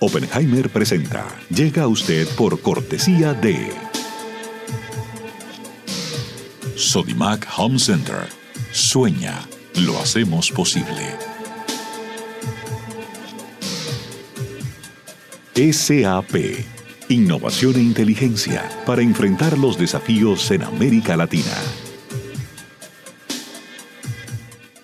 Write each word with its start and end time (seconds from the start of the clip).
Oppenheimer 0.00 0.68
presenta. 0.68 1.24
Llega 1.48 1.84
a 1.84 1.88
usted 1.88 2.26
por 2.36 2.60
cortesía 2.60 3.32
de 3.32 3.72
Sodimac 6.76 7.46
Home 7.56 7.78
Center. 7.78 8.26
Sueña, 8.72 9.46
lo 9.76 9.98
hacemos 10.00 10.50
posible. 10.50 11.16
SAP. 15.54 16.34
Innovación 17.08 17.76
e 17.76 17.80
inteligencia 17.80 18.68
para 18.84 19.02
enfrentar 19.02 19.56
los 19.56 19.78
desafíos 19.78 20.50
en 20.50 20.64
América 20.64 21.16
Latina. 21.16 21.54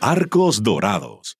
Arcos 0.00 0.62
Dorados. 0.62 1.39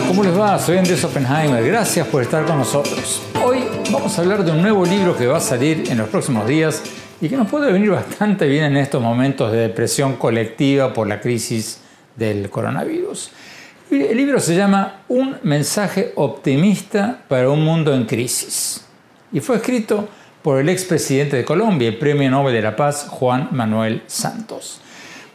Tal? 0.00 0.08
¿Cómo 0.08 0.22
les 0.22 0.38
va? 0.38 0.58
Soy 0.58 0.76
Andrés 0.78 1.04
Oppenheimer. 1.04 1.64
Gracias 1.64 2.06
por 2.08 2.22
estar 2.22 2.44
con 2.44 2.58
nosotros. 2.58 3.22
Hoy 3.44 3.64
vamos 3.90 4.16
a 4.18 4.22
hablar 4.22 4.44
de 4.44 4.50
un 4.50 4.62
nuevo 4.62 4.84
libro 4.84 5.16
que 5.16 5.26
va 5.26 5.38
a 5.38 5.40
salir 5.40 5.84
en 5.88 5.98
los 5.98 6.08
próximos 6.08 6.46
días 6.48 6.82
y 7.20 7.28
que 7.28 7.36
nos 7.36 7.48
puede 7.48 7.72
venir 7.72 7.90
bastante 7.90 8.46
bien 8.46 8.64
en 8.64 8.76
estos 8.76 9.02
momentos 9.02 9.52
de 9.52 9.58
depresión 9.58 10.16
colectiva 10.16 10.92
por 10.92 11.06
la 11.06 11.20
crisis 11.20 11.80
del 12.16 12.50
coronavirus. 12.50 13.30
El 13.90 14.16
libro 14.16 14.40
se 14.40 14.56
llama 14.56 15.02
Un 15.08 15.36
mensaje 15.42 16.12
optimista 16.16 17.20
para 17.28 17.50
un 17.50 17.64
mundo 17.64 17.94
en 17.94 18.04
crisis 18.04 18.84
y 19.32 19.40
fue 19.40 19.56
escrito 19.56 20.08
por 20.42 20.60
el 20.60 20.68
expresidente 20.68 21.36
de 21.36 21.44
Colombia, 21.44 21.88
el 21.88 21.98
Premio 21.98 22.30
Nobel 22.30 22.54
de 22.54 22.62
la 22.62 22.76
Paz, 22.76 23.06
Juan 23.08 23.48
Manuel 23.52 24.02
Santos. 24.06 24.80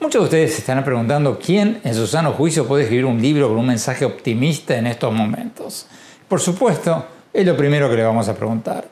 Muchos 0.02 0.22
de 0.22 0.26
ustedes 0.26 0.54
se 0.54 0.60
estarán 0.60 0.86
preguntando 0.86 1.38
quién 1.38 1.82
en 1.84 1.94
su 1.94 2.08
sano 2.08 2.32
juicio 2.32 2.66
puede 2.66 2.84
escribir 2.84 3.06
un 3.06 3.22
libro 3.22 3.50
con 3.50 3.58
un 3.58 3.68
mensaje 3.68 4.06
optimista 4.06 4.78
en 4.78 4.88
estos 4.88 5.14
momentos. 5.14 5.88
Por 6.26 6.40
supuesto, 6.40 7.06
es 7.34 7.46
lo 7.46 7.58
primero 7.58 7.90
que 7.90 7.98
le 7.98 8.04
vamos 8.04 8.30
a 8.30 8.34
preguntar. 8.34 8.88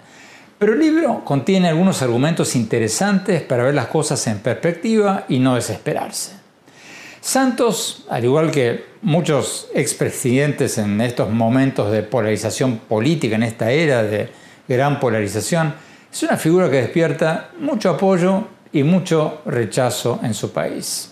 Pero 0.59 0.73
el 0.73 0.79
libro 0.79 1.23
contiene 1.23 1.69
algunos 1.69 2.01
argumentos 2.01 2.57
interesantes 2.57 3.41
para 3.41 3.63
ver 3.63 3.73
las 3.73 3.88
cosas 3.88 4.28
en 4.28 4.40
perspectiva 4.40 5.23
y 5.29 5.40
no 5.40 5.56
desesperarse. 5.56 6.34
Santos, 7.22 8.06
al 8.09 8.25
igual 8.25 8.51
que 8.51 8.84
muchos 9.01 9.69
expresidentes 9.74 10.78
en 10.78 11.00
estos 11.00 11.29
momentos 11.29 11.89
de 11.89 12.03
polarización 12.03 12.79
política, 12.79 13.38
en 13.38 13.44
esta 13.44 13.72
era 13.72 14.03
de 14.03 14.29
gran 14.68 15.00
polarización, 15.00 15.74
es 16.12 16.24
una 16.24 16.35
figura 16.35 16.69
que 16.69 16.81
despierta 16.81 17.51
mucho 17.59 17.91
apoyo 17.91 18.56
y 18.73 18.83
mucho 18.83 19.41
rechazo 19.45 20.19
en 20.23 20.33
su 20.33 20.51
país. 20.51 21.11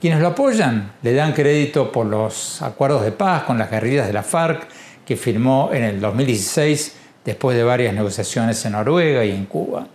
Quienes 0.00 0.20
lo 0.20 0.28
apoyan 0.28 0.92
le 1.02 1.14
dan 1.14 1.32
crédito 1.32 1.90
por 1.90 2.06
los 2.06 2.60
acuerdos 2.62 3.04
de 3.04 3.12
paz 3.12 3.44
con 3.44 3.58
las 3.58 3.70
guerrillas 3.70 4.06
de 4.06 4.12
la 4.12 4.22
FARC 4.22 4.66
que 5.06 5.16
firmó 5.16 5.70
en 5.72 5.82
el 5.82 6.00
2016 6.00 6.94
después 7.24 7.56
de 7.56 7.64
varias 7.64 7.94
negociaciones 7.94 8.64
en 8.64 8.72
Noruega 8.72 9.24
y 9.24 9.30
en 9.30 9.46
Cuba. 9.46 9.86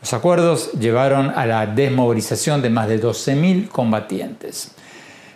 Los 0.00 0.12
acuerdos 0.12 0.72
llevaron 0.72 1.30
a 1.34 1.44
la 1.44 1.66
desmovilización 1.66 2.62
de 2.62 2.70
más 2.70 2.88
de 2.88 3.02
12.000 3.02 3.68
combatientes. 3.68 4.72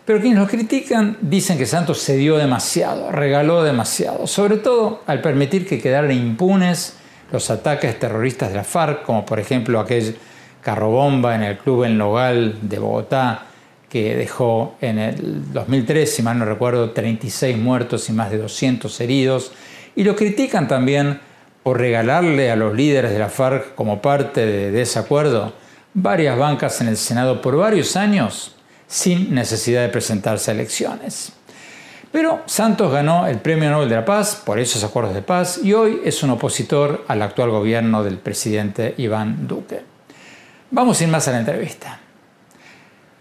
Pero 0.05 0.21
quienes 0.21 0.39
lo 0.39 0.47
critican 0.47 1.17
dicen 1.21 1.59
que 1.59 1.67
Santos 1.67 2.05
cedió 2.05 2.37
demasiado, 2.37 3.11
regaló 3.11 3.63
demasiado, 3.63 4.27
sobre 4.27 4.57
todo 4.57 5.03
al 5.07 5.21
permitir 5.21 5.67
que 5.67 5.81
quedaran 5.81 6.13
impunes 6.13 6.95
los 7.31 7.51
ataques 7.51 7.99
terroristas 7.99 8.51
de 8.51 8.57
la 8.57 8.65
FARC, 8.65 9.05
como 9.05 9.25
por 9.25 9.41
ejemplo 9.41 9.81
aquel 9.81 10.17
carrobomba 10.63 11.35
en 11.35 11.43
el 11.43 11.59
club 11.59 11.85
en 11.85 11.99
Logal 11.99 12.59
de 12.63 12.79
Bogotá, 12.79 13.47
que 13.91 14.17
dejó 14.17 14.77
en 14.81 14.99
el 14.99 15.53
2003, 15.53 16.15
si 16.15 16.23
mal 16.23 16.39
no 16.39 16.47
recuerdo, 16.47 16.93
36 16.93 17.59
muertos 17.59 18.09
y 18.09 18.13
más 18.13 18.31
de 18.31 18.39
200 18.39 19.01
heridos. 19.01 19.53
Y 19.95 20.05
lo 20.05 20.17
critican 20.17 20.67
también 20.67 21.21
por 21.63 21.79
regalarle 21.79 22.51
a 22.51 22.57
los 22.57 22.75
líderes 22.75 23.13
de 23.13 23.19
la 23.19 23.29
FARC, 23.29 23.75
como 23.75 24.01
parte 24.01 24.47
de, 24.47 24.81
ese 24.81 24.99
acuerdo, 24.99 25.53
varias 25.95 26.39
bancas 26.39 26.81
en 26.81 26.89
el 26.89 26.97
Senado 26.97 27.43
por 27.43 27.57
varios 27.57 27.97
años 27.97 28.57
sin 28.87 29.35
necesidad 29.35 29.83
de 29.83 29.89
presentarse 29.89 30.51
a 30.51 30.55
elecciones. 30.55 31.33
Pero 32.11 32.43
Santos 32.47 32.93
ganó 32.93 33.27
el 33.27 33.39
Premio 33.39 33.71
Nobel 33.71 33.89
de 33.89 33.97
la 33.97 34.05
Paz 34.05 34.41
por 34.45 34.59
esos 34.59 34.85
acuerdos 34.85 35.15
de 35.15 35.23
paz 35.23 35.61
y 35.63 35.73
hoy 35.73 36.01
es 36.05 36.23
un 36.23 36.31
opositor 36.31 37.05
al 37.09 37.23
actual 37.23 37.51
gobierno 37.51 38.05
del 38.05 38.19
presidente 38.19 38.95
Iván 38.99 39.49
Duque. 39.49 39.92
Vamos 40.75 40.97
sin 40.97 41.11
más 41.11 41.29
a 41.29 41.33
la 41.33 41.41
entrevista. 41.41 42.01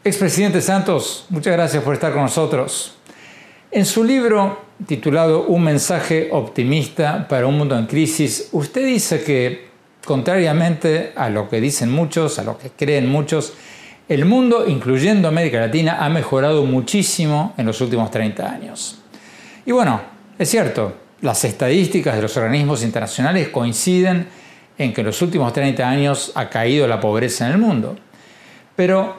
Expresidente 0.05 0.61
Santos, 0.61 1.25
muchas 1.27 1.51
gracias 1.51 1.83
por 1.83 1.93
estar 1.93 2.13
con 2.13 2.21
nosotros. 2.21 2.95
En 3.69 3.85
su 3.85 4.05
libro 4.05 4.61
titulado 4.87 5.47
Un 5.47 5.65
mensaje 5.65 6.29
optimista 6.31 7.27
para 7.27 7.47
un 7.47 7.57
mundo 7.57 7.77
en 7.77 7.87
crisis, 7.87 8.47
usted 8.53 8.85
dice 8.85 9.21
que, 9.25 9.67
contrariamente 10.05 11.11
a 11.13 11.29
lo 11.29 11.49
que 11.49 11.59
dicen 11.59 11.91
muchos, 11.91 12.39
a 12.39 12.43
lo 12.43 12.57
que 12.57 12.69
creen 12.69 13.09
muchos, 13.09 13.51
el 14.07 14.23
mundo, 14.23 14.65
incluyendo 14.65 15.27
América 15.27 15.59
Latina, 15.59 15.97
ha 15.99 16.07
mejorado 16.07 16.63
muchísimo 16.63 17.53
en 17.57 17.65
los 17.65 17.81
últimos 17.81 18.11
30 18.11 18.49
años. 18.49 19.01
Y 19.65 19.73
bueno, 19.73 19.99
es 20.39 20.49
cierto, 20.49 20.93
las 21.19 21.43
estadísticas 21.43 22.15
de 22.15 22.21
los 22.21 22.37
organismos 22.37 22.81
internacionales 22.81 23.49
coinciden 23.49 24.39
en 24.81 24.93
que 24.93 25.01
en 25.01 25.07
los 25.07 25.21
últimos 25.21 25.53
30 25.53 25.87
años 25.87 26.31
ha 26.35 26.49
caído 26.49 26.87
la 26.87 26.99
pobreza 26.99 27.45
en 27.45 27.53
el 27.53 27.57
mundo. 27.59 27.95
Pero 28.75 29.15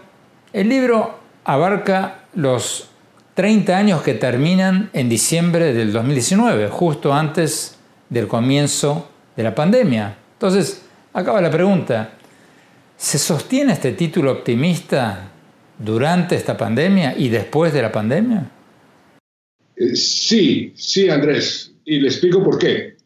el 0.52 0.68
libro 0.68 1.18
abarca 1.44 2.24
los 2.34 2.88
30 3.34 3.76
años 3.76 4.02
que 4.02 4.14
terminan 4.14 4.90
en 4.92 5.08
diciembre 5.08 5.72
del 5.72 5.92
2019, 5.92 6.68
justo 6.68 7.12
antes 7.14 7.76
del 8.08 8.26
comienzo 8.26 9.08
de 9.36 9.42
la 9.42 9.54
pandemia. 9.54 10.16
Entonces, 10.34 10.82
acaba 11.12 11.40
la 11.40 11.50
pregunta, 11.50 12.10
¿se 12.96 13.18
sostiene 13.18 13.72
este 13.72 13.92
título 13.92 14.32
optimista 14.32 15.30
durante 15.78 16.34
esta 16.36 16.56
pandemia 16.56 17.14
y 17.16 17.28
después 17.28 17.72
de 17.72 17.82
la 17.82 17.92
pandemia? 17.92 18.50
Eh, 19.76 19.96
sí, 19.96 20.72
sí, 20.76 21.08
Andrés, 21.08 21.72
y 21.84 22.00
le 22.00 22.08
explico 22.08 22.42
por 22.42 22.58
qué. 22.58 22.96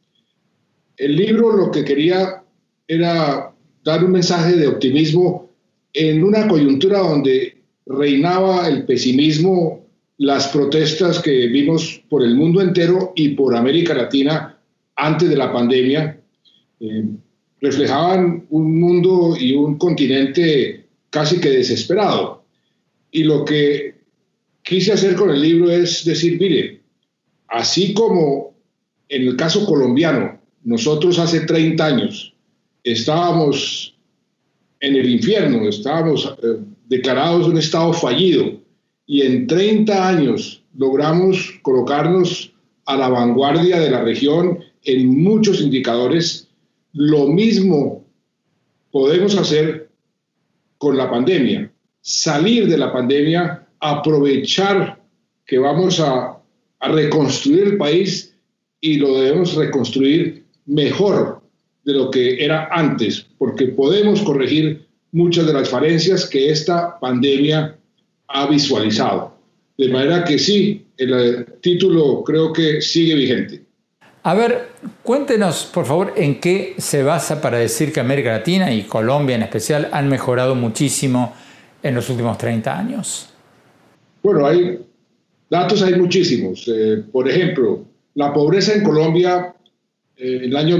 El 0.96 1.14
libro 1.14 1.52
lo 1.52 1.70
que 1.70 1.84
quería 1.84 2.42
era 2.88 3.52
dar 3.84 4.04
un 4.04 4.12
mensaje 4.12 4.56
de 4.56 4.66
optimismo 4.66 5.50
en 5.92 6.22
una 6.22 6.46
coyuntura 6.46 6.98
donde 6.98 7.56
reinaba 7.86 8.68
el 8.68 8.84
pesimismo, 8.84 9.86
las 10.18 10.48
protestas 10.48 11.20
que 11.20 11.46
vimos 11.46 12.02
por 12.08 12.22
el 12.22 12.34
mundo 12.34 12.60
entero 12.60 13.12
y 13.14 13.30
por 13.30 13.54
América 13.54 13.94
Latina 13.94 14.58
antes 14.96 15.28
de 15.28 15.36
la 15.36 15.52
pandemia, 15.52 16.20
eh, 16.80 17.04
reflejaban 17.60 18.46
un 18.50 18.80
mundo 18.80 19.36
y 19.38 19.54
un 19.54 19.78
continente 19.78 20.86
casi 21.10 21.40
que 21.40 21.50
desesperado. 21.50 22.44
Y 23.10 23.24
lo 23.24 23.44
que 23.44 23.94
quise 24.62 24.92
hacer 24.92 25.14
con 25.14 25.30
el 25.30 25.40
libro 25.40 25.70
es 25.70 26.04
decir, 26.04 26.38
mire, 26.40 26.80
así 27.48 27.94
como 27.94 28.54
en 29.08 29.22
el 29.22 29.36
caso 29.36 29.64
colombiano, 29.64 30.40
nosotros 30.64 31.18
hace 31.18 31.40
30 31.40 31.86
años 31.86 32.35
estábamos 32.86 33.94
en 34.80 34.94
el 34.94 35.10
infierno, 35.10 35.68
estábamos 35.68 36.32
eh, 36.42 36.58
declarados 36.88 37.48
un 37.48 37.58
estado 37.58 37.92
fallido 37.92 38.60
y 39.06 39.22
en 39.22 39.46
30 39.46 40.08
años 40.08 40.62
logramos 40.76 41.58
colocarnos 41.62 42.52
a 42.84 42.96
la 42.96 43.08
vanguardia 43.08 43.80
de 43.80 43.90
la 43.90 44.02
región 44.02 44.60
en 44.84 45.22
muchos 45.22 45.60
indicadores, 45.60 46.48
lo 46.92 47.26
mismo 47.26 48.04
podemos 48.92 49.36
hacer 49.36 49.90
con 50.78 50.96
la 50.96 51.10
pandemia, 51.10 51.72
salir 52.00 52.68
de 52.68 52.78
la 52.78 52.92
pandemia, 52.92 53.66
aprovechar 53.80 55.02
que 55.44 55.58
vamos 55.58 55.98
a, 55.98 56.38
a 56.78 56.88
reconstruir 56.88 57.64
el 57.64 57.76
país 57.78 58.36
y 58.80 58.98
lo 58.98 59.18
debemos 59.18 59.54
reconstruir 59.56 60.44
mejor 60.66 61.35
de 61.86 61.92
lo 61.92 62.10
que 62.10 62.44
era 62.44 62.68
antes, 62.72 63.24
porque 63.38 63.68
podemos 63.68 64.20
corregir 64.22 64.86
muchas 65.12 65.46
de 65.46 65.52
las 65.52 65.68
falencias 65.68 66.28
que 66.28 66.50
esta 66.50 66.98
pandemia 66.98 67.76
ha 68.26 68.46
visualizado. 68.48 69.38
De 69.78 69.88
manera 69.88 70.24
que 70.24 70.36
sí, 70.38 70.84
el 70.96 71.14
eh, 71.14 71.46
título 71.60 72.24
creo 72.24 72.52
que 72.52 72.82
sigue 72.82 73.14
vigente. 73.14 73.62
A 74.24 74.34
ver, 74.34 74.70
cuéntenos, 75.04 75.70
por 75.72 75.86
favor, 75.86 76.12
en 76.16 76.40
qué 76.40 76.74
se 76.78 77.04
basa 77.04 77.40
para 77.40 77.58
decir 77.58 77.92
que 77.92 78.00
América 78.00 78.32
Latina 78.32 78.72
y 78.72 78.82
Colombia 78.82 79.36
en 79.36 79.42
especial 79.42 79.88
han 79.92 80.08
mejorado 80.08 80.56
muchísimo 80.56 81.34
en 81.84 81.94
los 81.94 82.10
últimos 82.10 82.36
30 82.36 82.76
años. 82.76 83.28
Bueno, 84.24 84.44
hay 84.44 84.80
datos, 85.48 85.82
hay 85.82 85.94
muchísimos. 85.94 86.66
Eh, 86.66 87.04
por 87.12 87.28
ejemplo, 87.28 87.84
la 88.14 88.32
pobreza 88.32 88.74
en 88.74 88.82
Colombia 88.82 89.54
eh, 90.16 90.38
en 90.38 90.44
el 90.44 90.56
año 90.56 90.78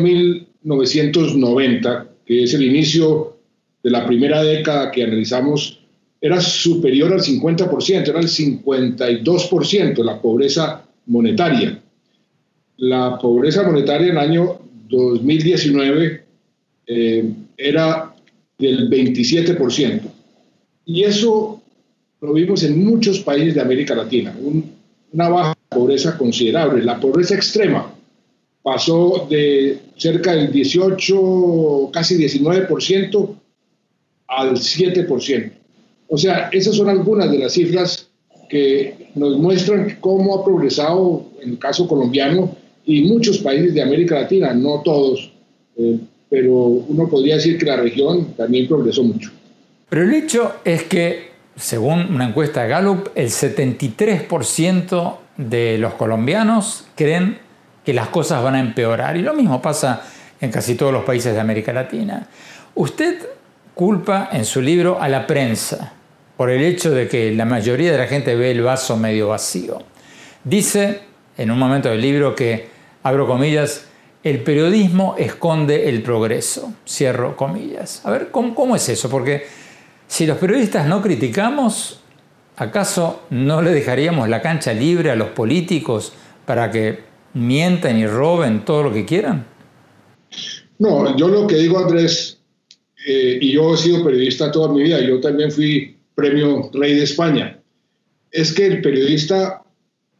1990, 0.67 2.07
que 2.27 2.43
es 2.43 2.53
el 2.55 2.65
inicio 2.65 3.37
de 3.83 3.91
la 3.91 4.05
primera 4.05 4.43
década 4.43 4.91
que 4.91 5.05
analizamos, 5.05 5.79
era 6.21 6.41
superior 6.41 7.13
al 7.13 7.21
50%, 7.21 8.09
era 8.09 8.19
el 8.19 8.27
52% 8.27 10.05
la 10.05 10.21
pobreza 10.21 10.83
monetaria. 11.07 11.81
La 12.79 13.17
pobreza 13.19 13.63
monetaria 13.63 14.09
en 14.09 14.13
el 14.13 14.19
año 14.19 14.59
2019 14.89 16.25
eh, 16.89 17.31
era 17.57 18.15
del 18.59 18.91
27%. 18.91 20.01
Y 20.87 21.05
eso 21.05 21.63
lo 22.21 22.33
vimos 22.33 22.65
en 22.65 22.85
muchos 22.85 23.21
países 23.21 23.55
de 23.55 23.61
América 23.61 23.95
Latina, 23.95 24.35
una 25.13 25.29
baja 25.29 25.55
pobreza 25.69 26.19
considerable. 26.19 26.83
La 26.83 26.99
pobreza 26.99 27.37
extrema 27.37 27.95
pasó 28.67 29.29
de 29.31 29.79
cerca 29.97 30.35
del 30.35 30.51
18, 30.51 31.91
casi 31.93 32.17
19% 32.17 33.37
al 34.27 34.57
7%. 34.57 35.53
O 36.09 36.19
sea, 36.19 36.49
esas 36.51 36.75
son 36.75 36.89
algunas 36.89 37.31
de 37.31 37.39
las 37.39 37.53
cifras 37.53 38.09
que 38.51 39.13
nos 39.15 39.39
muestran 39.39 39.99
cómo 40.01 40.35
ha 40.35 40.45
progresado 40.45 41.27
en 41.41 41.51
el 41.51 41.59
caso 41.61 41.87
colombiano 41.87 42.57
y 42.85 43.05
muchos 43.05 43.39
países 43.39 43.73
de 43.73 43.83
América 43.83 44.17
Latina, 44.17 44.53
no 44.53 44.83
todos, 44.85 45.31
eh, 45.77 46.01
pero 46.29 46.53
uno 46.53 47.09
podría 47.09 47.37
decir 47.37 47.59
que 47.59 47.67
la 47.67 47.77
región 47.77 48.35
también 48.37 48.67
progresó 48.67 49.05
mucho. 49.05 49.31
Pero 49.89 50.03
el 50.03 50.13
hecho 50.13 50.57
es 50.65 50.83
que, 50.83 51.29
según 51.55 52.13
una 52.13 52.27
encuesta 52.27 52.65
de 52.65 52.71
Gallup, 52.71 53.11
el 53.15 53.29
73% 53.29 55.19
de 55.37 55.79
los 55.79 55.95
colombianos 55.95 56.85
creen 56.97 57.45
que 57.87 57.94
las 57.94 58.09
cosas 58.09 58.43
van 58.43 58.56
a 58.56 58.61
empeorar. 58.61 59.17
Y 59.17 59.23
lo 59.23 59.33
mismo 59.33 59.62
pasa 59.62 60.03
en 60.41 60.50
casi 60.50 60.75
todos 60.75 60.93
los 60.93 61.05
países 61.05 61.33
de 61.33 61.41
América 61.41 61.73
Latina. 61.73 62.27
Usted 62.75 63.25
culpa 63.75 64.29
en 64.33 64.44
su 64.44 64.61
libro 64.61 65.00
a 65.00 65.09
la 65.09 65.25
prensa 65.25 65.93
por 66.37 66.50
el 66.50 66.65
hecho 66.65 66.91
de 66.91 67.06
que 67.06 67.33
la 67.33 67.44
mayoría 67.44 67.93
de 67.93 67.99
la 67.99 68.09
gente 68.09 68.35
ve 68.35 68.50
el 68.50 68.62
vaso 68.62 68.97
medio 68.97 69.29
vacío. 69.29 69.85
Dice 70.43 71.03
en 71.38 71.53
un 71.53 71.61
momento 71.61 71.88
del 71.88 72.00
libro 72.00 72.35
que, 72.35 72.69
abro 73.05 73.29
comillas, 73.29 73.87
el 74.25 74.43
periodismo 74.43 75.15
esconde 75.17 75.89
el 75.89 76.03
progreso, 76.03 76.73
cierro 76.89 77.37
comillas. 77.37 78.05
A 78.05 78.11
ver, 78.11 78.32
¿cómo, 78.32 78.53
cómo 78.56 78.75
es 78.75 78.89
eso? 78.89 79.09
Porque 79.09 79.47
si 80.09 80.27
los 80.27 80.39
periodistas 80.39 80.89
no 80.89 81.00
criticamos, 81.00 82.00
¿acaso 82.56 83.23
no 83.31 83.62
le 83.62 83.71
dejaríamos 83.71 84.29
la 84.29 84.43
cancha 84.43 84.73
libre 84.73 85.12
a 85.12 85.15
los 85.15 85.29
políticos 85.29 86.12
para 86.47 86.73
que 86.73 87.06
mientan 87.37 87.99
y 87.99 88.06
roben 88.06 88.65
todo 88.65 88.85
lo 88.85 88.93
que 88.93 89.05
quieran? 89.05 89.47
No, 90.79 91.17
yo 91.17 91.29
lo 91.29 91.46
que 91.46 91.56
digo, 91.56 91.79
Andrés, 91.79 92.39
eh, 93.06 93.39
y 93.41 93.53
yo 93.53 93.75
he 93.75 93.77
sido 93.77 94.05
periodista 94.05 94.51
toda 94.51 94.72
mi 94.72 94.82
vida, 94.82 95.01
yo 95.01 95.20
también 95.20 95.51
fui 95.53 95.96
premio 96.15 96.70
Rey 96.72 96.94
de 96.94 97.05
España, 97.05 97.60
es 98.31 98.53
que 98.53 98.67
el 98.67 98.81
periodista 98.81 99.63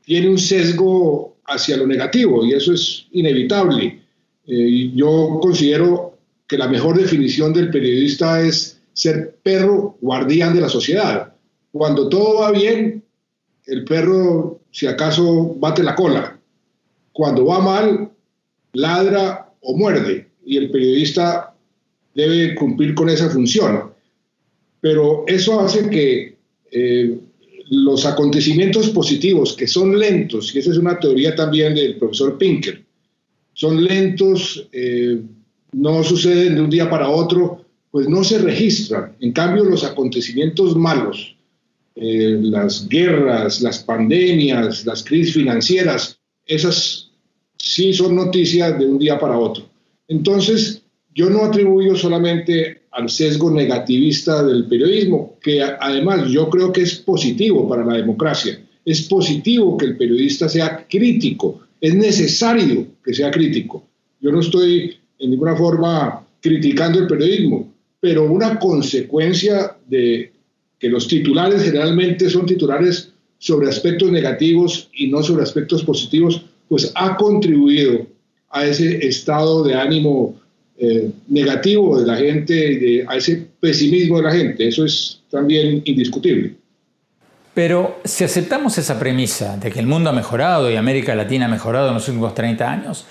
tiene 0.05 0.29
un 0.29 0.39
sesgo 0.39 1.37
hacia 1.47 1.77
lo 1.77 1.87
negativo 1.87 2.45
y 2.45 2.53
eso 2.53 2.73
es 2.73 3.07
inevitable. 3.13 4.01
Eh, 4.47 4.93
yo 4.95 5.39
considero 5.41 6.19
que 6.47 6.59
la 6.59 6.69
mejor 6.69 6.99
definición 6.99 7.53
del 7.53 7.71
periodista 7.71 8.41
es 8.41 8.81
ser 8.93 9.37
perro 9.43 9.97
guardián 10.01 10.55
de 10.55 10.61
la 10.61 10.69
sociedad. 10.69 11.33
Cuando 11.73 12.09
todo 12.09 12.41
va 12.41 12.53
bien, 12.53 13.03
el 13.67 13.85
perro, 13.85 14.61
si 14.71 14.87
acaso, 14.87 15.55
bate 15.59 15.83
la 15.83 15.95
cola. 15.95 16.36
Cuando 17.17 17.47
va 17.47 17.61
mal, 17.61 18.11
ladra 18.75 19.51
o 19.63 19.75
muerde. 19.75 20.29
Y 20.45 20.59
el 20.59 20.71
periodista 20.71 21.55
debe 22.15 22.55
cumplir 22.55 22.95
con 22.95 23.09
esa 23.09 23.31
función. 23.31 23.91
Pero 24.83 25.25
eso 25.27 25.59
hace 25.59 25.89
que 25.89 26.37
eh, 26.71 27.19
los 27.71 28.05
acontecimientos 28.05 28.91
positivos, 28.91 29.55
que 29.55 29.67
son 29.67 29.99
lentos, 29.99 30.55
y 30.55 30.59
esa 30.59 30.73
es 30.73 30.77
una 30.77 31.01
teoría 31.01 31.35
también 31.35 31.75
del 31.75 31.97
profesor 31.97 32.37
Pinker, 32.37 32.85
son 33.55 33.83
lentos, 33.83 34.69
eh, 34.73 35.23
no 35.73 36.05
suceden 36.05 36.57
de 36.57 36.61
un 36.61 36.71
día 36.71 36.91
para 36.91 37.09
otro, 37.09 37.65
pues 37.91 38.11
no 38.11 38.23
se 38.23 38.41
registran. 38.41 39.17
En 39.21 39.33
cambio, 39.33 39.65
los 39.65 39.85
acontecimientos 39.85 40.77
malos, 40.77 41.35
eh, 41.95 42.39
las 42.43 42.87
guerras, 42.87 43.63
las 43.63 43.79
pandemias, 43.79 44.85
las 44.85 45.03
crisis 45.03 45.33
financieras, 45.33 46.19
esas 46.45 47.06
sí 47.67 47.93
son 47.93 48.15
noticias 48.15 48.79
de 48.79 48.87
un 48.87 48.99
día 48.99 49.19
para 49.19 49.39
otro. 49.39 49.65
Entonces, 50.09 50.83
yo 51.15 51.29
no 51.29 51.45
atribuyo 51.45 51.97
solamente 51.97 52.83
al 52.93 53.11
sesgo 53.11 53.51
negativista 53.51 54.43
del 54.43 54.67
periodismo, 54.67 55.37
que 55.43 55.61
además 55.63 56.31
yo 56.31 56.49
creo 56.49 56.73
que 56.73 56.83
es 56.83 56.95
positivo 56.97 57.69
para 57.69 57.85
la 57.85 57.95
democracia. 57.95 58.61
Es 58.85 59.03
positivo 59.03 59.77
que 59.77 59.87
el 59.87 59.97
periodista 59.97 60.49
sea 60.49 60.87
crítico, 60.89 61.61
es 61.81 61.95
necesario 61.95 62.87
que 63.05 63.13
sea 63.13 63.31
crítico. 63.31 63.85
Yo 64.21 64.31
no 64.31 64.41
estoy 64.41 64.97
en 65.19 65.31
ninguna 65.31 65.57
forma 65.57 66.25
criticando 66.41 67.01
el 67.01 67.07
periodismo, 67.09 67.73
pero 67.99 68.31
una 68.31 68.59
consecuencia 68.59 69.77
de 69.89 70.33
que 70.79 70.89
los 70.89 71.09
titulares 71.09 71.63
generalmente 71.63 72.31
son 72.31 72.47
titulares 72.47 73.13
sobre 73.39 73.69
aspectos 73.69 74.11
negativos 74.11 74.89
y 74.95 75.09
no 75.09 75.23
sobre 75.23 75.43
aspectos 75.43 75.83
positivos, 75.83 76.43
pues 76.69 76.93
ha 76.95 77.17
contribuido 77.17 78.07
a 78.51 78.65
ese 78.65 79.07
estado 79.07 79.63
de 79.63 79.75
ánimo 79.75 80.37
eh, 80.79 81.11
negativo 81.29 81.99
de 81.99 82.07
la 82.07 82.17
gente, 82.17 82.55
de, 82.55 83.05
a 83.09 83.17
ese 83.17 83.47
pesimismo 83.61 84.19
de 84.19 84.23
la 84.23 84.33
gente. 84.33 84.69
Eso 84.69 84.85
es 84.85 85.21
también 85.31 85.83
indiscutible. 85.85 86.55
Pero 87.55 88.01
si 88.05 88.25
aceptamos 88.25 88.77
esa 88.77 88.99
premisa 88.99 89.57
de 89.57 89.71
que 89.71 89.81
el 89.81 89.87
mundo 89.87 90.11
ha 90.11 90.13
mejorado 90.13 90.71
y 90.71 90.77
América 90.77 91.15
Latina 91.15 91.47
ha 91.47 91.49
mejorado 91.49 91.89
en 91.89 91.95
los 91.95 92.07
últimos 92.09 92.35
30 92.35 92.71
años, 92.71 93.07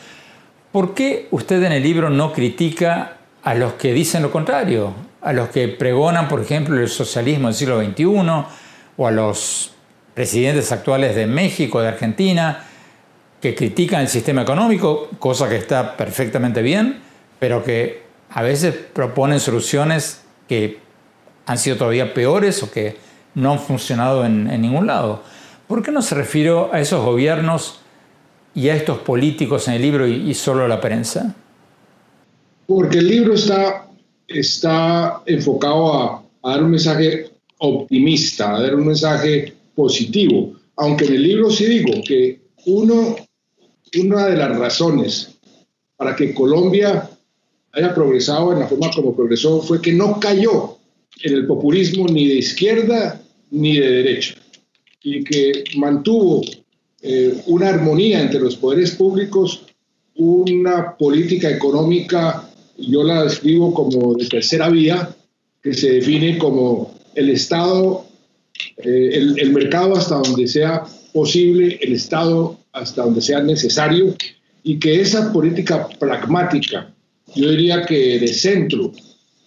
¿por 0.72 0.94
qué 0.94 1.28
usted 1.32 1.64
en 1.64 1.72
el 1.72 1.82
libro 1.82 2.12
no 2.12 2.32
critica 2.32 3.18
a 3.42 3.56
los 3.56 3.74
que 3.74 3.94
dicen 3.94 4.22
lo 4.22 4.32
contrario? 4.32 4.94
A 5.22 5.34
los 5.34 5.50
que 5.50 5.68
pregonan, 5.68 6.28
por 6.28 6.42
ejemplo, 6.42 6.80
el 6.80 6.90
socialismo 6.90 7.48
del 7.48 7.56
siglo 7.56 7.84
XXI 7.84 8.06
o 8.98 9.08
a 9.08 9.12
los 9.12 9.72
presidentes 10.14 10.72
actuales 10.72 11.16
de 11.16 11.26
México, 11.26 11.82
de 11.82 11.88
Argentina, 11.88 12.64
que 13.46 13.54
critican 13.54 14.02
el 14.02 14.08
sistema 14.08 14.42
económico, 14.42 15.08
cosa 15.20 15.48
que 15.48 15.56
está 15.56 15.96
perfectamente 15.98 16.64
bien, 16.64 16.98
pero 17.38 17.64
que 17.64 18.02
a 18.32 18.42
veces 18.42 18.74
proponen 18.74 19.40
soluciones 19.40 20.24
que 20.48 20.80
han 21.46 21.60
sido 21.60 21.78
todavía 21.78 22.16
peores 22.16 22.64
o 22.64 22.72
que 22.72 22.98
no 23.36 23.52
han 23.52 23.60
funcionado 23.60 24.26
en, 24.26 24.46
ningún 24.60 24.88
lado. 24.88 25.22
¿Por 25.68 25.84
qué 25.84 25.92
no 25.92 26.02
se 26.02 26.16
refiere 26.16 26.50
a 26.72 26.80
esos 26.80 27.06
gobiernos 27.06 27.82
y 28.56 28.70
a 28.70 28.76
estos 28.76 28.98
políticos 28.98 29.68
en 29.68 29.76
el 29.76 29.84
libro 29.84 30.08
y, 30.08 30.34
solo 30.34 30.66
a 30.66 30.68
la 30.68 30.82
prensa? 30.82 31.36
Porque 32.66 32.98
el 32.98 33.08
libro 33.08 33.36
está, 33.36 33.88
está 34.28 35.22
enfocado 35.28 35.94
a, 35.94 36.50
dar 36.50 36.64
un 36.64 36.72
mensaje 36.72 37.30
optimista, 37.60 38.56
a 38.56 38.62
dar 38.64 38.74
un 38.74 38.88
mensaje 38.88 39.54
positivo. 39.76 40.54
Aunque 40.78 41.06
en 41.06 41.14
el 41.14 41.22
libro 41.22 41.52
sí 41.52 41.66
digo 41.66 42.02
que 42.04 42.44
uno, 42.66 43.16
una 43.98 44.28
de 44.28 44.38
las 44.38 44.58
razones 44.58 45.36
para 45.98 46.16
que 46.16 46.34
Colombia 46.34 47.10
haya 47.72 47.94
progresado 47.94 48.54
en 48.54 48.60
la 48.60 48.68
forma 48.68 48.90
como 48.94 49.16
progresó 49.16 49.62
fue 49.62 49.82
que 49.82 49.94
no 49.94 50.20
cayó 50.20 50.78
en 51.22 51.34
el 51.34 51.46
populismo 51.46 52.08
ni 52.08 52.28
de 52.28 52.36
izquierda 52.36 53.22
ni 53.52 53.78
de 53.78 53.90
derecha 53.90 54.36
y 55.04 55.24
que 55.24 55.64
mantuvo 55.78 56.42
eh, 57.02 57.42
una 57.46 57.70
armonía 57.70 58.22
entre 58.22 58.40
los 58.40 58.56
poderes 58.56 58.92
públicos, 58.92 59.64
una 60.16 60.98
política 60.98 61.50
económica, 61.50 62.50
yo 62.78 63.04
la 63.04 63.24
describo 63.24 63.74
como 63.74 64.16
de 64.16 64.26
tercera 64.26 64.70
vía, 64.70 65.16
que 65.62 65.74
se 65.74 65.92
define 65.92 66.38
como 66.38 66.96
el 67.14 67.30
Estado, 67.30 68.06
eh, 68.78 69.10
el, 69.14 69.40
el 69.40 69.54
mercado 69.54 69.96
hasta 69.96 70.16
donde 70.16 70.48
sea 70.48 70.84
posible, 71.14 71.78
el 71.82 71.94
Estado 71.94 72.58
hasta 72.76 73.04
donde 73.04 73.22
sea 73.22 73.42
necesario, 73.42 74.14
y 74.64 74.78
que 74.78 75.02
esa 75.02 75.32
política 75.32 75.88
pragmática, 75.98 76.94
yo 77.34 77.50
diría 77.50 77.86
que 77.86 78.20
de 78.20 78.28
centro, 78.28 78.92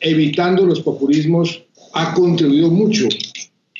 evitando 0.00 0.64
los 0.64 0.80
populismos, 0.80 1.62
ha 1.92 2.14
contribuido 2.14 2.70
mucho 2.70 3.06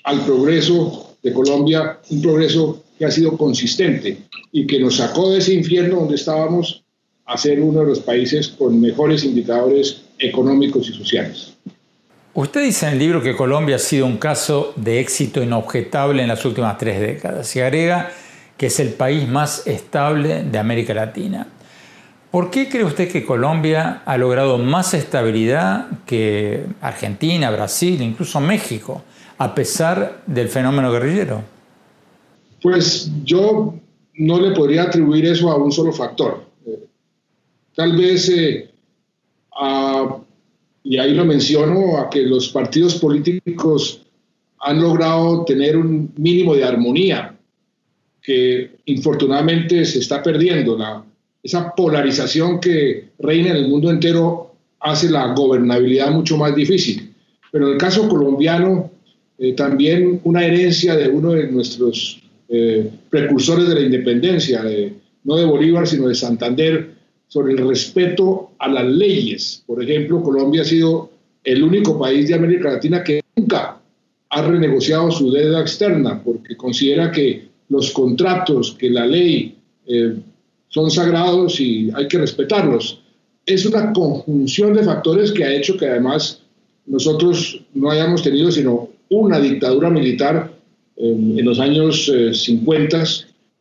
al 0.04 0.24
progreso 0.24 1.16
de 1.22 1.32
Colombia, 1.32 1.98
un 2.10 2.22
progreso 2.22 2.84
que 2.98 3.06
ha 3.06 3.10
sido 3.10 3.36
consistente 3.36 4.18
y 4.52 4.66
que 4.66 4.80
nos 4.80 4.96
sacó 4.96 5.30
de 5.30 5.38
ese 5.38 5.54
infierno 5.54 5.96
donde 6.00 6.16
estábamos 6.16 6.84
a 7.24 7.36
ser 7.36 7.60
uno 7.60 7.80
de 7.80 7.86
los 7.86 8.00
países 8.00 8.48
con 8.48 8.80
mejores 8.80 9.24
indicadores 9.24 10.02
económicos 10.18 10.88
y 10.88 10.92
sociales. 10.92 11.54
Usted 12.34 12.64
dice 12.64 12.86
en 12.86 12.92
el 12.92 12.98
libro 12.98 13.22
que 13.22 13.34
Colombia 13.34 13.76
ha 13.76 13.80
sido 13.80 14.06
un 14.06 14.16
caso 14.16 14.72
de 14.76 15.00
éxito 15.00 15.42
inobjetable 15.42 16.22
en 16.22 16.28
las 16.28 16.44
últimas 16.44 16.78
tres 16.78 17.00
décadas 17.00 17.54
y 17.56 17.60
agrega 17.60 18.12
que 18.58 18.66
es 18.66 18.80
el 18.80 18.90
país 18.90 19.26
más 19.28 19.66
estable 19.66 20.42
de 20.42 20.58
América 20.58 20.92
Latina. 20.92 21.46
¿Por 22.30 22.50
qué 22.50 22.68
cree 22.68 22.84
usted 22.84 23.10
que 23.10 23.24
Colombia 23.24 24.02
ha 24.04 24.18
logrado 24.18 24.58
más 24.58 24.92
estabilidad 24.92 25.86
que 26.04 26.66
Argentina, 26.82 27.50
Brasil, 27.50 28.02
incluso 28.02 28.40
México, 28.40 29.02
a 29.38 29.54
pesar 29.54 30.22
del 30.26 30.48
fenómeno 30.48 30.92
guerrillero? 30.92 31.42
Pues 32.60 33.10
yo 33.24 33.74
no 34.14 34.40
le 34.40 34.50
podría 34.50 34.82
atribuir 34.82 35.24
eso 35.24 35.50
a 35.50 35.56
un 35.56 35.70
solo 35.70 35.92
factor. 35.92 36.44
Tal 37.76 37.96
vez, 37.96 38.28
eh, 38.28 38.68
y 40.82 40.98
ahí 40.98 41.14
lo 41.14 41.24
menciono, 41.24 41.98
a 41.98 42.10
que 42.10 42.22
los 42.22 42.48
partidos 42.48 42.96
políticos 42.96 44.02
han 44.60 44.82
logrado 44.82 45.44
tener 45.44 45.76
un 45.76 46.12
mínimo 46.16 46.56
de 46.56 46.64
armonía 46.64 47.37
que 48.28 48.72
infortunadamente 48.84 49.86
se 49.86 50.00
está 50.00 50.22
perdiendo. 50.22 50.76
La, 50.76 51.02
esa 51.42 51.74
polarización 51.74 52.60
que 52.60 53.08
reina 53.18 53.48
en 53.48 53.56
el 53.56 53.68
mundo 53.68 53.90
entero 53.90 54.52
hace 54.80 55.08
la 55.08 55.32
gobernabilidad 55.32 56.10
mucho 56.10 56.36
más 56.36 56.54
difícil. 56.54 57.14
Pero 57.50 57.68
en 57.68 57.72
el 57.72 57.78
caso 57.78 58.06
colombiano, 58.06 58.90
eh, 59.38 59.54
también 59.54 60.20
una 60.24 60.44
herencia 60.44 60.94
de 60.94 61.08
uno 61.08 61.32
de 61.32 61.50
nuestros 61.50 62.22
eh, 62.50 62.90
precursores 63.08 63.66
de 63.66 63.76
la 63.76 63.80
independencia, 63.80 64.62
no 65.24 65.36
de 65.36 65.46
Bolívar, 65.46 65.86
sino 65.86 66.08
de 66.08 66.14
Santander, 66.14 66.90
sobre 67.28 67.54
el 67.54 67.66
respeto 67.66 68.50
a 68.58 68.68
las 68.68 68.84
leyes. 68.84 69.62
Por 69.66 69.82
ejemplo, 69.82 70.22
Colombia 70.22 70.60
ha 70.60 70.66
sido 70.66 71.10
el 71.44 71.62
único 71.62 71.98
país 71.98 72.28
de 72.28 72.34
América 72.34 72.72
Latina 72.72 73.02
que 73.02 73.22
nunca 73.34 73.80
ha 74.28 74.42
renegociado 74.42 75.10
su 75.10 75.32
deuda 75.32 75.62
externa, 75.62 76.22
porque 76.22 76.58
considera 76.58 77.10
que 77.10 77.47
los 77.68 77.90
contratos, 77.90 78.76
que 78.78 78.90
la 78.90 79.06
ley 79.06 79.56
eh, 79.86 80.14
son 80.68 80.90
sagrados 80.90 81.60
y 81.60 81.90
hay 81.94 82.08
que 82.08 82.18
respetarlos. 82.18 83.00
Es 83.44 83.64
una 83.66 83.92
conjunción 83.92 84.74
de 84.74 84.84
factores 84.84 85.32
que 85.32 85.44
ha 85.44 85.52
hecho 85.52 85.76
que 85.76 85.86
además 85.86 86.42
nosotros 86.86 87.60
no 87.74 87.90
hayamos 87.90 88.22
tenido 88.22 88.50
sino 88.50 88.88
una 89.10 89.38
dictadura 89.40 89.90
militar 89.90 90.52
en 90.96 91.44
los 91.44 91.60
años 91.60 92.10
50 92.32 93.02
eh, 93.02 93.06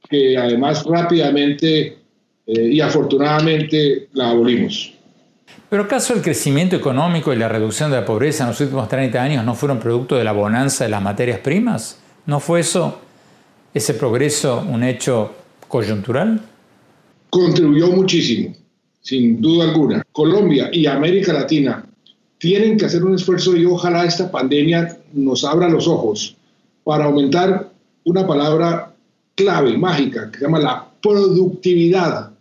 que 0.09 0.37
además 0.37 0.83
rápidamente 0.85 1.97
eh, 2.45 2.69
y 2.71 2.79
afortunadamente 2.81 4.07
la 4.13 4.29
abolimos. 4.29 4.93
¿Pero 5.69 5.83
acaso 5.83 6.13
el 6.13 6.21
crecimiento 6.21 6.77
económico 6.77 7.33
y 7.33 7.35
la 7.35 7.49
reducción 7.49 7.91
de 7.91 7.97
la 7.97 8.05
pobreza 8.05 8.43
en 8.43 8.49
los 8.49 8.61
últimos 8.61 8.87
30 8.87 9.21
años 9.21 9.45
no 9.45 9.53
fueron 9.53 9.79
producto 9.79 10.15
de 10.15 10.23
la 10.23 10.31
bonanza 10.31 10.85
de 10.85 10.89
las 10.89 11.01
materias 11.01 11.39
primas? 11.39 11.99
¿No 12.25 12.39
fue 12.39 12.61
eso, 12.61 13.01
ese 13.73 13.93
progreso, 13.93 14.63
un 14.67 14.83
hecho 14.83 15.31
coyuntural? 15.67 16.41
contribuyó 17.29 17.91
muchísimo, 17.91 18.55
sin 19.01 19.41
duda 19.41 19.69
alguna. 19.69 20.03
Colombia 20.11 20.69
y 20.71 20.85
América 20.85 21.33
Latina 21.33 21.85
tienen 22.37 22.77
que 22.77 22.85
hacer 22.85 23.03
un 23.03 23.15
esfuerzo 23.15 23.55
y 23.55 23.65
ojalá 23.65 24.05
esta 24.05 24.31
pandemia 24.31 24.97
nos 25.13 25.43
abra 25.43 25.69
los 25.69 25.87
ojos 25.87 26.35
para 26.83 27.05
aumentar 27.05 27.71
una 28.05 28.25
palabra 28.25 28.93
clave, 29.35 29.77
mágica, 29.77 30.31
que 30.31 30.39
se 30.39 30.45
llama 30.45 30.59
la 30.59 30.87
productividad 31.01 32.31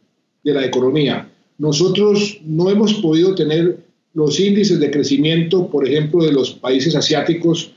de 0.45 0.55
la 0.55 0.65
economía. 0.65 1.29
Nosotros 1.59 2.39
no 2.45 2.71
hemos 2.71 2.95
podido 2.95 3.35
tener 3.35 3.79
los 4.15 4.39
índices 4.39 4.79
de 4.79 4.91
crecimiento, 4.91 5.69
por 5.69 5.87
ejemplo, 5.87 6.25
de 6.25 6.33
los 6.33 6.53
países 6.53 6.95
asiáticos, 6.95 7.73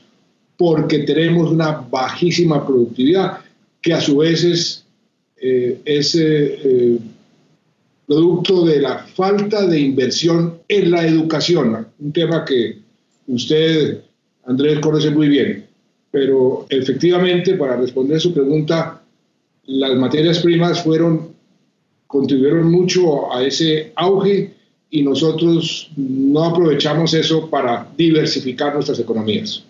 porque 0.60 0.98
tenemos 0.98 1.50
una 1.50 1.70
bajísima 1.70 2.66
productividad, 2.66 3.38
que 3.80 3.94
a 3.94 4.00
su 4.02 4.18
vez 4.18 4.44
es 4.44 4.84
eh, 5.40 5.80
es 5.86 6.14
eh, 6.16 6.98
producto 8.06 8.66
de 8.66 8.82
la 8.82 8.98
falta 8.98 9.66
de 9.66 9.80
inversión 9.80 10.58
en 10.68 10.90
la 10.90 11.06
educación, 11.06 11.86
un 11.98 12.12
tema 12.12 12.44
que 12.44 12.76
usted, 13.26 14.00
Andrés, 14.44 14.80
conoce 14.80 15.10
muy 15.10 15.28
bien. 15.28 15.64
Pero 16.10 16.66
efectivamente, 16.68 17.54
para 17.54 17.76
responder 17.76 18.18
a 18.18 18.20
su 18.20 18.34
pregunta, 18.34 19.00
las 19.64 19.96
materias 19.96 20.40
primas 20.40 20.84
fueron, 20.84 21.30
contribuyeron 22.06 22.70
mucho 22.70 23.32
a 23.32 23.42
ese 23.42 23.92
auge 23.96 24.52
y 24.90 25.02
nosotros 25.04 25.90
no 25.96 26.44
aprovechamos 26.44 27.14
eso 27.14 27.48
para 27.48 27.88
diversificar 27.96 28.74
nuestras 28.74 28.98
economías. 28.98 29.64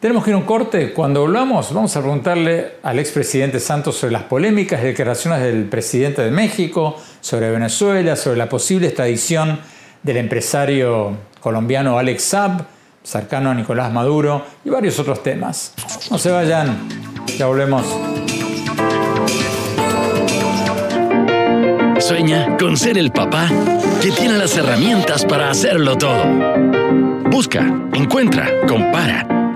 Tenemos 0.00 0.22
que 0.22 0.30
ir 0.30 0.34
a 0.34 0.38
un 0.38 0.44
corte. 0.44 0.92
Cuando 0.92 1.22
volvamos, 1.22 1.72
vamos 1.72 1.96
a 1.96 2.00
preguntarle 2.00 2.74
al 2.84 3.00
expresidente 3.00 3.58
Santos 3.58 3.96
sobre 3.96 4.12
las 4.12 4.22
polémicas 4.22 4.80
declaraciones 4.80 5.42
del 5.42 5.64
presidente 5.64 6.22
de 6.22 6.30
México, 6.30 6.96
sobre 7.20 7.50
Venezuela, 7.50 8.14
sobre 8.14 8.36
la 8.36 8.48
posible 8.48 8.86
extradición 8.86 9.58
del 10.04 10.18
empresario 10.18 11.16
colombiano 11.40 11.98
Alex 11.98 12.22
Saab, 12.22 12.64
cercano 13.02 13.50
a 13.50 13.54
Nicolás 13.54 13.92
Maduro, 13.92 14.44
y 14.64 14.70
varios 14.70 15.00
otros 15.00 15.20
temas. 15.24 15.74
No 16.12 16.18
se 16.18 16.30
vayan, 16.30 16.78
ya 17.36 17.46
volvemos. 17.46 17.84
Sueña 21.98 22.56
con 22.56 22.76
ser 22.76 22.98
el 22.98 23.10
papá 23.10 23.48
que 24.00 24.12
tiene 24.12 24.38
las 24.38 24.56
herramientas 24.56 25.24
para 25.24 25.50
hacerlo 25.50 25.98
todo. 25.98 26.24
Busca, 27.30 27.66
encuentra, 27.92 28.48
compara 28.68 29.37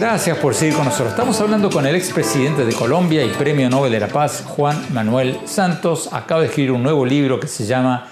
Gracias 0.00 0.38
por 0.38 0.54
seguir 0.54 0.76
con 0.76 0.86
nosotros. 0.86 1.10
Estamos 1.10 1.38
hablando 1.42 1.68
con 1.68 1.84
el 1.84 1.94
expresidente 1.94 2.64
de 2.64 2.72
Colombia 2.72 3.22
y 3.22 3.28
Premio 3.28 3.68
Nobel 3.68 3.92
de 3.92 4.00
la 4.00 4.08
Paz, 4.08 4.42
Juan 4.46 4.82
Manuel 4.94 5.40
Santos. 5.44 6.08
Acaba 6.10 6.40
de 6.40 6.46
escribir 6.46 6.72
un 6.72 6.82
nuevo 6.82 7.04
libro 7.04 7.38
que 7.38 7.46
se 7.46 7.66
llama 7.66 8.08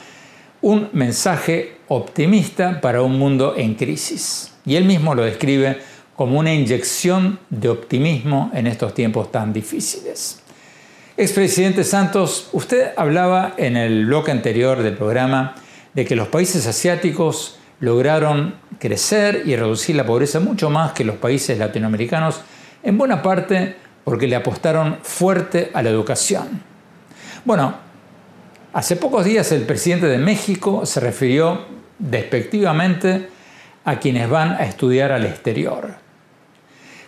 Un 0.60 0.90
mensaje 0.92 1.78
optimista 1.88 2.82
para 2.82 3.00
un 3.00 3.18
mundo 3.18 3.54
en 3.56 3.74
crisis. 3.74 4.52
Y 4.66 4.76
él 4.76 4.84
mismo 4.84 5.14
lo 5.14 5.22
describe 5.22 5.78
como 6.14 6.38
una 6.38 6.52
inyección 6.52 7.38
de 7.48 7.70
optimismo 7.70 8.50
en 8.52 8.66
estos 8.66 8.92
tiempos 8.92 9.32
tan 9.32 9.54
difíciles. 9.54 10.40
Expresidente 11.16 11.84
Santos, 11.84 12.50
usted 12.52 12.92
hablaba 12.98 13.54
en 13.56 13.78
el 13.78 14.04
bloque 14.04 14.30
anterior 14.30 14.82
del 14.82 14.94
programa 14.94 15.54
de 15.94 16.04
que 16.04 16.16
los 16.16 16.28
países 16.28 16.66
asiáticos 16.66 17.57
lograron 17.80 18.54
crecer 18.78 19.42
y 19.44 19.56
reducir 19.56 19.96
la 19.96 20.06
pobreza 20.06 20.40
mucho 20.40 20.70
más 20.70 20.92
que 20.92 21.04
los 21.04 21.16
países 21.16 21.58
latinoamericanos, 21.58 22.40
en 22.82 22.98
buena 22.98 23.22
parte 23.22 23.76
porque 24.04 24.26
le 24.26 24.36
apostaron 24.36 24.98
fuerte 25.02 25.70
a 25.74 25.82
la 25.82 25.90
educación. 25.90 26.62
Bueno, 27.44 27.74
hace 28.72 28.96
pocos 28.96 29.24
días 29.24 29.52
el 29.52 29.62
presidente 29.62 30.06
de 30.06 30.18
México 30.18 30.86
se 30.86 31.00
refirió 31.00 31.66
despectivamente 31.98 33.28
a 33.84 33.98
quienes 33.98 34.28
van 34.28 34.52
a 34.52 34.64
estudiar 34.64 35.12
al 35.12 35.26
exterior. 35.26 35.94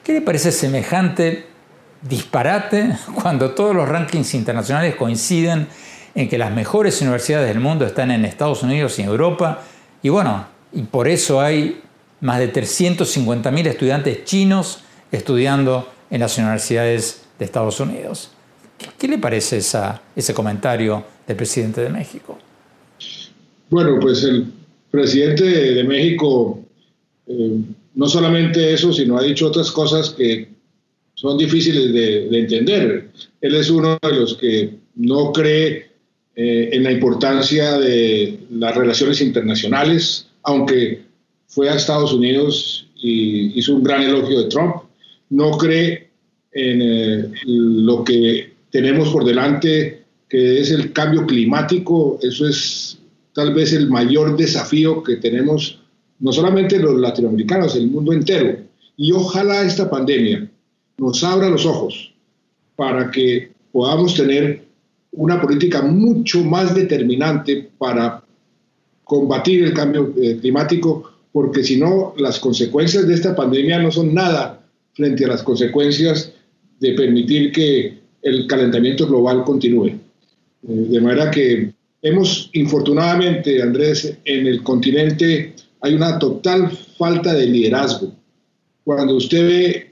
¿Qué 0.04 0.12
le 0.12 0.20
parece 0.20 0.50
semejante 0.52 1.46
disparate 2.02 2.96
cuando 3.14 3.50
todos 3.52 3.74
los 3.74 3.88
rankings 3.88 4.34
internacionales 4.34 4.94
coinciden 4.96 5.68
en 6.14 6.28
que 6.28 6.38
las 6.38 6.50
mejores 6.52 7.00
universidades 7.02 7.48
del 7.48 7.60
mundo 7.60 7.86
están 7.86 8.10
en 8.10 8.24
Estados 8.24 8.62
Unidos 8.62 8.98
y 8.98 9.02
en 9.02 9.08
Europa? 9.08 9.60
Y 10.02 10.08
bueno, 10.08 10.46
y 10.72 10.82
por 10.82 11.08
eso 11.08 11.40
hay 11.40 11.80
más 12.20 12.38
de 12.38 12.52
350.000 12.52 13.66
estudiantes 13.66 14.24
chinos 14.24 14.80
estudiando 15.10 15.88
en 16.10 16.20
las 16.20 16.36
universidades 16.38 17.22
de 17.38 17.44
Estados 17.44 17.80
Unidos. 17.80 18.30
¿Qué 18.98 19.08
le 19.08 19.18
parece 19.18 19.58
esa, 19.58 20.02
ese 20.14 20.32
comentario 20.34 21.04
del 21.26 21.36
presidente 21.36 21.80
de 21.82 21.90
México? 21.90 22.38
Bueno, 23.68 23.98
pues 24.00 24.24
el 24.24 24.46
presidente 24.90 25.44
de 25.44 25.84
México 25.84 26.60
eh, 27.26 27.60
no 27.94 28.08
solamente 28.08 28.72
eso, 28.72 28.92
sino 28.92 29.18
ha 29.18 29.22
dicho 29.22 29.46
otras 29.46 29.70
cosas 29.70 30.10
que 30.10 30.48
son 31.14 31.36
difíciles 31.36 31.92
de, 31.92 32.38
entender. 32.38 33.10
Él 33.40 33.54
es 33.54 33.70
uno 33.70 33.98
de 34.00 34.12
los 34.12 34.36
que 34.36 34.74
no 34.96 35.32
cree 35.32 35.90
eh, 36.34 36.70
en 36.72 36.82
la 36.82 36.92
importancia 36.92 37.78
de 37.78 38.38
las 38.50 38.74
relaciones 38.74 39.20
internacionales, 39.20 40.29
aunque 40.42 41.02
fue 41.46 41.68
a 41.68 41.74
Estados 41.74 42.12
Unidos 42.12 42.88
y 42.96 43.58
hizo 43.58 43.74
un 43.74 43.82
gran 43.82 44.02
elogio 44.02 44.42
de 44.42 44.48
Trump, 44.48 44.76
no 45.30 45.52
cree 45.52 46.10
en 46.52 46.82
eh, 46.82 47.30
lo 47.44 48.04
que 48.04 48.52
tenemos 48.70 49.10
por 49.10 49.24
delante, 49.24 50.02
que 50.28 50.60
es 50.60 50.70
el 50.70 50.92
cambio 50.92 51.26
climático. 51.26 52.18
Eso 52.22 52.46
es 52.46 52.98
tal 53.34 53.54
vez 53.54 53.72
el 53.72 53.88
mayor 53.88 54.36
desafío 54.36 55.02
que 55.02 55.16
tenemos, 55.16 55.80
no 56.18 56.32
solamente 56.32 56.78
los 56.78 56.98
latinoamericanos, 56.98 57.76
el 57.76 57.88
mundo 57.88 58.12
entero. 58.12 58.58
Y 58.96 59.12
ojalá 59.12 59.62
esta 59.62 59.88
pandemia 59.88 60.48
nos 60.98 61.24
abra 61.24 61.48
los 61.48 61.64
ojos 61.64 62.12
para 62.76 63.10
que 63.10 63.52
podamos 63.72 64.14
tener 64.14 64.64
una 65.12 65.40
política 65.40 65.82
mucho 65.82 66.44
más 66.44 66.74
determinante 66.74 67.70
para 67.78 68.22
combatir 69.10 69.64
el 69.64 69.74
cambio 69.74 70.14
eh, 70.22 70.38
climático, 70.40 71.10
porque 71.32 71.64
si 71.64 71.76
no, 71.76 72.14
las 72.16 72.38
consecuencias 72.38 73.08
de 73.08 73.14
esta 73.14 73.34
pandemia 73.34 73.80
no 73.80 73.90
son 73.90 74.14
nada 74.14 74.64
frente 74.92 75.24
a 75.24 75.28
las 75.28 75.42
consecuencias 75.42 76.32
de 76.78 76.92
permitir 76.92 77.50
que 77.50 77.98
el 78.22 78.46
calentamiento 78.46 79.08
global 79.08 79.42
continúe. 79.42 79.88
Eh, 79.88 79.98
de 80.62 81.00
manera 81.00 81.28
que 81.28 81.72
hemos, 82.02 82.50
infortunadamente, 82.52 83.60
Andrés, 83.60 84.16
en 84.24 84.46
el 84.46 84.62
continente 84.62 85.54
hay 85.80 85.94
una 85.94 86.16
total 86.16 86.70
falta 86.96 87.34
de 87.34 87.46
liderazgo. 87.46 88.12
Cuando 88.84 89.16
usted 89.16 89.42
ve 89.44 89.90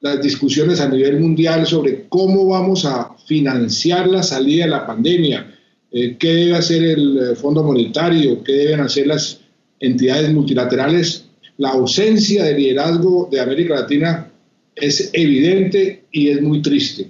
las 0.00 0.22
discusiones 0.22 0.80
a 0.80 0.88
nivel 0.88 1.20
mundial 1.20 1.66
sobre 1.66 2.06
cómo 2.08 2.46
vamos 2.46 2.86
a 2.86 3.14
financiar 3.26 4.06
la 4.06 4.22
salida 4.22 4.64
de 4.64 4.70
la 4.70 4.86
pandemia, 4.86 5.53
eh, 5.96 6.16
qué 6.18 6.28
debe 6.28 6.56
hacer 6.56 6.82
el 6.82 7.18
eh, 7.18 7.36
Fondo 7.36 7.62
Monetario, 7.62 8.42
qué 8.42 8.52
deben 8.52 8.80
hacer 8.80 9.06
las 9.06 9.38
entidades 9.78 10.32
multilaterales. 10.32 11.26
La 11.56 11.68
ausencia 11.68 12.42
de 12.42 12.58
liderazgo 12.58 13.28
de 13.30 13.40
América 13.40 13.76
Latina 13.76 14.28
es 14.74 15.10
evidente 15.12 16.02
y 16.10 16.30
es 16.30 16.42
muy 16.42 16.62
triste, 16.62 17.06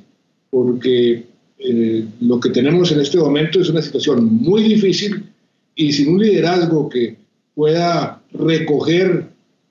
porque 0.50 1.24
eh, 1.58 2.04
lo 2.20 2.38
que 2.38 2.50
tenemos 2.50 2.92
en 2.92 3.00
este 3.00 3.16
momento 3.16 3.58
es 3.58 3.70
una 3.70 3.80
situación 3.80 4.26
muy 4.26 4.62
difícil 4.64 5.30
y 5.74 5.90
sin 5.90 6.10
un 6.10 6.20
liderazgo 6.20 6.90
que 6.90 7.16
pueda 7.54 8.20
recoger 8.34 9.28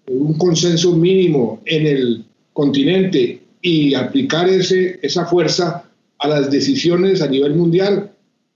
un 0.07 0.39
consenso 0.39 0.95
mínimo 0.95 1.61
en 1.65 1.85
el 1.85 2.25
continente 2.51 3.41
y 3.61 3.93
aplicar 3.93 4.49
ese, 4.49 4.99
esa 5.03 5.27
fuerza 5.27 5.87
a 6.17 6.27
las 6.27 6.49
decisiones 6.49 7.21
a 7.21 7.27
nivel 7.27 7.53
mundial, 7.53 8.12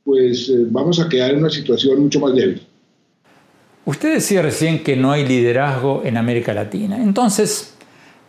pues 0.07 0.47
eh, 0.47 0.65
vamos 0.69 1.01
a 1.01 1.09
quedar 1.09 1.31
en 1.31 1.39
una 1.39 1.49
situación 1.49 1.99
mucho 1.99 2.21
más 2.21 2.33
débil. 2.33 2.61
Usted 3.83 4.13
decía 4.13 4.41
recién 4.41 4.81
que 4.81 4.95
no 4.95 5.11
hay 5.11 5.27
liderazgo 5.27 6.01
en 6.05 6.15
América 6.15 6.53
Latina. 6.53 6.95
Entonces, 7.03 7.73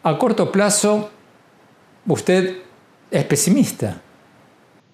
a 0.02 0.18
corto 0.18 0.50
plazo, 0.50 1.08
usted 2.04 2.56
es 3.12 3.24
pesimista. 3.26 4.02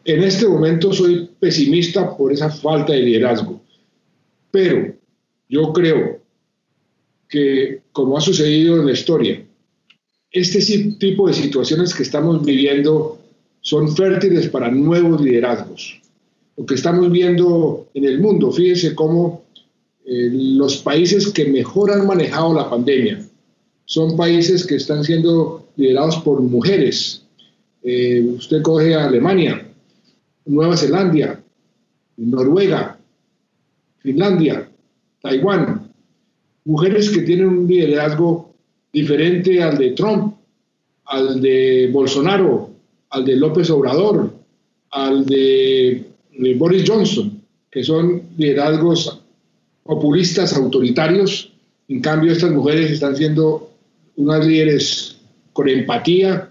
En 0.05 0.25
este 0.25 0.47
momento 0.47 0.92
soy 0.92 1.31
pesimista 1.40 2.14
por 2.14 2.31
esa 2.35 2.51
falta 2.51 2.92
de 2.92 3.01
liderazgo. 3.01 3.62
Pero 4.51 4.94
yo 5.49 5.73
creo 5.73 6.20
que, 7.27 7.81
como 7.92 8.18
ha 8.18 8.20
sucedido 8.20 8.77
en 8.77 8.85
la 8.85 8.92
historia, 8.92 9.42
este 10.31 10.61
tipo 10.99 11.29
de 11.29 11.33
situaciones 11.33 11.94
que 11.94 12.03
estamos 12.03 12.44
viviendo 12.44 13.18
son 13.62 13.97
fértiles 13.97 14.49
para 14.49 14.70
nuevos 14.70 15.23
liderazgos 15.23 16.04
lo 16.57 16.67
que 16.67 16.75
estamos 16.75 17.11
viendo 17.11 17.88
en 17.95 18.05
el 18.05 18.21
mundo. 18.21 18.53
Fíjense 18.53 18.95
cómo 18.95 19.45
eh, 20.05 20.31
los 20.33 20.77
países 20.79 21.33
que 21.33 21.47
mejor 21.47 21.90
han 21.90 22.07
manejado 22.07 22.55
la 22.55 22.69
pandemia 22.69 23.25
son 23.87 24.17
países 24.17 24.67
que 24.67 24.77
están 24.77 25.05
siendo 25.05 25.69
liderados 25.77 26.17
por 26.19 26.40
mujeres. 26.40 27.23
Eh, 27.83 28.25
usted 28.37 28.62
coge 28.62 28.95
a 28.95 29.07
Alemania, 29.07 29.67
Nueva 30.47 30.77
Zelanda, 30.77 31.43
Noruega, 32.17 32.99
Finlandia, 33.99 34.69
Taiwán, 35.21 35.90
mujeres 36.64 37.11
que 37.11 37.23
tienen 37.23 37.49
un 37.49 37.67
liderazgo 37.67 38.55
diferente 38.93 39.62
al 39.62 39.77
de 39.77 39.90
Trump, 39.90 40.35
al 41.07 41.40
de 41.40 41.90
Bolsonaro, 41.93 42.71
al 43.11 43.25
de 43.25 43.37
López 43.37 43.69
Obrador, 43.71 44.33
al 44.90 45.27
de 45.27 46.13
de 46.38 46.55
Boris 46.55 46.85
Johnson, 46.88 47.40
que 47.70 47.83
son 47.83 48.23
liderazgos 48.37 49.20
populistas, 49.83 50.55
autoritarios. 50.55 51.53
En 51.88 52.01
cambio, 52.01 52.33
estas 52.33 52.53
mujeres 52.53 52.90
están 52.90 53.16
siendo 53.16 53.70
unas 54.16 54.47
líderes 54.47 55.16
con 55.53 55.68
empatía, 55.68 56.51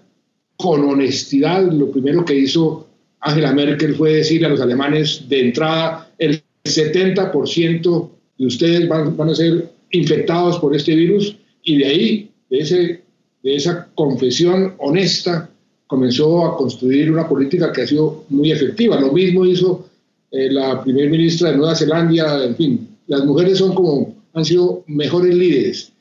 con 0.58 0.84
honestidad. 0.86 1.72
Lo 1.72 1.92
primero 1.92 2.24
que 2.24 2.36
hizo 2.36 2.88
Angela 3.20 3.54
Merkel 3.54 3.96
fue 3.96 4.14
decirle 4.16 4.48
a 4.48 4.50
los 4.50 4.62
alemanes 4.62 5.28
de 5.28 5.48
entrada, 5.48 6.12
el 6.18 6.44
70% 6.64 8.10
de 8.38 8.46
ustedes 8.46 8.88
van, 8.88 9.16
van, 9.16 9.30
a 9.30 9.36
ser 9.36 9.70
infectados 9.92 10.60
por 10.60 10.76
este 10.76 10.96
virus 10.96 11.36
y 11.64 11.78
de 11.78 11.86
ahí, 11.86 12.32
de, 12.50 12.60
ese, 12.60 13.02
de 13.44 13.56
esa 13.56 13.88
confesión 13.96 14.74
honesta, 14.78 15.50
comenzó 15.94 16.44
a 16.44 16.58
construir 16.58 17.12
una 17.12 17.30
política 17.30 17.72
que 17.72 17.84
ha 17.84 17.88
sido 17.88 18.26
muy 18.30 18.52
efectiva. 18.52 19.00
Lo 19.00 19.12
mismo 19.12 19.46
hizo 19.46 19.90
eh, 20.32 20.52
la 20.52 20.82
primer 20.82 21.08
ministra 21.08 21.52
de 21.52 21.58
Nueva 21.58 21.76
Zelanda, 21.76 22.44
en 22.44 22.56
fin, 22.56 22.88
las 23.06 23.24
mujeres 23.24 23.60
son 23.60 23.76
como, 23.76 24.16
han 24.34 24.44
sido 24.44 24.84
mejores 24.88 25.36
líderes. 25.36 25.92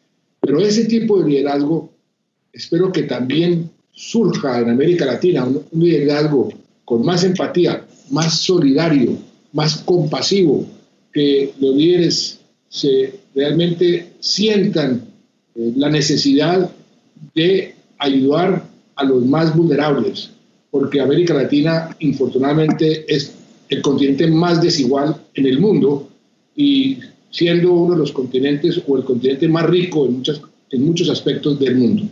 Pero 0.40 0.60
ese 0.60 0.86
tipo 0.86 1.20
de 1.20 1.28
liderazgo 1.28 1.90
espero 2.54 2.90
que 2.90 3.02
también 3.02 3.68
surja 3.92 4.60
en 4.60 4.70
América 4.70 5.04
Latina 5.04 5.44
un, 5.44 5.62
liderazgo 5.72 6.48
con 6.86 7.04
más 7.04 7.22
empatía, 7.22 7.84
más 8.08 8.40
solidario, 8.40 9.18
más 9.52 9.76
compasivo, 9.82 10.64
que 11.12 11.52
los 11.60 11.76
líderes 11.76 12.40
se 12.70 13.12
realmente 13.34 14.14
sientan 14.20 15.06
eh, 15.54 15.72
la 15.76 15.90
necesidad 15.90 16.70
de 17.34 17.74
ayudar 17.98 18.71
a 18.96 19.04
los 19.04 19.24
más 19.24 19.56
vulnerables, 19.56 20.30
porque 20.70 21.00
América 21.00 21.34
Latina, 21.34 21.94
infortunadamente, 22.00 23.04
es 23.12 23.34
el 23.68 23.82
continente 23.82 24.26
más 24.26 24.60
desigual 24.60 25.16
en 25.34 25.46
el 25.46 25.58
mundo 25.58 26.08
y 26.54 26.98
siendo 27.30 27.72
uno 27.72 27.94
de 27.94 28.00
los 28.00 28.12
continentes 28.12 28.80
o 28.86 28.96
el 28.96 29.04
continente 29.04 29.48
más 29.48 29.64
rico 29.64 30.06
en, 30.06 30.18
muchas, 30.18 30.40
en 30.70 30.84
muchos 30.84 31.08
aspectos 31.08 31.58
del 31.58 31.76
mundo. 31.76 32.04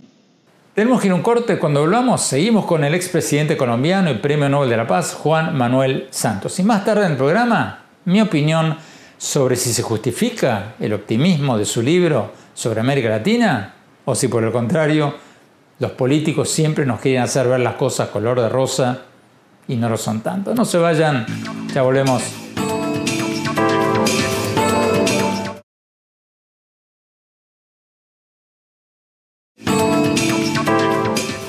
Tenemos 0.74 1.00
que 1.00 1.08
ir 1.08 1.12
a 1.12 1.16
un 1.16 1.22
corte. 1.22 1.58
Cuando 1.58 1.80
volvamos, 1.80 2.22
seguimos 2.22 2.64
con 2.64 2.84
el 2.84 2.94
expresidente 2.94 3.56
colombiano 3.56 4.10
y 4.10 4.14
premio 4.14 4.48
Nobel 4.48 4.70
de 4.70 4.76
la 4.76 4.86
Paz, 4.86 5.14
Juan 5.14 5.56
Manuel 5.56 6.06
Santos. 6.10 6.58
Y 6.58 6.62
más 6.62 6.84
tarde 6.84 7.04
en 7.04 7.12
el 7.12 7.18
programa, 7.18 7.84
mi 8.06 8.20
opinión 8.20 8.76
sobre 9.18 9.56
si 9.56 9.72
se 9.74 9.82
justifica 9.82 10.76
el 10.80 10.94
optimismo 10.94 11.58
de 11.58 11.66
su 11.66 11.82
libro 11.82 12.32
sobre 12.54 12.80
América 12.80 13.10
Latina 13.10 13.74
o 14.06 14.14
si 14.14 14.28
por 14.28 14.42
el 14.42 14.52
contrario 14.52 15.14
los 15.80 15.92
políticos 15.92 16.50
siempre 16.50 16.84
nos 16.84 17.00
quieren 17.00 17.22
hacer 17.22 17.48
ver 17.48 17.60
las 17.60 17.74
cosas 17.74 18.10
color 18.10 18.40
de 18.40 18.50
rosa 18.50 18.98
y 19.66 19.76
no 19.76 19.88
lo 19.88 19.96
son 19.96 20.20
tanto. 20.20 20.54
No 20.54 20.64
se 20.66 20.76
vayan, 20.76 21.26
ya 21.72 21.82
volvemos. 21.82 22.22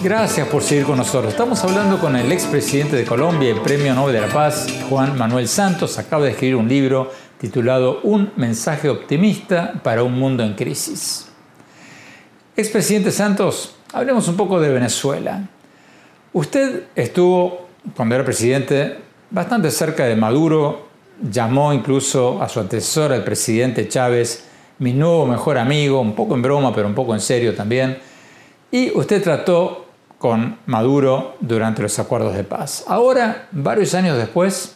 Gracias 0.02 0.48
por 0.48 0.64
seguir 0.64 0.86
con 0.86 0.98
nosotros. 0.98 1.34
Estamos 1.34 1.64
hablando 1.64 2.00
con 2.00 2.16
el 2.16 2.32
expresidente 2.32 2.96
de 2.96 3.06
Colombia 3.06 3.52
y 3.52 3.60
Premio 3.60 3.94
Nobel 3.94 4.14
de 4.16 4.22
la 4.22 4.30
Paz, 4.30 4.68
Juan 4.90 5.18
Manuel 5.18 5.48
Santos. 5.48 6.00
Acaba 6.00 6.24
de 6.24 6.32
escribir 6.32 6.56
un 6.56 6.70
libro 6.70 7.12
titulado 7.38 8.00
Un 8.04 8.32
mensaje 8.38 8.90
optimista 8.90 9.74
para 9.84 10.04
un 10.04 10.18
mundo 10.18 10.44
en 10.44 10.56
crisis. 10.56 11.28
Expresidente 12.56 13.12
Santos, 13.12 13.76
hablemos 13.94 14.28
un 14.28 14.36
poco 14.38 14.60
de 14.60 14.70
Venezuela. 14.70 15.42
Usted 16.34 16.84
estuvo, 16.96 17.68
cuando 17.96 18.16
era 18.16 18.24
presidente, 18.24 18.98
bastante 19.30 19.72
cerca 19.72 20.06
de 20.06 20.16
Maduro, 20.16 20.88
llamó 21.30 21.74
incluso 21.74 22.42
a 22.42 22.50
su 22.50 22.60
antecesor, 22.60 23.12
el 23.12 23.24
presidente 23.24 23.88
Chávez, 23.88 24.46
mi 24.80 24.94
nuevo 24.94 25.26
mejor 25.26 25.58
amigo, 25.58 26.02
un 26.02 26.16
poco 26.16 26.36
en 26.36 26.42
broma, 26.42 26.74
pero 26.74 26.88
un 26.88 26.96
poco 26.96 27.14
en 27.14 27.20
serio 27.20 27.54
también. 27.54 27.98
Y 28.72 28.98
usted 28.98 29.22
trató 29.22 29.86
con 30.18 30.58
Maduro 30.66 31.36
durante 31.40 31.82
los 31.82 31.98
acuerdos 32.00 32.36
de 32.36 32.44
paz. 32.44 32.86
Ahora, 32.88 33.48
varios 33.52 33.94
años 33.94 34.18
después, 34.18 34.76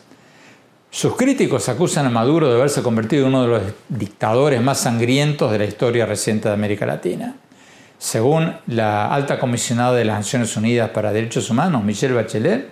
sus 0.89 1.15
críticos 1.15 1.69
acusan 1.69 2.05
a 2.05 2.09
Maduro 2.09 2.49
de 2.49 2.55
haberse 2.55 2.83
convertido 2.83 3.23
en 3.23 3.29
uno 3.29 3.41
de 3.43 3.47
los 3.47 3.61
dictadores 3.89 4.61
más 4.61 4.79
sangrientos 4.79 5.51
de 5.51 5.59
la 5.59 5.65
historia 5.65 6.05
reciente 6.05 6.47
de 6.49 6.53
América 6.53 6.85
Latina. 6.85 7.35
Según 7.97 8.53
la 8.67 9.13
alta 9.13 9.39
comisionada 9.39 9.93
de 9.93 10.05
las 10.05 10.17
Naciones 10.17 10.55
Unidas 10.57 10.89
para 10.89 11.13
Derechos 11.13 11.49
Humanos, 11.49 11.83
Michelle 11.83 12.13
Bachelet, 12.13 12.69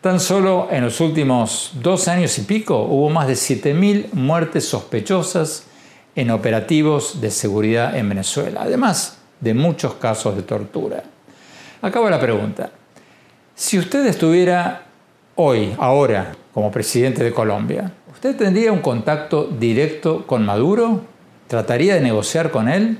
tan 0.00 0.20
solo 0.20 0.68
en 0.70 0.84
los 0.84 1.00
últimos 1.00 1.72
dos 1.80 2.08
años 2.08 2.36
y 2.38 2.42
pico 2.42 2.82
hubo 2.82 3.08
más 3.10 3.26
de 3.26 3.34
7.000 3.34 4.12
muertes 4.12 4.68
sospechosas 4.68 5.64
en 6.14 6.30
operativos 6.30 7.20
de 7.20 7.30
seguridad 7.30 7.96
en 7.96 8.08
Venezuela, 8.08 8.62
además 8.62 9.18
de 9.40 9.54
muchos 9.54 9.94
casos 9.94 10.36
de 10.36 10.42
tortura. 10.42 11.04
Acaba 11.80 12.10
la 12.10 12.18
pregunta. 12.18 12.70
Si 13.54 13.78
usted 13.78 14.06
estuviera 14.06 14.82
hoy, 15.36 15.74
ahora, 15.78 16.32
como 16.52 16.72
presidente 16.72 17.22
de 17.22 17.32
Colombia, 17.32 17.92
¿usted 18.12 18.36
tendría 18.36 18.72
un 18.72 18.80
contacto 18.80 19.46
directo 19.46 20.26
con 20.26 20.44
Maduro? 20.44 21.02
¿Trataría 21.46 21.94
de 21.94 22.00
negociar 22.00 22.50
con 22.50 22.68
él? 22.68 22.98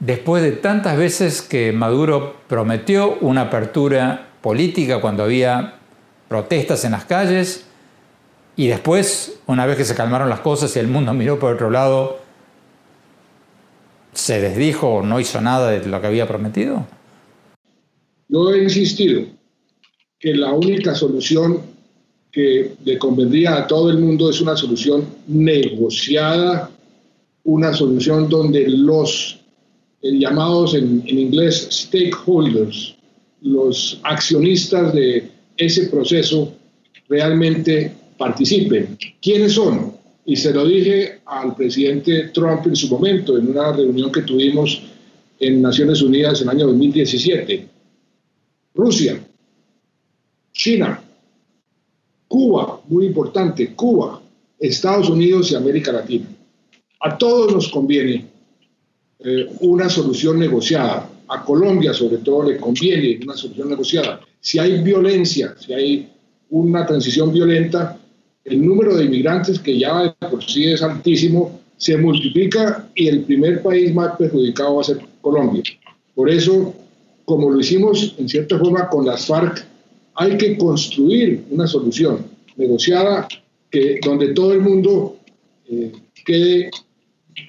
Después 0.00 0.42
de 0.42 0.52
tantas 0.52 0.96
veces 0.96 1.42
que 1.42 1.72
Maduro 1.72 2.36
prometió 2.48 3.18
una 3.20 3.42
apertura 3.42 4.28
política 4.40 4.98
cuando 5.02 5.24
había 5.24 5.74
protestas 6.26 6.86
en 6.86 6.92
las 6.92 7.04
calles, 7.04 7.66
y 8.56 8.66
después, 8.66 9.40
una 9.46 9.66
vez 9.66 9.76
que 9.76 9.84
se 9.84 9.94
calmaron 9.94 10.30
las 10.30 10.40
cosas 10.40 10.74
y 10.74 10.78
el 10.78 10.88
mundo 10.88 11.12
miró 11.14 11.38
por 11.38 11.54
otro 11.54 11.70
lado, 11.70 12.18
se 14.14 14.40
desdijo 14.40 14.88
o 14.88 15.02
no 15.02 15.20
hizo 15.20 15.40
nada 15.42 15.70
de 15.70 15.86
lo 15.86 16.00
que 16.00 16.06
había 16.06 16.26
prometido? 16.26 16.86
Yo 18.28 18.52
he 18.54 18.62
insistido 18.62 19.26
que 20.18 20.34
la 20.34 20.52
única 20.52 20.94
solución 20.94 21.60
que 22.32 22.72
le 22.84 22.98
convendría 22.98 23.56
a 23.56 23.66
todo 23.66 23.90
el 23.90 23.98
mundo 23.98 24.30
es 24.30 24.40
una 24.40 24.56
solución 24.56 25.04
negociada, 25.26 26.70
una 27.44 27.72
solución 27.72 28.28
donde 28.28 28.66
los 28.68 29.39
eh, 30.02 30.18
llamados 30.18 30.74
en, 30.74 31.02
en, 31.06 31.18
inglés 31.18 31.68
stakeholders, 31.70 32.96
los 33.42 34.00
accionistas 34.02 34.92
de 34.94 35.30
ese 35.56 35.88
proceso, 35.88 36.52
realmente 37.08 37.92
participen. 38.18 38.96
¿Quiénes 39.20 39.52
son? 39.52 39.94
Y 40.26 40.36
se 40.36 40.52
lo 40.52 40.66
dije 40.66 41.20
al 41.26 41.56
presidente 41.56 42.28
Trump 42.28 42.66
en 42.66 42.76
su 42.76 42.88
momento, 42.88 43.36
en 43.36 43.48
una 43.48 43.72
reunión 43.72 44.12
que 44.12 44.22
tuvimos 44.22 44.82
en 45.38 45.62
Naciones 45.62 46.02
Unidas 46.02 46.40
en 46.40 46.48
el 46.48 46.56
año 46.56 46.66
2017 46.66 47.70
Rusia, 48.74 49.20
China, 50.52 51.02
Cuba, 52.28 52.80
muy 52.88 53.06
importante, 53.06 53.74
Cuba, 53.74 54.22
Estados 54.58 55.08
Unidos 55.08 55.50
y 55.50 55.56
América 55.56 55.92
Latina. 55.92 56.26
A 57.00 57.18
todos 57.18 57.52
nos 57.52 57.68
conviene 57.68 58.26
eh, 59.24 59.48
una 59.60 59.88
solución 59.88 60.38
negociada. 60.38 61.08
A 61.28 61.44
Colombia 61.44 61.94
sobre 61.94 62.18
todo 62.18 62.50
le 62.50 62.56
conviene 62.56 63.20
una 63.22 63.36
solución 63.36 63.68
negociada. 63.68 64.20
Si 64.40 64.58
hay 64.58 64.82
violencia, 64.82 65.54
si 65.58 65.72
hay 65.72 66.08
una 66.50 66.84
transición 66.84 67.32
violenta, 67.32 67.98
el 68.44 68.64
número 68.66 68.96
de 68.96 69.04
inmigrantes 69.04 69.60
que 69.60 69.78
ya 69.78 70.02
de 70.02 70.28
por 70.28 70.42
sí 70.42 70.64
es 70.66 70.82
altísimo 70.82 71.60
se 71.76 71.96
multiplica 71.96 72.90
y 72.94 73.08
el 73.08 73.22
primer 73.22 73.62
país 73.62 73.94
más 73.94 74.16
perjudicado 74.16 74.74
va 74.76 74.80
a 74.80 74.84
ser 74.84 74.98
Colombia. 75.20 75.62
Por 76.14 76.28
eso 76.28 76.74
como 77.30 77.48
lo 77.48 77.60
hicimos 77.60 78.16
en 78.18 78.28
cierta 78.28 78.58
forma 78.58 78.88
con 78.88 79.06
las 79.06 79.26
FARC, 79.26 79.64
hay 80.16 80.36
que 80.36 80.58
construir 80.58 81.44
una 81.50 81.64
solución 81.68 82.26
negociada 82.56 83.28
que, 83.70 84.00
donde 84.04 84.34
todo 84.34 84.52
el 84.52 84.62
mundo 84.62 85.16
eh, 85.68 85.92
quede 86.24 86.72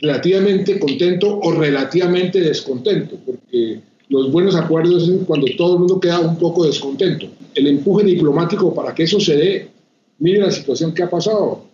relativamente 0.01 0.79
contento 0.79 1.39
o 1.39 1.51
relativamente 1.51 2.39
descontento, 2.39 3.17
porque 3.25 3.79
los 4.09 4.31
buenos 4.31 4.55
acuerdos 4.55 5.07
es 5.07 5.19
cuando 5.25 5.47
todo 5.57 5.73
el 5.73 5.79
mundo 5.79 5.99
queda 5.99 6.19
un 6.19 6.37
poco 6.37 6.65
descontento. 6.65 7.27
El 7.55 7.67
empuje 7.67 8.03
diplomático 8.05 8.73
para 8.73 8.93
que 8.93 9.03
eso 9.03 9.19
se 9.19 9.35
dé, 9.35 9.71
mire 10.19 10.39
la 10.39 10.51
situación 10.51 10.93
que 10.93 11.03
ha 11.03 11.09
pasado. 11.09 11.65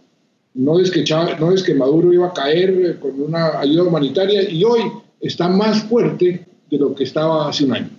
No 0.53 0.79
es 0.79 0.89
que, 0.91 1.03
no 1.39 1.51
es 1.51 1.63
que 1.63 1.73
Maduro 1.73 2.13
iba 2.13 2.27
a 2.27 2.33
caer 2.33 2.99
con 2.99 3.21
una 3.21 3.59
ayuda 3.59 3.83
humanitaria 3.83 4.49
y 4.49 4.63
hoy 4.63 4.81
está 5.19 5.47
más 5.47 5.83
fuerte 5.83 6.45
de 6.69 6.77
lo 6.77 6.93
que 6.95 7.03
estaba 7.03 7.49
hace 7.49 7.65
un 7.65 7.73
año. 7.73 7.89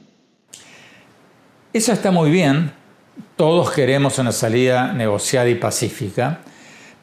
Eso 1.72 1.92
está 1.92 2.10
muy 2.10 2.30
bien, 2.30 2.72
todos 3.36 3.70
queremos 3.70 4.18
una 4.18 4.32
salida 4.32 4.92
negociada 4.92 5.48
y 5.48 5.54
pacífica, 5.54 6.40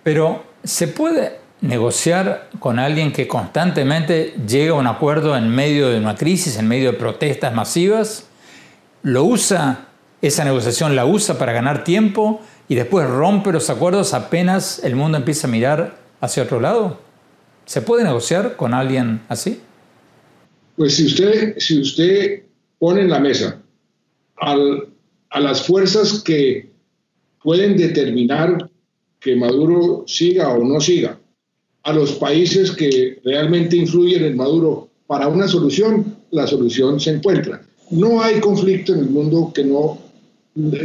pero 0.03 0.43
¿se 0.63 0.87
puede 0.87 1.44
negociar 1.67 2.49
con 2.59 2.79
alguien 2.79 3.11
que 3.11 3.27
constantemente 3.27 4.35
llega 4.47 4.71
a 4.71 4.75
un 4.75 4.87
acuerdo 4.87 5.35
en 5.35 5.49
medio 5.49 5.89
de 5.89 5.97
una 5.97 6.15
crisis, 6.15 6.57
en 6.57 6.67
medio 6.67 6.91
de 6.91 6.97
protestas 6.97 7.53
masivas? 7.53 8.27
¿Lo 9.03 9.23
usa, 9.23 9.87
esa 10.21 10.43
negociación 10.45 10.95
la 10.95 11.05
usa 11.05 11.37
para 11.37 11.53
ganar 11.53 11.83
tiempo 11.83 12.41
y 12.67 12.75
después 12.75 13.07
rompe 13.07 13.51
los 13.51 13.69
acuerdos 13.69 14.13
apenas 14.13 14.83
el 14.83 14.95
mundo 14.95 15.17
empieza 15.17 15.47
a 15.47 15.51
mirar 15.51 15.97
hacia 16.21 16.43
otro 16.43 16.59
lado? 16.59 16.99
¿Se 17.65 17.81
puede 17.81 18.03
negociar 18.03 18.55
con 18.55 18.73
alguien 18.73 19.21
así? 19.27 19.59
Pues 20.75 20.95
si 20.95 21.05
usted, 21.05 21.57
si 21.57 21.81
usted 21.81 22.43
pone 22.79 23.01
en 23.01 23.09
la 23.09 23.19
mesa 23.19 23.61
a 24.37 25.39
las 25.39 25.65
fuerzas 25.65 26.21
que 26.23 26.71
pueden 27.41 27.77
determinar 27.77 28.69
que 29.19 29.35
Maduro 29.35 30.03
siga 30.07 30.49
o 30.49 30.63
no 30.63 30.79
siga, 30.79 31.17
a 31.85 31.93
los 31.93 32.13
países 32.13 32.71
que 32.71 33.19
realmente 33.23 33.77
influyen 33.77 34.25
en 34.25 34.35
Maduro 34.35 34.89
para 35.07 35.27
una 35.27 35.47
solución, 35.47 36.17
la 36.31 36.45
solución 36.45 36.99
se 36.99 37.11
encuentra. 37.11 37.61
No 37.91 38.21
hay 38.21 38.39
conflicto 38.39 38.93
en 38.93 38.99
el 38.99 39.09
mundo 39.09 39.51
que 39.53 39.63
no, 39.63 39.97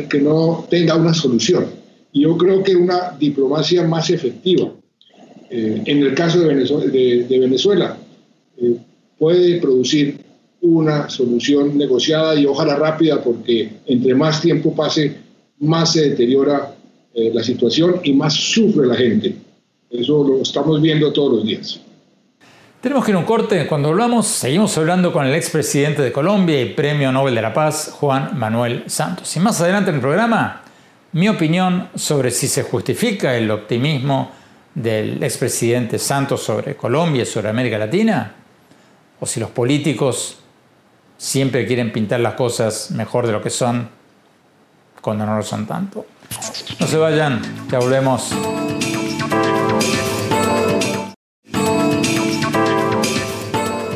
que 0.08 0.20
no 0.20 0.66
tenga 0.70 0.94
una 0.94 1.14
solución. 1.14 1.66
Yo 2.12 2.36
creo 2.36 2.62
que 2.62 2.76
una 2.76 3.16
diplomacia 3.18 3.82
más 3.84 4.10
efectiva 4.10 4.72
eh, 5.50 5.82
en 5.84 5.98
el 5.98 6.14
caso 6.14 6.40
de 6.40 7.26
Venezuela, 7.28 7.98
eh, 8.56 8.76
puede 9.18 9.58
producir 9.58 10.18
una 10.60 11.10
solución 11.10 11.76
negociada 11.76 12.38
y 12.38 12.46
ojalá 12.46 12.76
rápida 12.76 13.20
porque 13.22 13.68
entre 13.86 14.14
más 14.14 14.40
tiempo 14.40 14.72
pase, 14.74 15.16
más 15.58 15.92
se 15.92 16.10
deteriora 16.10 16.76
eh, 17.12 17.32
la 17.34 17.42
situación 17.42 17.96
y 18.04 18.12
más 18.12 18.34
sufre 18.34 18.86
la 18.86 18.94
gente. 18.94 19.34
Eso 19.90 20.22
lo 20.22 20.40
estamos 20.40 20.80
viendo 20.80 21.12
todos 21.12 21.34
los 21.34 21.44
días. 21.44 21.80
Tenemos 22.80 23.04
que 23.04 23.10
ir 23.10 23.16
a 23.16 23.18
un 23.18 23.26
corte. 23.26 23.66
Cuando 23.66 23.88
hablamos, 23.88 24.26
seguimos 24.26 24.78
hablando 24.78 25.12
con 25.12 25.26
el 25.26 25.34
expresidente 25.34 26.00
de 26.00 26.12
Colombia 26.12 26.60
y 26.60 26.66
Premio 26.66 27.12
Nobel 27.12 27.34
de 27.34 27.42
la 27.42 27.52
Paz, 27.52 27.94
Juan 27.98 28.38
Manuel 28.38 28.84
Santos. 28.86 29.36
Y 29.36 29.40
más 29.40 29.60
adelante 29.60 29.90
en 29.90 29.96
el 29.96 30.00
programa, 30.00 30.62
mi 31.12 31.28
opinión 31.28 31.88
sobre 31.94 32.30
si 32.30 32.46
se 32.46 32.62
justifica 32.62 33.36
el 33.36 33.50
optimismo 33.50 34.30
del 34.74 35.22
expresidente 35.22 35.98
Santos 35.98 36.42
sobre 36.42 36.76
Colombia 36.76 37.24
y 37.24 37.26
sobre 37.26 37.48
América 37.48 37.76
Latina, 37.76 38.34
o 39.18 39.26
si 39.26 39.40
los 39.40 39.50
políticos 39.50 40.38
siempre 41.18 41.66
quieren 41.66 41.92
pintar 41.92 42.20
las 42.20 42.34
cosas 42.34 42.92
mejor 42.92 43.26
de 43.26 43.32
lo 43.32 43.42
que 43.42 43.50
son 43.50 43.90
cuando 45.02 45.26
no 45.26 45.36
lo 45.36 45.42
son 45.42 45.66
tanto. 45.66 46.06
No 46.78 46.86
se 46.86 46.96
vayan, 46.96 47.42
ya 47.70 47.78
volvemos. 47.78 48.30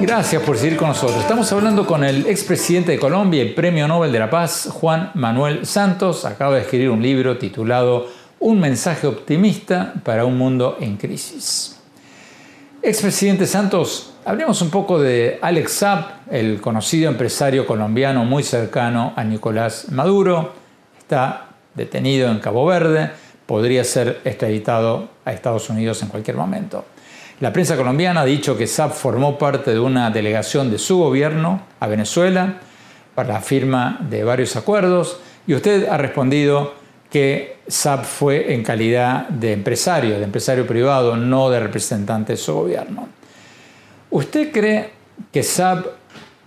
Gracias 0.00 0.42
por 0.42 0.58
seguir 0.58 0.76
con 0.76 0.88
nosotros. 0.88 1.20
Estamos 1.20 1.50
hablando 1.52 1.86
con 1.86 2.04
el 2.04 2.26
expresidente 2.26 2.92
de 2.92 2.98
Colombia 2.98 3.42
y 3.42 3.50
Premio 3.50 3.86
Nobel 3.86 4.10
de 4.10 4.18
la 4.18 4.28
Paz, 4.28 4.68
Juan 4.72 5.12
Manuel 5.14 5.64
Santos. 5.66 6.24
Acaba 6.24 6.56
de 6.56 6.62
escribir 6.62 6.90
un 6.90 7.00
libro 7.00 7.38
titulado 7.38 8.08
Un 8.40 8.58
mensaje 8.58 9.06
optimista 9.06 9.94
para 10.02 10.24
un 10.24 10.36
mundo 10.36 10.76
en 10.80 10.96
crisis. 10.96 11.78
Expresidente 12.82 13.46
Santos, 13.46 14.14
hablemos 14.24 14.60
un 14.62 14.70
poco 14.70 15.00
de 15.00 15.38
Alex 15.40 15.72
Saab, 15.72 16.04
el 16.30 16.60
conocido 16.60 17.10
empresario 17.10 17.64
colombiano 17.64 18.24
muy 18.24 18.42
cercano 18.42 19.14
a 19.16 19.24
Nicolás 19.24 19.90
Maduro. 19.90 20.52
Está 20.98 21.50
detenido 21.74 22.30
en 22.30 22.40
Cabo 22.40 22.66
Verde, 22.66 23.10
podría 23.46 23.84
ser 23.84 24.20
extraditado 24.24 25.08
a 25.24 25.32
Estados 25.32 25.70
Unidos 25.70 26.02
en 26.02 26.08
cualquier 26.08 26.36
momento. 26.36 26.84
La 27.40 27.52
prensa 27.52 27.76
colombiana 27.76 28.20
ha 28.20 28.24
dicho 28.24 28.56
que 28.56 28.68
Saab 28.68 28.92
formó 28.92 29.36
parte 29.36 29.72
de 29.72 29.80
una 29.80 30.10
delegación 30.10 30.70
de 30.70 30.78
su 30.78 30.98
gobierno 30.98 31.62
a 31.80 31.88
Venezuela 31.88 32.60
para 33.14 33.34
la 33.34 33.40
firma 33.40 33.98
de 34.08 34.22
varios 34.22 34.54
acuerdos 34.54 35.18
y 35.46 35.54
usted 35.54 35.88
ha 35.88 35.96
respondido 35.96 36.74
que 37.10 37.56
Saab 37.66 38.04
fue 38.04 38.54
en 38.54 38.62
calidad 38.62 39.28
de 39.28 39.52
empresario, 39.52 40.18
de 40.18 40.24
empresario 40.24 40.66
privado, 40.66 41.16
no 41.16 41.50
de 41.50 41.58
representante 41.58 42.34
de 42.34 42.36
su 42.36 42.54
gobierno. 42.54 43.08
¿Usted 44.10 44.52
cree 44.52 44.90
que 45.32 45.42
Saab, 45.42 45.86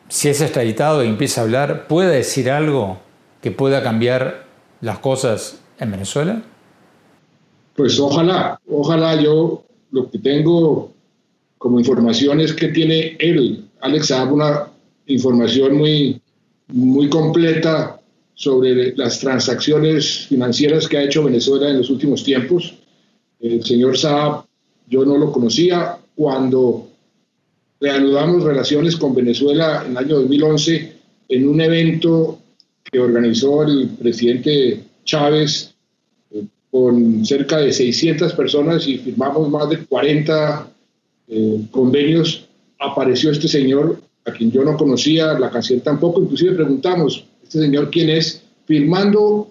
si 0.07 0.29
es 0.29 0.39
extraditado 0.39 1.03
y 1.03 1.07
empieza 1.07 1.41
a 1.41 1.43
hablar, 1.43 1.87
puede 1.87 2.15
decir 2.15 2.49
algo 2.49 2.99
que 3.41 3.51
pueda 3.51 3.83
cambiar 3.83 4.45
las 4.79 4.99
cosas 4.99 5.59
en 5.79 5.91
Venezuela? 5.91 6.41
Pues 7.75 7.99
ojalá, 7.99 8.59
ojalá 8.69 9.15
yo 9.15 9.66
lo 9.91 10.09
que 10.09 10.19
tengo 10.19 10.93
como 11.57 11.79
información 11.79 12.39
es 12.39 12.53
que 12.53 12.69
tiene 12.69 13.15
él, 13.19 13.65
Alex 13.81 14.07
Saab, 14.07 14.33
una 14.33 14.67
información 15.07 15.75
muy, 15.75 16.21
muy 16.67 17.09
completa 17.09 17.99
sobre 18.33 18.95
las 18.95 19.19
transacciones 19.19 20.27
financieras 20.27 20.87
que 20.87 20.97
ha 20.97 21.03
hecho 21.03 21.23
Venezuela 21.23 21.69
en 21.69 21.79
los 21.79 21.89
últimos 21.89 22.23
tiempos. 22.23 22.75
El 23.39 23.63
señor 23.63 23.97
Saab, 23.97 24.45
yo 24.87 25.05
no 25.05 25.17
lo 25.17 25.31
conocía. 25.31 25.97
Cuando 26.15 26.87
reanudamos 27.79 28.43
relaciones 28.43 28.95
con 28.95 29.15
Venezuela 29.15 29.83
en 29.85 29.91
el 29.91 29.97
año 29.97 30.15
2011, 30.17 30.93
en 31.29 31.47
un 31.47 31.61
evento 31.61 32.39
que 32.83 32.99
organizó 32.99 33.63
el 33.63 33.89
presidente 33.99 34.83
Chávez 35.03 35.73
con 36.71 37.25
cerca 37.25 37.57
de 37.57 37.71
600 37.71 38.33
personas 38.33 38.87
y 38.87 38.97
firmamos 38.97 39.49
más 39.49 39.69
de 39.69 39.85
40 39.85 40.67
eh, 41.29 41.61
convenios, 41.71 42.47
apareció 42.79 43.31
este 43.31 43.47
señor 43.47 44.01
a 44.25 44.31
quien 44.31 44.51
yo 44.51 44.63
no 44.63 44.75
conocía, 44.75 45.39
la 45.39 45.49
canciller 45.49 45.83
tampoco, 45.83 46.21
inclusive 46.21 46.55
preguntamos, 46.55 47.23
¿este 47.41 47.59
señor 47.59 47.89
quién 47.89 48.09
es? 48.09 48.43
Firmando 48.65 49.47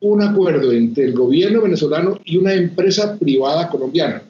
un 0.00 0.22
acuerdo 0.22 0.72
entre 0.72 1.04
el 1.04 1.12
gobierno 1.12 1.62
venezolano 1.62 2.18
y 2.24 2.36
una 2.36 2.54
empresa 2.54 3.18
privada 3.18 3.68
colombiana, 3.68 4.22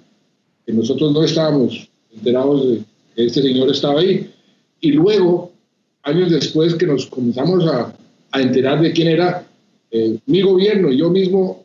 que 0.67 0.73
nosotros 0.73 1.13
no 1.13 1.23
estábamos 1.25 1.89
enterados 2.15 2.69
de 2.69 2.83
que 3.15 3.27
este 3.27 3.43
señor 3.43 3.71
estaba 3.71 4.01
ahí. 4.01 4.31
Y 4.81 4.93
luego, 4.93 5.53
años 6.03 6.31
después 6.31 6.75
que 6.75 6.87
nos 6.87 7.07
comenzamos 7.07 7.65
a, 7.67 7.95
enterar 8.35 8.81
de 8.81 8.93
quién 8.93 9.09
era, 9.09 9.47
eh, 9.91 10.19
mi 10.25 10.41
gobierno, 10.41 10.91
yo 10.91 11.11
mismo 11.11 11.62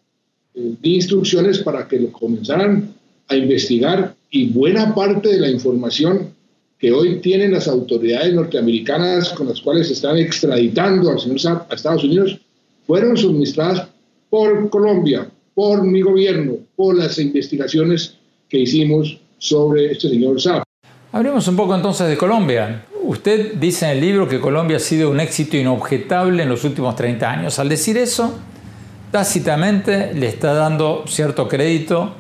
di 0.58 0.96
instrucciones 0.96 1.60
para 1.60 1.88
que 1.88 2.00
lo 2.00 2.12
comenzaran 2.12 2.94
a 3.28 3.36
investigar 3.36 4.16
y 4.32 4.50
buena 4.50 4.94
parte 4.96 5.30
de 5.30 5.40
la 5.40 5.50
información 5.50 6.34
que 6.80 6.92
hoy 6.92 7.20
tienen 7.20 7.52
las 7.52 7.68
autoridades 7.68 8.34
norteamericanas 8.34 9.30
con 9.30 9.48
las 9.48 9.62
cuales 9.62 9.90
están 9.90 10.18
extraditando 10.18 11.12
al 11.12 11.20
señor 11.20 11.40
Saab 11.40 11.68
a 11.70 11.76
Estados 11.76 12.04
Unidos 12.04 12.40
fueron 12.86 13.18
suministradas 13.18 13.88
por 14.30 14.70
Colombia, 14.70 15.28
por 15.54 15.84
mi 15.84 16.02
gobierno, 16.02 16.54
por 16.76 16.96
las 16.96 17.18
investigaciones 17.20 18.16
que 18.50 18.60
hicimos 18.60 19.20
sobre 19.38 19.92
este 19.92 20.10
señor 20.10 20.42
Saab. 20.42 20.64
Hablemos 21.12 21.48
un 21.48 21.56
poco 21.56 21.76
entonces 21.76 22.08
de 22.08 22.18
Colombia. 22.18 22.86
Usted 23.04 23.54
dice 23.56 23.86
en 23.86 23.92
el 23.92 24.02
libro 24.02 24.28
que 24.28 24.40
Colombia 24.40 24.78
ha 24.78 24.80
sido 24.80 25.10
un 25.10 25.20
éxito 25.20 25.56
inobjetable 25.56 26.44
en 26.44 26.50
los 26.50 26.64
últimos 26.64 26.96
30 26.96 27.30
años. 27.30 27.60
Al 27.60 27.70
decir 27.70 27.98
eso, 27.98 28.38
tácitamente 29.12 30.14
le 30.14 30.28
está 30.28 30.54
dando 30.54 31.04
cierto 31.08 31.48
crédito 31.48 32.14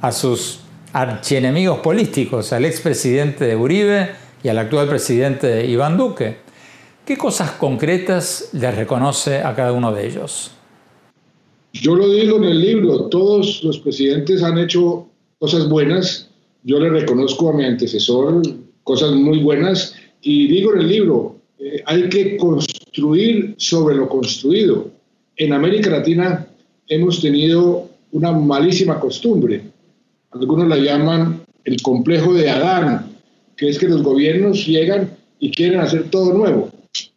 a 0.00 0.12
sus 0.12 0.60
archienemigos 0.92 1.78
políticos, 1.78 2.52
al 2.52 2.64
expresidente 2.64 3.46
de 3.46 3.56
Uribe 3.56 4.10
y 4.42 4.48
al 4.48 4.58
actual 4.58 4.88
presidente 4.88 5.66
Iván 5.66 5.96
Duque. 5.96 6.38
¿Qué 7.06 7.16
cosas 7.16 7.52
concretas 7.52 8.50
le 8.52 8.70
reconoce 8.70 9.38
a 9.38 9.54
cada 9.54 9.72
uno 9.72 9.92
de 9.92 10.06
ellos? 10.06 10.52
Yo 11.72 11.94
lo 11.96 12.08
digo 12.10 12.36
en 12.36 12.44
el 12.44 12.60
libro, 12.60 13.06
todos 13.06 13.62
los 13.64 13.78
presidentes 13.78 14.42
han 14.42 14.58
hecho 14.58 15.08
cosas 15.38 15.68
buenas, 15.68 16.28
yo 16.64 16.78
le 16.78 16.90
reconozco 16.90 17.50
a 17.50 17.54
mi 17.54 17.64
antecesor 17.64 18.42
cosas 18.84 19.12
muy 19.12 19.38
buenas 19.38 19.94
y 20.20 20.48
digo 20.48 20.74
en 20.74 20.80
el 20.80 20.88
libro, 20.88 21.36
eh, 21.58 21.82
hay 21.86 22.08
que 22.08 22.36
construir 22.36 23.54
sobre 23.56 23.96
lo 23.96 24.08
construido 24.08 24.90
en 25.36 25.52
América 25.52 25.90
Latina 25.90 26.46
hemos 26.88 27.20
tenido 27.20 27.88
una 28.12 28.32
malísima 28.32 29.00
costumbre. 29.00 29.62
Algunos 30.30 30.68
la 30.68 30.76
llaman 30.76 31.42
el 31.64 31.80
complejo 31.82 32.34
de 32.34 32.50
Adán, 32.50 33.12
que 33.56 33.68
es 33.68 33.78
que 33.78 33.88
los 33.88 34.02
gobiernos 34.02 34.66
llegan 34.66 35.10
y 35.38 35.50
quieren 35.50 35.80
hacer 35.80 36.10
todo 36.10 36.32
nuevo. 36.32 36.70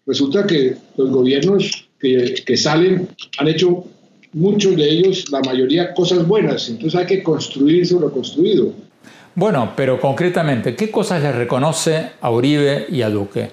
Resulta 0.05 0.45
que 0.45 0.75
los 0.97 1.09
gobiernos 1.09 1.87
que, 1.99 2.35
que 2.45 2.57
salen 2.57 3.07
han 3.37 3.47
hecho 3.47 3.85
muchos 4.33 4.75
de 4.75 4.89
ellos, 4.89 5.31
la 5.31 5.41
mayoría, 5.41 5.93
cosas 5.93 6.27
buenas. 6.27 6.69
Entonces 6.69 6.99
hay 6.99 7.05
que 7.07 7.23
construir 7.23 7.85
sobre 7.85 8.05
lo 8.05 8.11
construido. 8.11 8.73
Bueno, 9.33 9.73
pero 9.75 9.99
concretamente, 9.99 10.75
¿qué 10.75 10.89
cosas 10.89 11.21
le 11.21 11.31
reconoce 11.31 12.11
a 12.21 12.31
Uribe 12.31 12.85
y 12.89 13.01
a 13.01 13.09
Duque? 13.09 13.49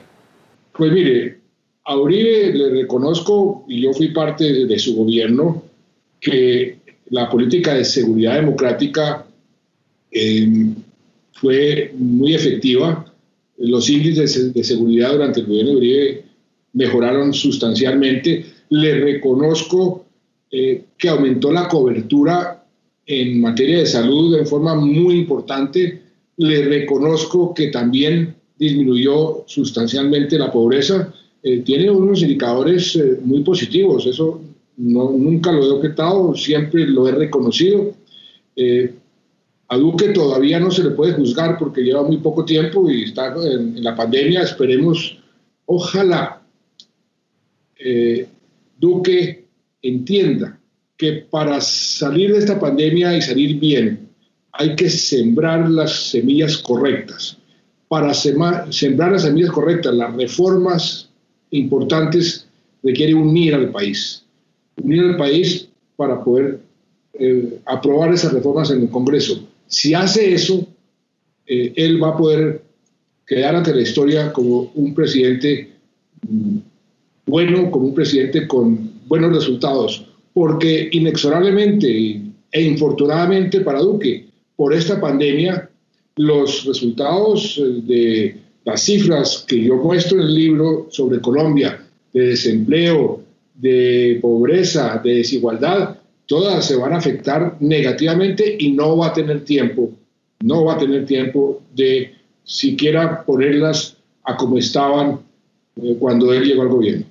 Pues 0.77 0.93
mire, 0.93 1.42
a 1.85 1.97
Uribe 1.97 2.53
le 2.53 2.71
reconozco, 2.71 3.65
y 3.69 3.83
yo 3.83 3.93
fui 3.93 4.09
parte 4.09 4.67
de, 4.67 4.79
su 4.79 4.95
gobierno, 4.95 5.63
que 6.21 6.79
la 7.11 7.29
política 7.29 7.75
de 7.75 7.85
seguridad 7.85 8.37
democrática 8.37 9.27
eh, 10.11 10.75
fue 11.33 11.93
muy 11.97 12.35
efectiva. 12.35 13.13
Los 13.59 13.91
índices 13.91 14.55
de 14.55 14.65
seguridad 14.65 15.13
durante 15.13 15.41
el 15.41 15.47
gobierno 15.47 15.73
de 15.73 15.77
Uribe 15.77 16.25
mejoraron 16.75 17.35
sustancialmente. 17.35 18.47
Le 18.69 19.01
reconozco 19.01 20.07
eh, 20.51 20.85
que 20.97 21.09
aumentó 21.09 21.51
la 21.51 21.67
cobertura 21.67 22.65
en 23.07 23.41
materia 23.41 23.79
de 23.79 23.87
salud 23.87 24.37
de 24.39 24.47
forma 24.47 24.77
muy 24.77 25.17
importante. 25.17 26.01
Le 26.37 26.65
reconozco 26.65 27.53
que 27.53 27.69
también 27.69 28.37
disminuyó 28.57 29.43
sustancialmente 29.47 30.39
la 30.39 30.53
pobreza 30.53 31.13
eh, 31.45 31.59
tiene 31.59 31.91
unos 31.91 32.23
indicadores 32.23 32.95
eh, 32.95 33.19
muy 33.21 33.43
positivos, 33.43 34.07
eso 34.07 34.41
no, 34.77 35.11
nunca 35.11 35.51
lo 35.51 35.65
he 35.65 35.71
objetado, 35.71 36.37
siempre 36.37 36.87
lo 36.87 37.09
he 37.09 37.13
reconocido. 37.13 37.95
Eh, 38.55 38.95
a 39.67 39.77
Duque 39.77 40.11
todavía 40.11 40.61
no 40.61 40.71
se 40.71 40.85
le 40.85 40.91
puede 40.91 41.15
juzgar 41.15 41.59
porque 41.59 41.83
lleva 41.83 42.05
muy 42.05 42.19
poco 42.19 42.45
tiempo 42.45 42.89
y 42.89 43.05
está 43.05 43.35
en, 43.45 43.83
la 43.83 43.97
pandemia, 43.97 44.43
esperemos, 44.43 45.19
ojalá 45.67 46.39
Duque 48.79 49.45
entienda 49.83 50.61
que 50.97 51.27
para 51.29 51.61
salir 51.61 52.33
de 52.33 52.39
esta 52.39 52.61
pandemia 52.61 53.17
y 53.17 53.23
salir 53.23 53.59
bien, 53.59 54.09
hay 54.53 54.77
que 54.77 54.89
sembrar 54.89 55.69
las 55.69 56.11
semillas 56.11 56.59
correctas. 56.59 57.39
Para 57.89 58.15
sembrar 58.15 59.13
las 59.13 59.23
semillas 59.23 59.51
correctas, 59.51 59.95
las 59.95 60.15
reformas 60.15 61.12
importantes 61.53 62.47
requieren 62.83 63.17
unir 63.17 63.55
al 63.55 63.71
país. 63.71 64.25
Unir 64.83 65.03
al 65.03 65.17
país 65.17 65.69
para 65.97 66.23
poder 66.23 66.61
eh, 67.15 67.61
aprobar 67.67 68.13
esas 68.13 68.33
reformas 68.33 68.71
en 68.71 68.83
el 68.83 68.91
Congreso. 68.91 69.47
Si 69.67 69.95
hace 69.95 70.35
eso, 70.35 70.67
eh, 71.47 71.73
él 71.77 72.03
va 72.03 72.09
a 72.09 72.17
poder 72.17 72.63
quedar 73.27 73.55
ante 73.55 73.75
la 73.75 73.83
historia 73.83 74.33
como 74.33 74.73
un 74.75 74.95
presidente 74.95 75.71
mm, 76.29 76.59
bueno, 77.27 77.71
como 77.71 77.87
un 77.87 77.95
presidente 77.95 78.47
con 78.49 78.91
buenos 79.07 79.33
resultados, 79.35 80.07
porque 80.33 80.89
inexorablemente 80.93 82.21
e 82.51 82.63
infortunadamente 82.63 83.61
para 83.61 83.81
Duque, 83.81 84.27
por 84.57 84.75
esta 84.75 85.01
pandemia, 85.01 85.71
los 86.17 86.65
resultados 86.65 87.59
eh, 87.59 87.81
de 87.85 88.42
las 88.65 88.83
cifras 88.83 89.45
que 89.47 89.63
yo 89.63 89.77
muestro 89.77 90.19
en 90.19 90.25
el 90.25 90.35
libro 90.35 90.87
sobre 90.91 91.21
Colombia, 91.21 91.85
de 92.13 92.29
desempleo, 92.29 93.23
de 93.55 94.19
pobreza, 94.21 95.01
de 95.03 95.15
desigualdad, 95.15 95.97
todas 96.27 96.65
se 96.65 96.77
van 96.77 96.93
a 96.93 96.99
afectar 96.99 97.57
negativamente 97.61 98.57
y 98.59 98.73
no 98.73 98.97
va 98.97 99.09
a 99.09 99.13
tener 99.13 99.45
tiempo, 99.45 99.91
no 100.41 100.65
va 100.65 100.75
a 100.75 100.79
tener 100.79 101.07
tiempo 101.07 101.63
de 101.75 102.15
siquiera 102.45 103.25
ponerlas 103.25 103.97
a 104.25 104.37
como 104.37 104.59
estaban 104.59 105.21
eh, 105.77 105.97
cuando 105.99 106.33
él 106.33 106.45
llegó 106.45 106.63
al 106.63 106.69
gobierno. 106.69 107.07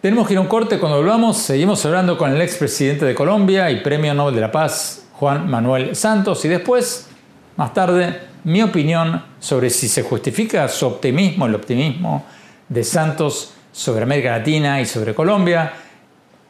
Tenemos 0.00 0.26
que 0.26 0.34
ir 0.34 0.38
a 0.38 0.42
un 0.42 0.48
corte. 0.48 0.78
Cuando 0.78 0.98
volvamos, 0.98 1.38
seguimos 1.38 1.84
hablando 1.86 2.18
con 2.18 2.30
el 2.30 2.40
expresidente 2.42 3.06
de 3.06 3.14
Colombia 3.14 3.70
y 3.70 3.80
Premio 3.80 4.12
Nobel 4.12 4.34
de 4.34 4.40
la 4.42 4.52
Paz, 4.52 5.06
Juan 5.14 5.48
Manuel 5.48 5.96
Santos. 5.96 6.44
Y 6.44 6.48
después, 6.48 7.08
más 7.56 7.72
tarde, 7.72 8.18
mi 8.44 8.62
opinión 8.62 9.22
sobre 9.38 9.70
si 9.70 9.88
se 9.88 10.02
justifica 10.02 10.68
su 10.68 10.86
optimismo, 10.86 11.46
el 11.46 11.54
optimismo 11.54 12.24
de 12.68 12.84
Santos 12.84 13.54
sobre 13.72 14.04
América 14.04 14.38
Latina 14.38 14.80
y 14.80 14.86
sobre 14.86 15.14
Colombia, 15.14 15.72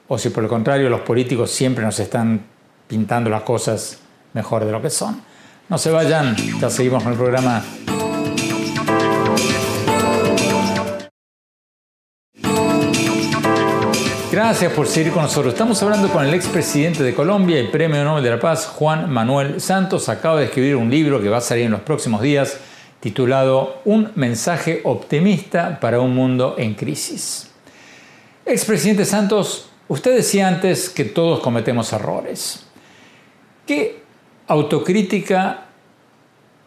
o 0.09 0.19
si 0.19 0.29
por 0.31 0.43
el 0.43 0.49
contrario 0.49 0.91
los 0.91 1.01
políticos 1.01 1.51
siempre 1.51 1.85
nos 1.85 1.99
están 1.99 2.45
pintando 2.87 3.31
las 3.31 3.43
cosas 3.43 3.99
mejor 4.35 4.65
de 4.65 4.73
lo 4.73 4.83
que 4.83 4.91
son. 4.91 5.23
No 5.69 5.79
se 5.79 5.91
vayan, 5.91 6.37
ya 6.61 6.69
seguimos 6.69 7.03
con 7.03 7.13
el 7.13 7.19
programa 7.19 7.63
Gracias 14.35 14.73
por 14.73 14.89
seguir 14.89 15.13
con 15.13 15.23
nosotros. 15.23 15.55
Estamos 15.55 15.81
hablando 15.85 16.09
con 16.09 16.27
el 16.27 16.35
expresidente 16.35 17.05
de 17.05 17.15
Colombia 17.15 17.61
y 17.61 17.69
Premio 17.69 18.03
Nobel 18.03 18.25
de 18.25 18.31
la 18.31 18.41
Paz, 18.41 18.67
Juan 18.67 19.09
Manuel 19.09 19.61
Santos. 19.61 20.09
Acaba 20.09 20.41
de 20.41 20.47
escribir 20.47 20.75
un 20.75 20.91
libro 20.91 21.23
que 21.23 21.29
va 21.29 21.37
a 21.37 21.41
salir 21.41 21.67
en 21.67 21.71
los 21.71 21.83
próximos 21.83 22.21
días 22.21 22.59
titulado 22.99 23.81
Un 23.85 24.11
mensaje 24.17 24.81
optimista 24.83 25.79
para 25.79 26.01
un 26.01 26.17
mundo 26.17 26.57
en 26.59 26.75
crisis. 26.75 27.53
Expresidente 28.45 29.05
Santos, 29.05 29.71
usted 29.87 30.17
decía 30.17 30.49
antes 30.49 30.91
que 30.91 31.05
todos 31.05 31.39
cometemos 31.39 31.93
errores. 31.93 32.67
¿Qué 33.65 34.03
autocrítica 34.49 35.67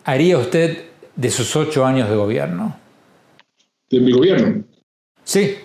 haría 0.05 0.37
usted 0.37 0.85
de 1.17 1.29
sus 1.29 1.53
ocho 1.57 1.85
años 1.85 2.09
de 2.09 2.15
gobierno? 2.15 2.77
¿De 3.89 3.99
mi 3.99 4.13
gobierno? 4.13 4.63
Sí. 5.25 5.57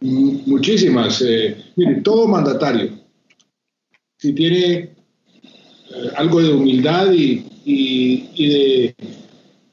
Muchísimas. 0.00 1.22
Eh, 1.22 1.56
mire, 1.76 2.00
todo 2.02 2.28
mandatario, 2.28 2.90
si 4.18 4.32
tiene 4.32 4.74
eh, 4.74 4.90
algo 6.16 6.42
de 6.42 6.52
humildad 6.52 7.12
y, 7.12 7.44
de 7.64 8.94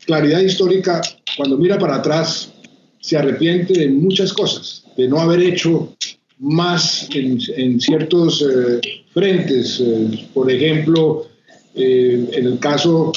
claridad 0.06 0.40
histórica, 0.40 1.02
cuando 1.38 1.58
mira 1.58 1.78
para 1.78 1.96
atrás, 1.96 2.52
se 3.00 3.18
arrepiente 3.18 3.74
de 3.74 3.90
muchas 3.90 4.34
cosas, 4.34 4.86
de 4.96 5.08
no 5.08 5.20
haber 5.20 5.42
hecho 5.42 5.96
más 6.40 7.08
en, 7.14 7.80
ciertos 7.80 8.42
eh, 8.42 8.82
frentes. 9.14 9.84
por 10.34 10.50
ejemplo, 10.50 11.28
en 11.76 12.46
el 12.46 12.60
caso 12.60 13.12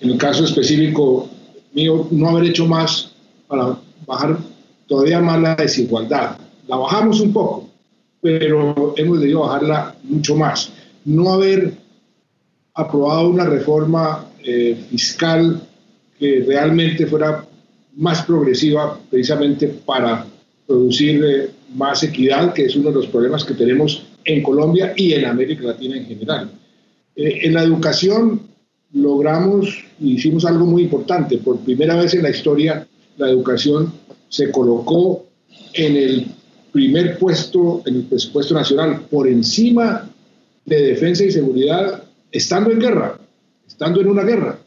en 0.00 0.10
el 0.10 0.18
caso 0.18 0.44
específico 0.44 1.28
mío, 1.72 2.06
no 2.10 2.28
haber 2.28 2.50
hecho 2.50 2.66
más 2.66 3.12
para 3.48 3.78
bajar 4.06 4.38
todavía 4.86 5.20
más 5.20 5.40
la 5.40 5.54
desigualdad. 5.54 6.38
La 6.68 6.76
bajamos 6.76 7.20
un 7.20 7.32
poco, 7.32 7.68
pero 8.20 8.94
hemos 8.96 9.20
debido 9.20 9.40
bajarla 9.40 9.94
mucho 10.04 10.36
más. 10.36 10.72
No 11.04 11.32
haber 11.32 11.74
aprobado 12.74 13.30
una 13.30 13.44
reforma 13.44 14.26
eh, 14.42 14.76
fiscal 14.90 15.60
que 16.18 16.44
realmente 16.46 17.06
fuera 17.06 17.44
más 17.96 18.22
progresiva 18.22 18.98
precisamente 19.10 19.68
para 19.68 20.26
producir 20.66 21.24
eh, 21.24 21.50
más 21.74 22.02
equidad, 22.02 22.52
que 22.52 22.66
es 22.66 22.76
uno 22.76 22.90
de 22.90 22.96
los 22.96 23.06
problemas 23.06 23.44
que 23.44 23.54
tenemos 23.54 24.06
en 24.24 24.42
Colombia 24.42 24.92
y 24.96 25.12
en 25.12 25.24
América 25.24 25.64
Latina 25.64 25.96
en 25.96 26.06
general. 26.06 26.50
Eh, 27.14 27.40
en 27.42 27.54
la 27.54 27.62
educación 27.62 28.42
logramos, 28.92 29.84
hicimos 30.00 30.44
algo 30.44 30.66
muy 30.66 30.82
importante, 30.82 31.38
por 31.38 31.58
primera 31.60 31.96
vez 31.96 32.14
en 32.14 32.22
la 32.22 32.30
historia, 32.30 32.86
la 33.16 33.30
educación 33.30 33.92
se 34.28 34.50
colocó 34.50 35.26
en 35.74 35.96
el 35.96 36.26
primer 36.76 37.18
puesto 37.18 37.82
en 37.86 37.96
el 37.96 38.02
presupuesto 38.02 38.52
nacional, 38.52 39.06
por 39.10 39.26
encima 39.26 40.10
de 40.66 40.82
defensa 40.82 41.24
y 41.24 41.30
seguridad, 41.30 42.04
estando 42.30 42.70
en 42.70 42.78
guerra, 42.78 43.18
estando 43.66 44.02
en 44.02 44.08
una 44.08 44.24
guerra. 44.24 44.58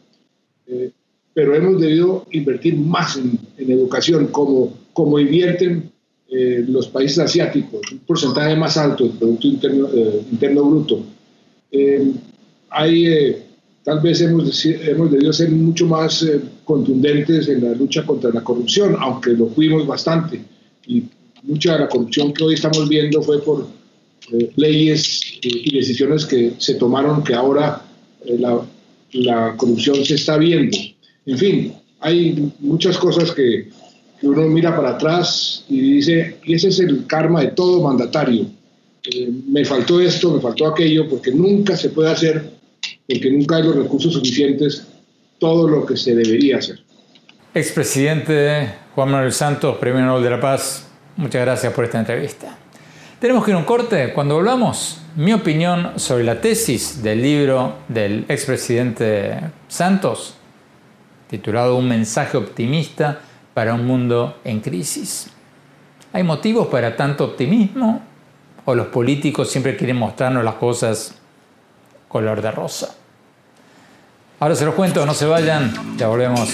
Eh, 0.66 0.90
pero 1.36 1.54
hemos 1.54 1.80
debido 1.80 2.26
invertir 2.32 2.76
más 2.78 3.16
en, 3.18 3.40
educación, 3.60 4.28
como, 4.28 4.74
como 4.92 5.20
invierten 5.20 5.92
eh, 6.32 6.66
los 6.68 6.88
países 6.88 7.20
asiáticos, 7.20 7.82
un 7.92 8.00
porcentaje 8.00 8.56
más 8.56 8.76
alto 8.76 9.04
del 9.04 9.14
Producto 9.14 9.48
Interno, 9.48 9.88
eh, 9.94 10.22
interno 10.32 10.64
Bruto. 10.64 11.04
hay 12.72 13.36
Tal 13.84 14.02
vez 14.02 14.22
hemos, 14.22 14.66
hemos 14.66 15.12
debido 15.12 15.32
ser 15.32 15.50
mucho 15.52 15.88
más 15.88 16.22
eh, 16.24 16.42
contundentes 16.66 17.48
en 17.48 17.64
la 17.64 17.72
lucha 17.76 18.06
contra 18.06 18.30
la 18.30 18.44
corrupción, 18.44 18.96
aunque 19.00 19.32
lo 19.32 19.48
fuimos 19.48 19.88
bastante. 19.88 20.42
Y 20.86 21.04
mucha 21.44 21.74
de 21.74 21.80
la 21.80 21.90
corrupción 21.90 22.34
que 22.34 22.44
hoy 22.44 22.56
estamos 22.56 22.90
viendo 22.90 23.22
fue 23.22 23.42
por 23.42 23.68
eh, 24.34 24.52
leyes 24.58 25.22
y 25.42 25.76
decisiones 25.76 26.26
que 26.26 26.54
se 26.58 26.76
tomaron 26.76 27.24
que 27.24 27.34
ahora 27.34 27.86
eh, 28.26 28.38
la, 28.38 28.62
la, 29.14 29.56
corrupción 29.56 30.04
se 30.04 30.16
está 30.16 30.38
viendo. 30.38 30.78
En 31.26 31.38
fin, 31.38 31.74
hay 32.02 32.52
muchas 32.60 32.98
cosas 32.98 33.32
que, 33.32 33.70
que, 34.20 34.28
uno 34.28 34.42
mira 34.48 34.76
para 34.76 34.92
atrás 34.92 35.64
y 35.70 35.80
dice, 35.80 36.38
y 36.44 36.54
ese 36.54 36.68
es 36.68 36.80
el 36.80 37.08
karma 37.08 37.42
de 37.42 37.52
todo 37.52 37.82
mandatario. 37.82 38.46
me 39.48 39.64
faltó 39.64 40.02
esto, 40.02 40.34
me 40.34 40.42
faltó 40.42 40.68
aquello, 40.68 41.08
porque 41.08 41.32
nunca 41.32 41.78
se 41.78 41.90
puede 41.90 42.12
hacer 42.12 42.59
porque 43.10 43.32
nunca 43.32 43.56
hay 43.56 43.64
los 43.64 43.76
recursos 43.76 44.14
suficientes, 44.14 44.88
todo 45.40 45.68
lo 45.68 45.86
que 45.86 45.98
se 45.98 46.14
debería 46.14 46.58
hacer. 46.58 46.80
Expresidente 47.56 48.72
Juan 48.94 49.10
Manuel 49.10 49.32
Santos, 49.32 49.78
Premio 49.78 50.02
Nobel 50.02 50.24
de 50.24 50.30
la 50.30 50.40
Paz, 50.40 50.88
muchas 51.18 51.42
gracias 51.42 51.74
por 51.74 51.86
esta 51.86 52.00
entrevista. 52.00 52.56
Tenemos 53.20 53.44
que 53.44 53.52
ir 53.52 53.56
a 53.56 53.60
un 53.60 53.66
corte. 53.66 54.14
Cuando 54.14 54.38
hablamos, 54.38 55.02
mi 55.16 55.34
opinión 55.34 55.94
sobre 56.00 56.24
la 56.24 56.40
tesis 56.40 57.02
del 57.02 57.22
libro 57.22 57.80
del 57.88 58.26
expresidente 58.30 59.40
Santos, 59.68 60.36
titulado 61.28 61.76
Un 61.76 61.90
mensaje 61.90 62.38
optimista 62.38 63.20
para 63.56 63.74
un 63.74 63.86
mundo 63.86 64.38
en 64.44 64.60
crisis. 64.60 65.32
¿Hay 66.14 66.24
motivos 66.24 66.68
para 66.68 66.96
tanto 66.96 67.26
optimismo? 67.26 68.04
¿O 68.66 68.76
los 68.76 68.88
políticos 68.88 69.50
siempre 69.50 69.76
quieren 69.76 69.98
mostrarnos 69.98 70.44
las 70.44 70.56
cosas 70.56 71.16
color 72.08 72.42
de 72.42 72.52
rosa? 72.52 72.99
Ahora 74.42 74.56
se 74.56 74.64
los 74.64 74.74
cuento, 74.74 75.06
no 75.06 75.14
se 75.14 75.26
vayan, 75.26 75.74
ya 75.98 76.08
volvemos. 76.08 76.50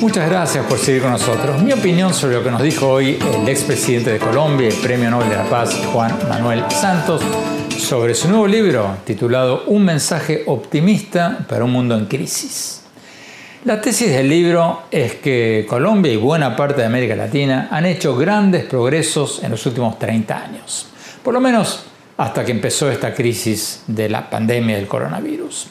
Muchas 0.00 0.30
gracias 0.30 0.64
por 0.64 0.78
seguir 0.78 1.02
con 1.02 1.10
nosotros. 1.10 1.62
Mi 1.62 1.70
opinión 1.70 2.14
sobre 2.14 2.36
lo 2.36 2.42
que 2.42 2.50
nos 2.50 2.62
dijo 2.62 2.88
hoy 2.88 3.18
el 3.42 3.46
expresidente 3.46 4.10
de 4.10 4.18
Colombia 4.18 4.70
y 4.70 4.72
Premio 4.72 5.10
Nobel 5.10 5.28
de 5.28 5.36
la 5.36 5.50
Paz, 5.50 5.78
Juan 5.92 6.16
Manuel 6.30 6.64
Santos, 6.70 7.20
sobre 7.76 8.14
su 8.14 8.30
nuevo 8.30 8.46
libro 8.46 8.96
titulado 9.04 9.64
Un 9.66 9.84
mensaje 9.84 10.44
optimista 10.46 11.44
para 11.46 11.64
un 11.64 11.72
mundo 11.72 11.94
en 11.94 12.06
crisis. 12.06 12.84
La 13.66 13.82
tesis 13.82 14.08
del 14.08 14.30
libro 14.30 14.84
es 14.90 15.16
que 15.16 15.66
Colombia 15.68 16.10
y 16.10 16.16
buena 16.16 16.56
parte 16.56 16.80
de 16.80 16.86
América 16.86 17.14
Latina 17.14 17.68
han 17.70 17.84
hecho 17.84 18.16
grandes 18.16 18.64
progresos 18.64 19.42
en 19.42 19.50
los 19.50 19.66
últimos 19.66 19.98
30 19.98 20.42
años. 20.42 20.86
Por 21.22 21.34
lo 21.34 21.40
menos 21.40 21.87
hasta 22.18 22.44
que 22.44 22.52
empezó 22.52 22.90
esta 22.90 23.14
crisis 23.14 23.84
de 23.86 24.08
la 24.08 24.28
pandemia 24.28 24.76
del 24.76 24.88
coronavirus. 24.88 25.68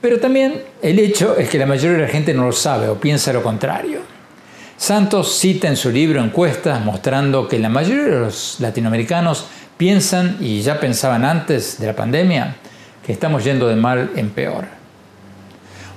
Pero 0.00 0.18
también 0.18 0.62
el 0.82 0.98
hecho 0.98 1.36
es 1.36 1.48
que 1.48 1.58
la 1.58 1.66
mayoría 1.66 1.96
de 1.96 2.02
la 2.02 2.08
gente 2.08 2.34
no 2.34 2.44
lo 2.44 2.52
sabe 2.52 2.88
o 2.88 3.00
piensa 3.00 3.32
lo 3.32 3.42
contrario. 3.42 4.00
Santos 4.76 5.38
cita 5.38 5.68
en 5.68 5.76
su 5.76 5.90
libro 5.90 6.22
encuestas 6.22 6.84
mostrando 6.84 7.46
que 7.46 7.58
la 7.58 7.68
mayoría 7.68 8.04
de 8.04 8.20
los 8.20 8.56
latinoamericanos 8.60 9.46
piensan, 9.76 10.38
y 10.40 10.60
ya 10.60 10.80
pensaban 10.80 11.24
antes 11.24 11.78
de 11.78 11.86
la 11.86 11.94
pandemia, 11.94 12.56
que 13.06 13.12
estamos 13.12 13.44
yendo 13.44 13.68
de 13.68 13.76
mal 13.76 14.10
en 14.16 14.30
peor. 14.30 14.66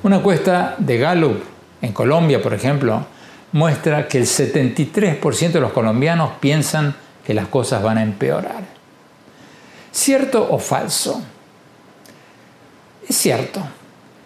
Una 0.04 0.18
encuesta 0.18 0.76
de 0.78 0.98
Gallup 0.98 1.44
en 1.82 1.94
Colombia, 1.94 2.42
por 2.42 2.54
ejemplo, 2.54 3.06
muestra 3.54 4.08
que 4.08 4.20
el 4.20 4.26
73% 4.26 5.52
de 5.52 5.60
los 5.60 5.72
colombianos 5.72 6.32
piensan 6.40 6.96
que 7.26 7.34
las 7.34 7.48
cosas 7.48 7.82
van 7.82 7.98
a 7.98 8.04
empeorar. 8.04 8.83
¿Cierto 9.94 10.48
o 10.50 10.58
falso? 10.58 11.22
Es 13.08 13.16
cierto. 13.16 13.62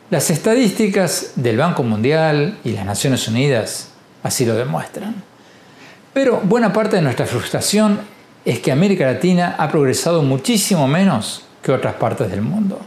Las 0.09 0.29
estadísticas 0.29 1.33
del 1.35 1.57
Banco 1.57 1.83
Mundial 1.83 2.57
y 2.63 2.71
las 2.71 2.85
Naciones 2.85 3.27
Unidas 3.27 3.89
así 4.23 4.45
lo 4.45 4.55
demuestran. 4.55 5.21
Pero 6.13 6.39
buena 6.41 6.71
parte 6.71 6.95
de 6.95 7.01
nuestra 7.01 7.25
frustración 7.25 7.99
es 8.45 8.59
que 8.59 8.71
América 8.71 9.05
Latina 9.05 9.55
ha 9.57 9.67
progresado 9.69 10.23
muchísimo 10.23 10.87
menos 10.87 11.43
que 11.61 11.73
otras 11.73 11.95
partes 11.95 12.31
del 12.31 12.41
mundo, 12.41 12.79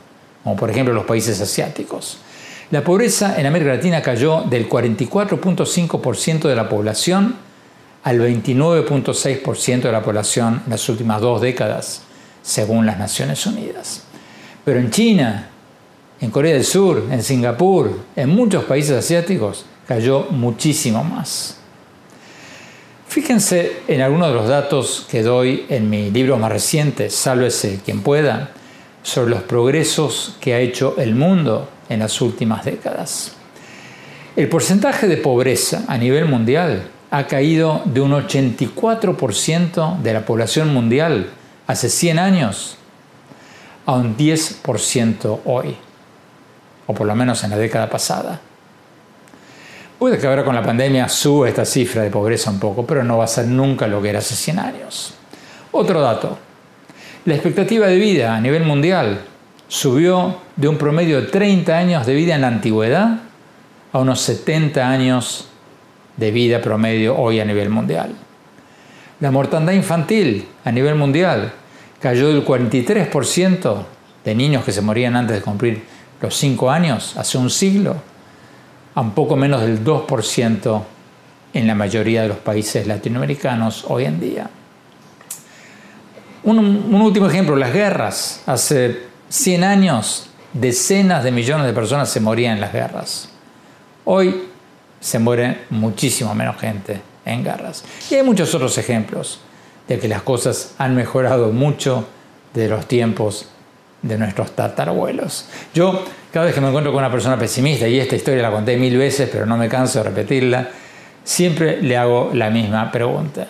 como 0.43 0.57
por 0.57 0.71
ejemplo 0.71 0.95
los 0.95 1.05
países 1.05 1.39
asiáticos. 1.39 2.17
La 2.71 2.83
pobreza 2.83 3.39
en 3.39 3.45
América 3.45 3.75
Latina 3.75 4.01
cayó 4.01 4.45
del 4.49 4.71
44.5% 4.71 6.49
de 6.49 6.57
la 6.57 6.71
población 6.71 7.37
al 8.05 8.19
29.6% 8.21 9.83
de 9.83 9.93
la 9.93 10.03
población 10.03 10.63
en 10.65 10.71
las 10.71 10.89
últimas 10.89 11.21
dos 11.21 11.43
décadas, 11.43 12.05
según 12.43 12.87
las 12.87 12.99
Naciones 12.99 13.45
Unidas. 13.47 14.03
Pero 14.65 14.79
en 14.79 14.91
China, 14.91 15.49
en 16.21 16.31
Corea 16.31 16.55
del 16.55 16.65
Sur, 16.65 17.07
en 17.11 17.23
Singapur, 17.23 17.99
en 18.17 18.29
muchos 18.29 18.65
países 18.65 18.97
asiáticos, 18.97 19.65
cayó 19.87 20.27
muchísimo 20.31 21.03
más. 21.03 21.57
Fíjense 23.09 23.83
en 23.89 24.03
algunos 24.03 24.29
de 24.29 24.35
los 24.35 24.49
datos 24.49 25.07
que 25.11 25.23
doy 25.23 25.67
en 25.69 25.91
mi 25.91 26.11
libro 26.11 26.39
más 26.39 26.53
reciente, 26.53 27.11
Sálvese 27.11 27.81
quien 27.85 28.03
pueda, 28.03 28.53
sobre 29.03 29.31
los 29.31 29.43
progresos 29.43 30.37
que 30.41 30.55
ha 30.55 30.61
hecho 30.61 30.95
el 30.99 31.15
mundo 31.15 31.69
en 31.89 32.01
las 32.01 32.21
últimas 32.21 32.65
décadas. 32.65 33.33
El 34.37 34.49
porcentaje 34.49 35.09
de 35.09 35.17
pobreza 35.17 35.85
a 35.89 35.99
nivel 35.99 36.27
mundial 36.27 36.85
ha 37.11 37.27
caído 37.27 37.83
de 37.85 38.01
un 38.01 38.13
84% 38.13 39.99
de 39.99 40.13
la 40.13 40.25
población 40.25 40.73
mundial 40.73 41.31
hace 41.71 41.89
100 41.89 42.19
años 42.19 42.77
a 43.87 43.93
un 43.93 44.17
10% 44.17 45.41
hoy, 45.45 45.77
o 46.87 46.95
por 46.95 47.07
lo 47.07 47.15
menos 47.15 47.45
en 47.45 47.51
la 47.51 47.57
década 47.57 47.89
pasada. 47.89 48.41
Puede 49.97 50.19
que 50.19 50.27
ahora 50.27 50.45
con 50.45 50.55
la 50.55 50.65
pandemia 50.65 51.09
suba 51.09 51.49
esta 51.49 51.65
cifra 51.65 52.03
de 52.03 52.11
pobreza 52.11 52.51
un 52.51 52.59
poco, 52.59 52.85
pero 52.85 53.05
no 53.05 53.19
va 53.19 53.25
a 53.25 53.29
ser 53.29 53.47
nunca 53.47 53.87
lo 53.87 54.03
que 54.03 54.11
era 54.11 54.19
hace 54.19 54.35
100 54.35 54.59
años. 54.59 55.15
Otro 55.71 56.01
dato, 56.01 56.39
la 57.25 57.35
expectativa 57.35 57.87
de 57.87 57.97
vida 57.97 58.35
a 58.35 58.41
nivel 58.41 58.65
mundial 58.65 59.21
subió 59.69 60.39
de 60.57 60.67
un 60.67 60.77
promedio 60.77 61.21
de 61.21 61.29
30 61.29 61.77
años 61.77 62.07
de 62.07 62.15
vida 62.15 62.35
en 62.35 62.41
la 62.41 62.49
antigüedad 62.49 63.19
a 63.93 63.99
unos 63.99 64.21
70 64.23 64.89
años 64.89 65.47
de 66.17 66.33
vida 66.33 66.61
promedio 66.61 67.17
hoy 67.17 67.39
a 67.39 67.45
nivel 67.45 67.71
mundial. 67.71 68.13
La 69.21 69.31
mortandad 69.31 69.75
infantil 69.75 70.49
a 70.65 70.73
nivel 70.73 70.97
mundial 70.97 71.53
cayó 72.01 72.29
del 72.29 72.45
43% 72.45 73.85
de 74.25 74.35
niños 74.35 74.65
que 74.65 74.73
se 74.73 74.81
morían 74.81 75.17
antes 75.17 75.37
de 75.37 75.43
cumplir 75.43 75.85
los 76.21 76.37
5 76.37 76.71
años, 76.71 77.17
hace 77.17 77.39
un 77.39 77.51
siglo, 77.51 77.97
a 78.95 79.01
un 79.01 79.13
poco 79.13 79.37
menos 79.37 79.63
del 79.63 79.85
2% 79.85 80.83
en 81.53 81.67
la 81.67 81.75
mayoría 81.75 82.23
de 82.23 82.29
los 82.29 82.39
países 82.39 82.87
latinoamericanos 82.87 83.85
hoy 83.89 84.05
en 84.05 84.21
día. 84.21 84.51
Un, 86.43 86.95
último 86.95 87.29
ejemplo, 87.29 87.55
las 87.57 87.73
guerras. 87.73 88.43
Hace 88.47 89.07
100 89.29 89.65
años, 89.65 90.31
decenas 90.53 91.23
de 91.23 91.31
millones 91.31 91.67
de 91.67 91.73
personas 91.73 92.09
se 92.09 92.21
morían 92.21 92.55
en 92.55 92.61
las 92.61 92.73
guerras. 92.73 93.29
Hoy 94.05 94.49
se 95.01 95.19
muere 95.19 95.63
muchísimo 95.71 96.35
menos 96.35 96.57
gente 96.59 97.01
en 97.25 97.45
guerras. 97.45 97.85
Y 98.11 98.15
hay 98.15 98.23
muchos 98.23 98.55
otros 98.55 98.77
ejemplos 98.79 99.41
de 99.91 99.99
que 99.99 100.07
las 100.07 100.23
cosas 100.23 100.77
han 100.79 100.95
mejorado 100.95 101.51
mucho 101.51 102.07
de 102.55 102.69
los 102.69 102.87
tiempos 102.87 103.49
de 104.03 104.17
nuestros 104.17 104.53
tatarabuelos. 104.53 105.49
Yo, 105.75 106.05
cada 106.33 106.47
vez 106.47 106.55
que 106.55 106.61
me 106.61 106.69
encuentro 106.69 106.93
con 106.93 107.01
una 107.01 107.11
persona 107.11 107.37
pesimista, 107.37 107.89
y 107.89 107.99
esta 107.99 108.15
historia 108.15 108.41
la 108.41 108.53
conté 108.53 108.77
mil 108.77 108.97
veces, 108.97 109.29
pero 109.33 109.47
no 109.47 109.57
me 109.57 109.69
canso 109.69 109.99
de 109.99 110.05
repetirla, 110.05 110.69
siempre 111.25 111.83
le 111.83 111.97
hago 111.97 112.31
la 112.33 112.51
misma 112.51 112.93
pregunta. 112.93 113.49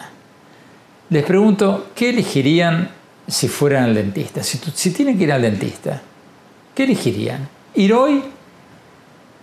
Les 1.11 1.23
pregunto, 1.25 1.89
¿qué 1.95 2.09
elegirían 2.09 2.89
si 3.29 3.47
fueran 3.47 3.85
al 3.85 3.95
dentista? 3.95 4.43
Si, 4.43 4.91
tienen 4.93 5.19
que 5.19 5.25
ir 5.25 5.33
al 5.33 5.43
dentista, 5.43 6.01
¿qué 6.75 6.85
elegirían? 6.85 7.47
¿Ir 7.75 7.93
hoy, 7.93 8.25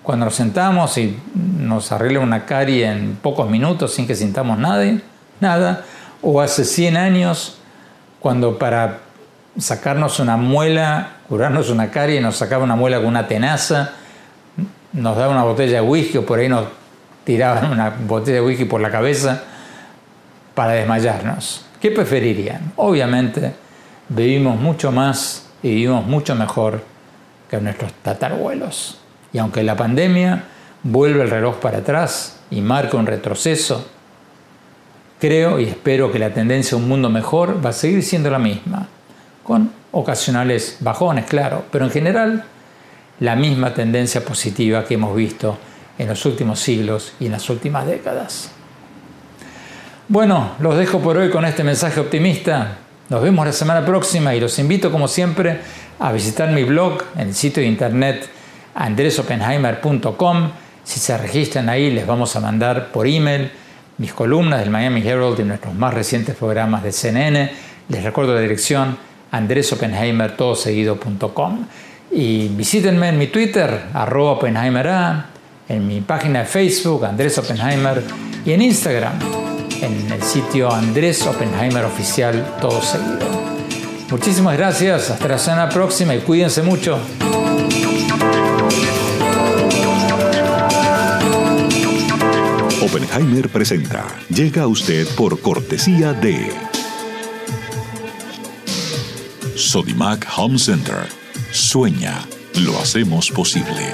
cuando 0.01 0.25
nos 0.25 0.33
sentamos 0.33 0.97
y 0.97 1.15
nos 1.59 1.91
arreglan 1.91 2.23
una 2.23 2.43
carie 2.43 2.87
en 2.87 3.19
pocos 3.21 3.47
minutos 3.47 3.93
sin 3.93 4.07
que 4.07 4.15
sintamos 4.15 4.57
nada? 4.57 4.83
nada 5.39 5.85
¿O 6.21 6.41
hace 6.41 6.65
100 6.65 6.97
años, 6.97 7.57
cuando 8.19 8.57
para 8.57 8.99
sacarnos 9.57 10.19
una 10.19 10.37
muela, 10.37 11.17
curarnos 11.27 11.69
una 11.69 11.91
carie, 11.91 12.21
nos 12.21 12.37
sacaba 12.37 12.63
una 12.63 12.75
muela 12.75 12.97
con 12.97 13.07
una 13.07 13.27
tenaza, 13.27 13.91
nos 14.93 15.17
daba 15.17 15.31
una 15.31 15.43
botella 15.43 15.81
de 15.81 15.87
whisky 15.87 16.17
o 16.17 16.25
por 16.25 16.39
ahí 16.39 16.49
nos 16.49 16.65
tiraban 17.23 17.71
una 17.71 17.89
botella 17.89 18.35
de 18.35 18.41
whisky 18.41 18.65
por 18.65 18.81
la 18.81 18.89
cabeza 18.89 19.43
para 20.55 20.73
desmayarnos? 20.73 21.65
¿Qué 21.79 21.91
preferirían? 21.91 22.73
Obviamente 22.77 23.53
vivimos 24.09 24.59
mucho 24.59 24.91
más 24.91 25.45
y 25.61 25.69
vivimos 25.69 26.05
mucho 26.05 26.35
mejor 26.35 26.81
que 27.49 27.59
nuestros 27.61 27.93
tatarabuelos. 28.01 28.97
Y 29.33 29.37
aunque 29.37 29.63
la 29.63 29.75
pandemia 29.75 30.43
vuelve 30.83 31.21
el 31.23 31.29
reloj 31.29 31.57
para 31.57 31.79
atrás 31.79 32.39
y 32.49 32.61
marca 32.61 32.97
un 32.97 33.05
retroceso, 33.05 33.87
creo 35.19 35.59
y 35.59 35.65
espero 35.65 36.11
que 36.11 36.19
la 36.19 36.33
tendencia 36.33 36.75
a 36.75 36.79
un 36.79 36.87
mundo 36.87 37.09
mejor 37.09 37.63
va 37.65 37.71
a 37.71 37.73
seguir 37.73 38.03
siendo 38.03 38.29
la 38.29 38.39
misma, 38.39 38.87
con 39.43 39.71
ocasionales 39.91 40.77
bajones, 40.79 41.25
claro, 41.25 41.65
pero 41.71 41.85
en 41.85 41.91
general 41.91 42.43
la 43.19 43.35
misma 43.35 43.73
tendencia 43.73 44.23
positiva 44.23 44.85
que 44.85 44.93
hemos 44.93 45.15
visto 45.15 45.57
en 45.97 46.07
los 46.07 46.25
últimos 46.25 46.59
siglos 46.59 47.13
y 47.19 47.25
en 47.25 47.31
las 47.31 47.49
últimas 47.49 47.85
décadas. 47.87 48.51
Bueno, 50.07 50.51
los 50.59 50.77
dejo 50.77 50.99
por 50.99 51.17
hoy 51.17 51.29
con 51.29 51.43
este 51.45 51.63
mensaje 51.63 51.99
optimista. 51.99 52.77
Nos 53.09 53.21
vemos 53.21 53.45
la 53.45 53.51
semana 53.51 53.85
próxima 53.85 54.35
y 54.35 54.39
los 54.39 54.59
invito 54.59 54.91
como 54.91 55.07
siempre 55.07 55.59
a 55.99 56.11
visitar 56.11 56.51
mi 56.51 56.63
blog 56.63 57.03
en 57.15 57.29
el 57.29 57.33
sitio 57.33 57.61
de 57.63 57.69
internet 57.69 58.29
andresopenheimer.com. 58.75 60.51
Si 60.83 60.99
se 60.99 61.17
registran 61.17 61.67
ahí 61.67 61.91
les 61.91 62.05
vamos 62.05 62.35
a 62.35 62.39
mandar 62.39 62.91
por 62.91 63.07
email 63.07 63.51
mis 63.97 64.13
columnas 64.13 64.59
del 64.59 64.69
Miami 64.69 65.07
Herald 65.07 65.39
y 65.39 65.43
nuestros 65.43 65.73
más 65.73 65.93
recientes 65.93 66.35
programas 66.35 66.83
de 66.83 66.91
CNN. 66.91 67.49
Les 67.89 68.03
recuerdo 68.03 68.33
la 68.33 68.41
dirección 68.41 68.97
andresopenheimer.com 69.31 71.65
y 72.11 72.49
visítenme 72.49 73.07
en 73.09 73.17
mi 73.17 73.27
Twitter 73.27 73.85
arroba 73.93 74.31
oppenheimera, 74.31 75.27
en 75.67 75.87
mi 75.87 76.01
página 76.01 76.39
de 76.39 76.45
Facebook 76.45 77.05
Andrés 77.05 77.37
Oppenheimer 77.37 78.03
y 78.45 78.53
en 78.53 78.61
Instagram 78.61 79.19
en 79.81 80.11
el 80.11 80.23
sitio 80.23 80.71
Andrés 80.71 81.25
Oppenheimer 81.25 81.85
Oficial, 81.85 82.55
todo 82.59 82.81
seguido. 82.81 83.27
Muchísimas 84.09 84.57
gracias, 84.57 85.09
hasta 85.09 85.27
la 85.27 85.37
semana 85.37 85.69
próxima 85.69 86.15
y 86.15 86.19
cuídense 86.19 86.61
mucho. 86.61 86.99
Oppenheimer 92.87 93.49
presenta. 93.49 94.07
Llega 94.29 94.61
a 94.61 94.67
usted 94.67 95.05
por 95.15 95.41
cortesía 95.41 96.13
de 96.13 96.49
Sodimac 99.55 100.25
Home 100.37 100.57
Center. 100.57 101.05
Sueña, 101.51 102.25
lo 102.61 102.79
hacemos 102.79 103.29
posible. 103.29 103.93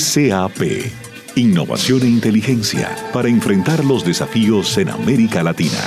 SAP 0.00 0.90
Innovación 1.36 2.02
e 2.02 2.08
inteligencia 2.08 2.90
para 3.12 3.28
enfrentar 3.28 3.84
los 3.84 4.04
desafíos 4.04 4.76
en 4.78 4.88
América 4.88 5.44
Latina. 5.44 5.80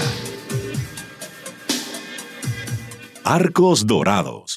Arcos 3.26 3.86
Dorados. 3.86 4.57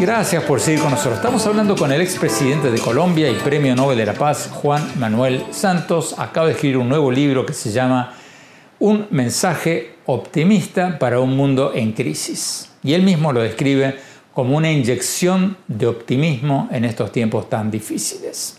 Gracias 0.00 0.44
por 0.44 0.60
seguir 0.60 0.80
con 0.80 0.92
nosotros. 0.92 1.16
Estamos 1.16 1.46
hablando 1.46 1.76
con 1.76 1.92
el 1.92 2.00
expresidente 2.00 2.70
de 2.70 2.78
Colombia 2.78 3.28
y 3.28 3.34
Premio 3.34 3.76
Nobel 3.76 3.98
de 3.98 4.06
la 4.06 4.14
Paz, 4.14 4.48
Juan 4.50 4.98
Manuel 4.98 5.44
Santos. 5.50 6.14
Acaba 6.16 6.46
de 6.46 6.54
escribir 6.54 6.78
un 6.78 6.88
nuevo 6.88 7.12
libro 7.12 7.44
que 7.44 7.52
se 7.52 7.70
llama 7.70 8.14
Un 8.78 9.08
mensaje 9.10 9.96
optimista 10.06 10.98
para 10.98 11.20
un 11.20 11.36
mundo 11.36 11.72
en 11.74 11.92
crisis. 11.92 12.70
Y 12.82 12.94
él 12.94 13.02
mismo 13.02 13.30
lo 13.34 13.42
describe 13.42 13.96
como 14.32 14.56
una 14.56 14.72
inyección 14.72 15.58
de 15.68 15.86
optimismo 15.86 16.70
en 16.72 16.86
estos 16.86 17.12
tiempos 17.12 17.50
tan 17.50 17.70
difíciles. 17.70 18.58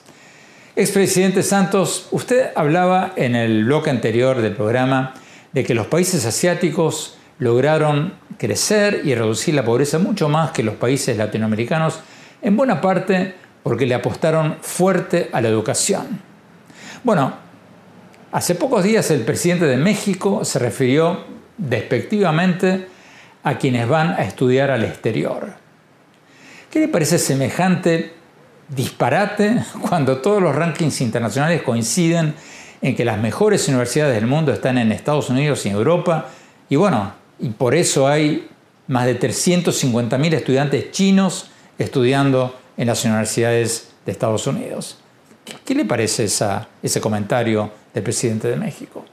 Expresidente 0.75 1.41
Santos, 1.41 2.07
usted 2.11 2.51
hablaba 2.55 3.13
en 3.15 3.35
el 3.35 3.65
bloque 3.65 3.89
anterior 3.89 4.43
del 4.43 4.55
programa 4.55 5.15
de 5.53 5.63
que 5.63 5.73
los 5.73 5.87
países 5.87 6.23
asiáticos 6.23 7.17
lograron 7.41 8.13
crecer 8.37 9.01
y 9.03 9.15
reducir 9.15 9.55
la 9.55 9.65
pobreza 9.65 9.97
mucho 9.97 10.29
más 10.29 10.51
que 10.51 10.61
los 10.61 10.75
países 10.75 11.17
latinoamericanos, 11.17 11.99
en 12.39 12.55
buena 12.55 12.79
parte 12.79 13.33
porque 13.63 13.87
le 13.87 13.95
apostaron 13.95 14.57
fuerte 14.61 15.27
a 15.33 15.41
la 15.41 15.47
educación. 15.47 16.21
Bueno, 17.03 17.33
hace 18.31 18.53
pocos 18.53 18.83
días 18.83 19.09
el 19.09 19.21
presidente 19.21 19.65
de 19.65 19.77
México 19.77 20.45
se 20.45 20.59
refirió 20.59 21.25
despectivamente 21.57 22.87
a 23.41 23.57
quienes 23.57 23.87
van 23.87 24.11
a 24.11 24.21
estudiar 24.21 24.69
al 24.69 24.83
exterior. 24.83 25.47
¿Qué 26.69 26.79
le 26.79 26.89
parece 26.89 27.17
semejante 27.17 28.13
disparate 28.69 29.63
cuando 29.89 30.17
todos 30.17 30.43
los 30.43 30.55
rankings 30.55 31.01
internacionales 31.01 31.63
coinciden 31.63 32.35
en 32.83 32.95
que 32.95 33.03
las 33.03 33.17
mejores 33.17 33.67
universidades 33.67 34.13
del 34.13 34.27
mundo 34.27 34.53
están 34.53 34.77
en 34.77 34.91
Estados 34.91 35.31
Unidos 35.31 35.65
y 35.65 35.69
en 35.69 35.75
Europa? 35.75 36.27
Y 36.69 36.75
bueno, 36.75 37.20
y 37.41 37.49
por 37.49 37.75
eso 37.75 38.07
hay 38.07 38.47
más 38.87 39.05
de 39.05 39.19
350.000 39.19 40.33
estudiantes 40.33 40.91
chinos 40.91 41.47
estudiando 41.77 42.55
en 42.77 42.87
las 42.87 43.03
universidades 43.03 43.89
de 44.05 44.11
Estados 44.11 44.47
Unidos. 44.47 44.97
¿Qué 45.65 45.75
le 45.75 45.85
parece 45.85 46.25
esa, 46.25 46.69
ese 46.81 47.01
comentario 47.01 47.71
del 47.93 48.03
presidente 48.03 48.47
de 48.47 48.55
México? 48.55 49.05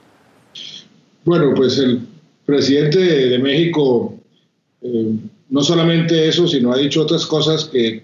Bueno, 1.25 1.53
pues 1.55 1.77
el 1.79 2.01
presidente 2.45 2.99
de 2.99 3.39
México 3.39 4.15
eh, 4.81 5.15
no 5.49 5.61
solamente 5.61 6.27
eso, 6.27 6.47
sino 6.47 6.71
ha 6.71 6.77
dicho 6.77 7.01
otras 7.01 7.25
cosas 7.25 7.65
que 7.65 8.03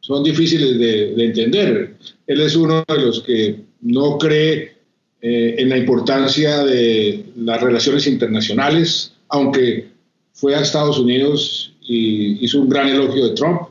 son 0.00 0.24
difíciles 0.24 0.78
de, 0.78 1.24
entender. 1.24 1.96
Él 2.26 2.40
es 2.40 2.56
uno 2.56 2.82
de 2.88 2.98
los 2.98 3.20
que 3.20 3.60
no 3.82 4.18
cree 4.18 4.76
eh, 5.20 5.56
en 5.58 5.68
la 5.68 5.76
importancia 5.76 6.64
de 6.64 7.24
las 7.36 7.60
relaciones 7.60 8.06
internacionales, 8.06 9.12
aunque 9.30 9.88
fue 10.32 10.54
a 10.54 10.60
Estados 10.60 10.98
Unidos 10.98 11.74
y 11.80 12.44
hizo 12.44 12.60
un 12.60 12.68
gran 12.68 12.88
elogio 12.88 13.28
de 13.28 13.34
Trump, 13.34 13.62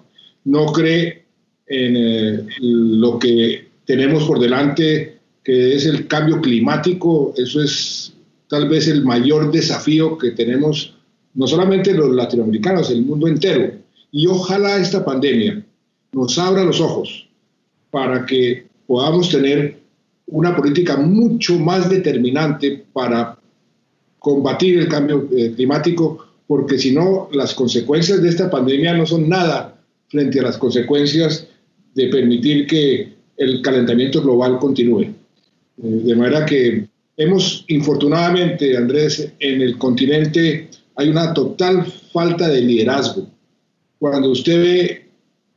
no 0.45 0.67
cree 0.67 1.25
en 1.67 1.95
eh, 1.97 2.45
lo 2.59 3.19
que 3.19 3.67
tenemos 3.85 4.23
por 4.25 4.39
delante, 4.39 5.19
que 5.43 5.75
es 5.75 5.85
el 5.85 6.07
cambio 6.07 6.41
climático. 6.41 7.33
Eso 7.37 7.61
es 7.61 8.13
tal 8.47 8.67
vez 8.67 8.87
el 8.87 9.03
mayor 9.03 9.51
desafío 9.51 10.17
que 10.17 10.31
tenemos, 10.31 10.95
no 11.33 11.47
solamente 11.47 11.93
los 11.93 12.13
latinoamericanos, 12.13 12.89
el 12.91 13.03
mundo 13.03 13.27
entero. 13.27 13.71
Y 14.11 14.27
ojalá 14.27 14.77
esta 14.77 15.05
pandemia 15.05 15.63
nos 16.11 16.37
abra 16.37 16.63
los 16.63 16.81
ojos 16.81 17.27
para 17.91 18.25
que 18.25 18.67
podamos 18.87 19.29
tener 19.29 19.79
una 20.27 20.55
política 20.55 20.97
mucho 20.97 21.57
más 21.57 21.89
determinante 21.89 22.85
para 22.93 23.38
combatir 24.19 24.77
el 24.77 24.87
cambio 24.87 25.27
eh, 25.35 25.53
climático, 25.55 26.27
porque 26.45 26.77
si 26.77 26.93
no, 26.93 27.29
las 27.31 27.53
consecuencias 27.53 28.21
de 28.21 28.29
esta 28.29 28.49
pandemia 28.49 28.93
no 28.93 29.05
son 29.05 29.29
nada 29.29 29.81
frente 30.07 30.39
a 30.39 30.43
las 30.43 30.57
consecuencias 30.57 31.47
de 31.95 32.07
permitir 32.07 32.67
que 32.67 33.13
el 33.37 33.61
calentamiento 33.61 34.21
global 34.21 34.59
continúe. 34.59 35.03
Eh, 35.03 35.13
de 35.77 36.15
manera 36.15 36.45
que 36.45 36.87
hemos, 37.15 37.65
infortunadamente, 37.67 38.75
Andrés, 38.75 39.31
en 39.39 39.61
el 39.61 39.77
continente 39.77 40.69
hay 40.95 41.09
una 41.09 41.33
total 41.33 41.85
falta 42.11 42.49
de 42.49 42.61
liderazgo. 42.61 43.27
Cuando 43.97 44.31
usted 44.31 44.61
ve 44.61 45.05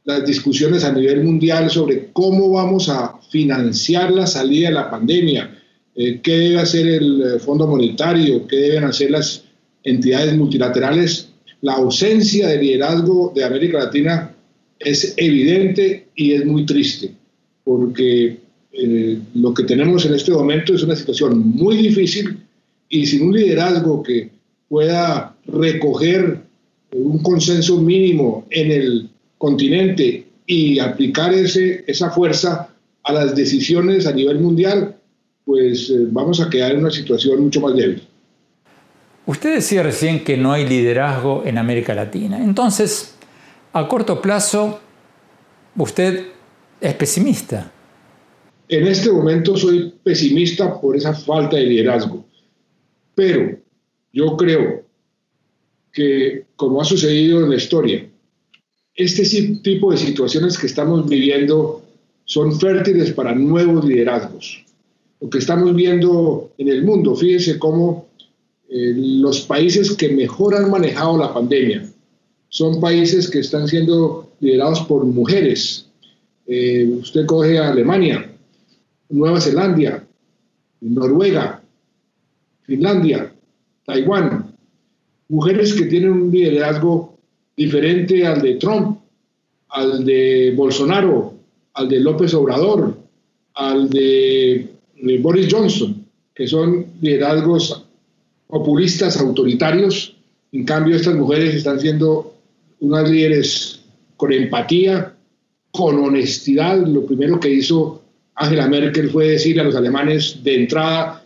las 0.05 0.25
discusiones 0.25 0.85
a 0.85 0.93
nivel 0.93 1.25
mundial 1.25 1.71
sobre 1.71 2.11
cómo 2.13 2.51
vamos 2.51 2.89
a 2.89 3.19
financiar 3.31 4.11
la 4.13 4.27
salida 4.27 4.69
de 4.69 4.75
la 4.75 4.91
pandemia, 4.91 5.62
eh, 5.95 6.21
qué 6.23 6.33
debe 6.33 6.61
hacer 6.61 6.87
el 6.87 7.23
eh, 7.23 7.39
Fondo 7.39 7.67
Monetario, 7.67 8.47
qué 8.47 8.57
deben 8.57 8.85
hacer 8.85 9.11
las 9.11 9.45
entidades 9.85 10.37
multilaterales. 10.37 11.29
La 11.61 11.75
ausencia 11.75 12.49
de 12.49 12.59
liderazgo 12.59 13.33
de 13.35 13.45
América 13.45 13.79
Latina 13.79 14.35
es 14.79 15.15
evidente 15.17 16.09
y 16.15 16.33
es 16.33 16.45
muy 16.45 16.67
triste, 16.67 17.13
porque 17.65 18.39
eh, 18.73 19.19
lo 19.35 19.53
que 19.53 19.65
tenemos 19.65 20.05
en 20.07 20.15
este 20.15 20.33
momento 20.33 20.75
es 20.75 20.83
una 20.83 20.97
situación 20.97 21.39
muy 21.39 21.77
difícil 21.77 22.39
y 22.89 23.07
sin 23.07 23.29
un 23.29 23.37
liderazgo 23.37 24.03
que 24.03 24.31
pueda 24.69 25.37
recoger 25.47 26.41
un 26.93 27.23
consenso 27.23 27.81
mínimo 27.81 28.47
en 28.51 28.71
el 28.71 29.11
continente 29.39 30.25
y 30.47 30.79
aplicar 30.79 31.33
ese, 31.35 31.85
esa 31.87 32.11
fuerza 32.11 32.69
a 33.05 33.13
las 33.13 33.35
decisiones 33.35 34.07
a 34.07 34.13
nivel 34.13 34.39
mundial, 34.39 34.97
pues 35.45 35.91
eh, 35.91 36.07
vamos 36.11 36.41
a 36.41 36.49
quedar 36.49 36.73
en 36.73 36.81
una 36.81 36.91
situación 36.91 37.43
mucho 37.43 37.61
más 37.61 37.75
débil. 37.75 38.03
Usted 39.27 39.55
decía 39.55 39.83
recién 39.83 40.25
que 40.25 40.37
no 40.37 40.53
hay 40.53 40.67
liderazgo 40.67 41.43
en 41.45 41.59
América 41.59 41.95
Latina. 41.95 42.43
Entonces, 42.43 43.15
a 43.73 43.87
corto 43.87 44.21
plazo, 44.21 44.81
usted 45.77 46.27
es 46.81 46.95
pesimista. 46.95 47.71
En 48.69 48.87
este 48.87 49.11
momento 49.13 49.57
soy 49.57 49.95
pesimista 50.03 50.81
por 50.81 50.97
esa 50.97 51.15
falta 51.15 51.57
de 51.57 51.67
liderazgo. 51.67 52.25
Pero 53.15 53.59
yo 54.13 54.37
creo 54.37 54.83
que, 55.93 56.47
como 56.57 56.81
ha 56.81 56.85
sucedido 56.85 57.43
en 57.43 57.51
la 57.51 57.57
historia, 57.57 58.09
este 58.95 59.25
tipo 59.63 59.93
de 59.93 59.99
situaciones 59.99 60.59
que 60.59 60.67
estamos 60.67 61.09
viviendo 61.09 61.83
son 62.25 62.59
fértiles 62.59 63.13
para 63.13 63.35
nuevos 63.35 63.85
liderazgos 63.85 64.65
lo 65.23 65.31
que 65.31 65.39
estamos 65.39 65.75
viendo 65.75 66.51
en 66.59 66.69
el 66.69 66.83
mundo. 66.85 67.15
Fíjense 67.15 67.59
cómo 67.59 68.09
eh, 68.69 68.93
los 68.97 69.43
países 69.43 69.93
que 69.93 70.09
mejor 70.09 70.57
han 70.57 70.69
manejado 70.69 71.17
la 71.17 71.33
pandemia 71.33 71.89
son 72.49 72.81
países 72.81 73.31
que 73.31 73.39
están 73.39 73.69
siendo 73.69 74.33
liderados 74.41 74.81
por 74.81 75.05
mujeres. 75.05 75.87
Eh, 76.47 76.91
usted 77.01 77.25
coge 77.25 77.59
a 77.59 77.71
Alemania, 77.71 78.31
Nueva 79.11 79.41
Zelanda, 79.41 80.05
Noruega, 80.81 81.63
Finlandia, 82.63 83.33
Taiwán, 83.87 84.57
mujeres 85.29 85.73
que 85.73 85.85
tienen 85.85 86.11
un 86.11 86.33
liderazgo 86.33 87.17
diferente 87.57 88.27
al 88.27 88.43
de 88.43 88.57
Trump, 88.57 88.99
al 89.69 90.05
de 90.05 90.53
Bolsonaro, 90.57 91.35
al 91.75 91.89
de 91.89 92.01
López 92.01 92.35
Obrador, 92.35 92.97
al 93.55 93.89
de 93.89 94.72
Boris 95.21 95.49
Johnson, 95.53 96.05
que 96.35 96.47
son 96.47 96.87
liderazgos 97.01 97.85
populistas, 98.47 99.17
autoritarios. 99.19 100.17
En 100.53 100.65
cambio, 100.65 100.97
estas 100.97 101.15
mujeres 101.15 101.55
están 101.55 101.81
siendo 101.81 102.35
unas 102.81 103.11
líderes 103.11 103.81
con 104.17 104.33
empatía, 104.33 105.15
con 105.71 105.99
honestidad. 105.99 106.87
Lo 106.87 107.07
primero 107.07 107.41
que 107.41 107.53
hizo 107.53 108.03
Angela 108.35 108.69
Merkel 108.69 109.11
fue 109.11 109.29
decir 109.29 109.61
a 109.61 109.65
los 109.65 109.75
alemanes 109.75 110.43
de 110.43 110.55
entrada 110.57 111.23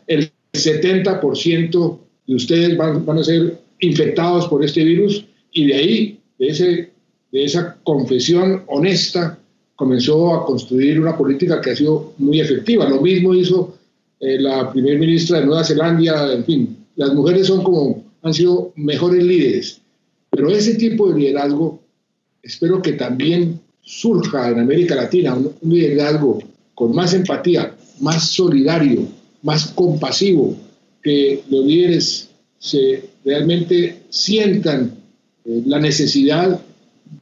70% 0.57 1.99
de 2.27 2.35
ustedes 2.35 2.77
van, 2.77 3.05
van, 3.05 3.19
a 3.19 3.25
ser 3.25 3.59
infectados 3.81 4.49
por 4.49 4.65
este 4.65 4.85
virus 4.85 5.25
y 5.53 5.67
de 5.67 5.75
ahí, 5.75 6.21
de, 6.39 6.49
ese, 6.49 6.91
de 7.33 7.45
esa 7.45 7.77
confesión 7.85 8.65
honesta, 8.67 9.39
comenzó 9.77 10.35
a 10.35 10.45
construir 10.45 10.99
una 11.01 11.17
política 11.17 11.61
que 11.61 11.71
ha 11.71 11.77
sido 11.77 12.15
muy 12.19 12.41
efectiva. 12.41 12.89
Lo 12.89 13.01
mismo 13.01 13.35
hizo 13.35 13.77
eh, 14.19 14.41
la 14.41 14.73
primer 14.73 14.99
ministra 14.99 15.39
de 15.39 15.47
Nueva 15.47 15.65
Zelanda, 15.65 16.33
en 16.33 16.45
fin, 16.45 16.77
las 16.97 17.13
mujeres 17.15 17.47
son 17.47 17.63
como, 17.63 18.03
han 18.23 18.35
sido 18.35 18.73
mejores 18.75 19.23
líderes. 19.23 19.81
Pero 20.31 20.51
ese 20.51 20.75
tipo 20.75 21.13
de 21.13 21.21
liderazgo, 21.21 21.81
espero 22.43 22.81
que 22.81 22.93
también 22.93 23.61
surja 23.83 24.51
en 24.51 24.61
América 24.61 24.95
Latina, 24.95 25.35
un, 25.35 25.53
un 25.61 25.75
liderazgo 25.75 26.39
con 26.75 26.95
más 26.95 27.15
empatía, 27.15 27.77
más 28.01 28.31
solidario, 28.31 29.07
más 29.43 29.69
compasivo, 29.69 30.57
que 31.03 31.43
los 31.51 31.65
líderes 31.65 32.31
se 32.59 33.05
realmente 33.25 34.03
sientan 34.09 34.93
eh, 35.45 35.63
la 35.67 35.79
necesidad 35.79 36.61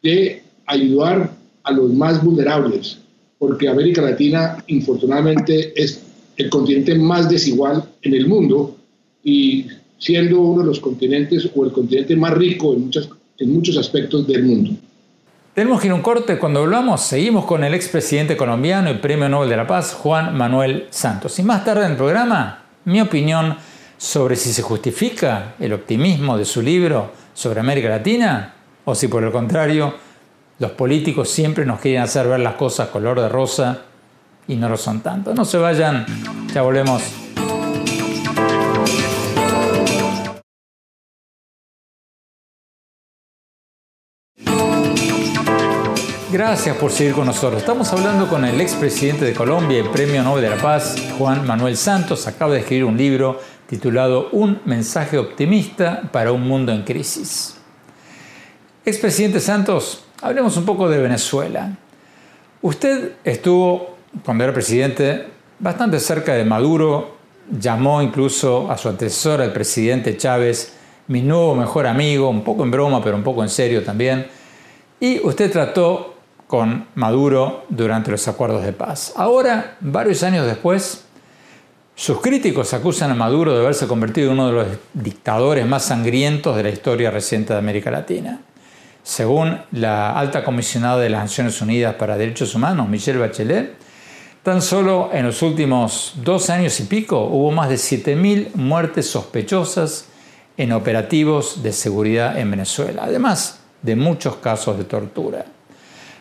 de 0.02 0.42
ayudar 0.66 1.33
a 1.64 1.72
los 1.72 1.92
más 1.92 2.22
vulnerables, 2.22 2.98
porque 3.38 3.68
América 3.68 4.02
Latina, 4.02 4.62
infortunadamente, 4.68 5.72
es 5.74 6.02
el 6.36 6.50
continente 6.50 6.94
más 6.94 7.28
desigual 7.28 7.84
en 8.02 8.14
el 8.14 8.26
mundo 8.26 8.76
y 9.22 9.66
siendo 9.98 10.40
uno 10.40 10.62
de 10.62 10.68
los 10.68 10.80
continentes 10.80 11.48
o 11.54 11.64
el 11.64 11.72
continente 11.72 12.14
más 12.16 12.34
rico 12.34 12.74
en, 12.74 12.84
muchas, 12.86 13.08
en 13.38 13.52
muchos 13.52 13.76
aspectos 13.78 14.26
del 14.26 14.44
mundo. 14.44 14.72
Tenemos 15.54 15.80
que 15.80 15.86
ir 15.86 15.92
a 15.92 15.94
un 15.94 16.02
corte. 16.02 16.38
Cuando 16.38 16.60
hablamos, 16.60 17.00
seguimos 17.00 17.44
con 17.44 17.62
el 17.62 17.74
expresidente 17.74 18.36
colombiano 18.36 18.90
y 18.90 18.94
premio 18.94 19.28
Nobel 19.28 19.48
de 19.48 19.56
la 19.56 19.66
Paz, 19.66 19.94
Juan 19.94 20.36
Manuel 20.36 20.86
Santos. 20.90 21.38
Y 21.38 21.42
más 21.42 21.64
tarde 21.64 21.84
en 21.84 21.92
el 21.92 21.96
programa, 21.96 22.64
mi 22.84 23.00
opinión 23.00 23.56
sobre 23.96 24.36
si 24.36 24.52
se 24.52 24.62
justifica 24.62 25.54
el 25.60 25.72
optimismo 25.72 26.36
de 26.36 26.44
su 26.44 26.60
libro 26.60 27.12
sobre 27.32 27.60
América 27.60 27.88
Latina 27.88 28.54
o 28.84 28.94
si 28.94 29.08
por 29.08 29.22
el 29.22 29.30
contrario 29.30 29.94
los 30.58 30.70
políticos 30.72 31.30
siempre 31.30 31.64
nos 31.64 31.80
quieren 31.80 32.02
hacer 32.02 32.28
ver 32.28 32.40
las 32.40 32.54
cosas 32.54 32.88
color 32.88 33.20
de 33.20 33.28
rosa 33.28 33.82
y 34.46 34.56
no 34.56 34.68
lo 34.68 34.76
son 34.76 35.00
tanto. 35.00 35.34
No 35.34 35.44
se 35.44 35.58
vayan, 35.58 36.06
ya 36.52 36.62
volvemos. 36.62 37.02
Gracias 46.30 46.76
por 46.76 46.90
seguir 46.90 47.14
con 47.14 47.26
nosotros. 47.26 47.60
Estamos 47.60 47.92
hablando 47.92 48.28
con 48.28 48.44
el 48.44 48.60
expresidente 48.60 49.24
de 49.24 49.34
Colombia 49.34 49.78
y 49.78 49.84
Premio 49.84 50.20
Nobel 50.24 50.42
de 50.42 50.50
la 50.50 50.60
Paz, 50.60 50.96
Juan 51.16 51.46
Manuel 51.46 51.76
Santos. 51.76 52.26
Acaba 52.26 52.54
de 52.54 52.60
escribir 52.60 52.84
un 52.86 52.96
libro 52.96 53.40
titulado 53.68 54.30
Un 54.32 54.60
mensaje 54.64 55.16
optimista 55.16 56.02
para 56.10 56.32
un 56.32 56.42
mundo 56.42 56.72
en 56.72 56.82
crisis. 56.82 57.54
Expresidente 58.84 59.38
Santos, 59.38 60.04
hablemos 60.24 60.56
un 60.56 60.64
poco 60.64 60.88
de 60.88 60.98
Venezuela. 60.98 61.70
Usted 62.62 63.12
estuvo, 63.24 63.96
cuando 64.24 64.44
era 64.44 64.54
presidente, 64.54 65.26
bastante 65.58 66.00
cerca 66.00 66.32
de 66.32 66.46
Maduro, 66.46 67.16
llamó 67.60 68.00
incluso 68.00 68.70
a 68.70 68.78
su 68.78 68.88
antecesor, 68.88 69.42
el 69.42 69.52
presidente 69.52 70.16
Chávez, 70.16 70.72
mi 71.08 71.20
nuevo 71.20 71.54
mejor 71.54 71.86
amigo, 71.86 72.30
un 72.30 72.42
poco 72.42 72.62
en 72.62 72.70
broma, 72.70 73.04
pero 73.04 73.16
un 73.16 73.22
poco 73.22 73.42
en 73.42 73.50
serio 73.50 73.84
también. 73.84 74.26
Y 74.98 75.20
usted 75.26 75.52
trató 75.52 76.14
con 76.46 76.86
Maduro 76.94 77.66
durante 77.68 78.10
los 78.10 78.26
acuerdos 78.26 78.64
de 78.64 78.72
paz. 78.72 79.12
Ahora, 79.16 79.76
varios 79.80 80.22
años 80.22 80.46
después, 80.46 81.04
sus 81.94 82.22
críticos 82.22 82.72
acusan 82.72 83.10
a 83.10 83.14
Maduro 83.14 83.52
de 83.52 83.60
haberse 83.60 83.86
convertido 83.86 84.28
en 84.28 84.38
uno 84.38 84.46
de 84.46 84.52
los 84.54 84.66
dictadores 84.94 85.66
más 85.66 85.84
sangrientos 85.84 86.56
de 86.56 86.62
la 86.62 86.70
historia 86.70 87.10
reciente 87.10 87.52
de 87.52 87.58
América 87.58 87.90
Latina. 87.90 88.40
Según 89.04 89.60
la 89.70 90.18
alta 90.18 90.42
comisionada 90.42 90.98
de 90.98 91.10
las 91.10 91.24
Naciones 91.24 91.60
Unidas 91.60 91.94
para 91.96 92.16
Derechos 92.16 92.54
Humanos, 92.54 92.88
Michelle 92.88 93.18
Bachelet, 93.18 93.74
tan 94.42 94.62
solo 94.62 95.10
en 95.12 95.26
los 95.26 95.42
últimos 95.42 96.14
dos 96.24 96.48
años 96.48 96.80
y 96.80 96.84
pico 96.84 97.20
hubo 97.20 97.52
más 97.52 97.68
de 97.68 97.74
7.000 97.74 98.54
muertes 98.54 99.10
sospechosas 99.10 100.06
en 100.56 100.72
operativos 100.72 101.62
de 101.62 101.72
seguridad 101.72 102.38
en 102.38 102.50
Venezuela, 102.50 103.02
además 103.04 103.60
de 103.82 103.94
muchos 103.94 104.36
casos 104.36 104.78
de 104.78 104.84
tortura. 104.84 105.44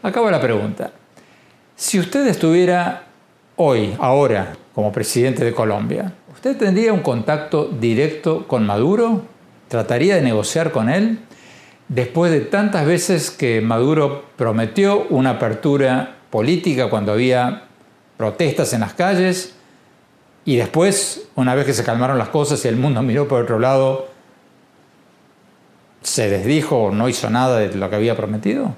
Acabo 0.02 0.30
la 0.30 0.42
pregunta. 0.42 0.92
Si 1.78 1.98
usted 1.98 2.28
estuviera 2.28 3.04
hoy, 3.56 3.96
ahora, 3.98 4.58
como 4.76 4.92
presidente 4.92 5.46
de 5.46 5.54
Colombia, 5.54 6.12
¿usted 6.34 6.58
tendría 6.58 6.92
un 6.92 7.00
contacto 7.00 7.66
directo 7.66 8.46
con 8.46 8.66
Maduro? 8.66 9.22
¿Trataría 9.70 10.16
de 10.16 10.22
negociar 10.22 10.74
con 10.74 10.90
él? 10.90 11.20
Después 11.90 12.32
de 12.32 12.42
tantas 12.42 12.86
veces 12.86 13.30
que 13.30 13.62
Maduro 13.62 14.26
prometió 14.38 15.06
una 15.10 15.32
apertura 15.32 16.18
política 16.30 16.90
cuando 16.90 17.12
había 17.12 17.66
protestas 18.18 18.74
en 18.74 18.82
las 18.82 18.94
calles, 18.94 19.54
y 20.46 20.58
después, 20.58 21.28
una 21.36 21.56
vez 21.56 21.66
que 21.66 21.74
se 21.74 21.84
calmaron 21.84 22.18
las 22.18 22.30
cosas 22.30 22.64
y 22.66 22.68
el 22.68 22.76
mundo 22.76 23.02
miró 23.04 23.28
por 23.28 23.44
otro 23.44 23.60
lado, 23.60 24.08
se 26.02 26.30
desdijo 26.30 26.78
o 26.78 26.92
no 26.92 27.08
hizo 27.08 27.30
nada 27.30 27.60
de 27.60 27.76
lo 27.76 27.90
que 27.90 27.96
había 27.96 28.16
prometido? 28.16 28.76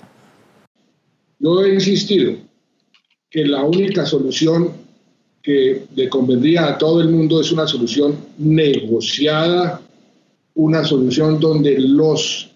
Yo 1.39 1.63
he 1.63 1.73
insistido 1.73 2.33
que 3.29 3.45
la 3.45 3.63
única 3.63 4.05
solución 4.05 4.71
que 5.41 5.85
le 5.95 6.09
convendría 6.09 6.67
a 6.67 6.77
todo 6.77 7.01
el 7.01 7.09
mundo 7.09 7.41
es 7.41 7.51
una 7.51 7.67
solución 7.67 8.15
negociada, 8.37 9.81
una 10.55 10.83
solución 10.83 11.39
donde 11.39 11.77
los 11.79 12.54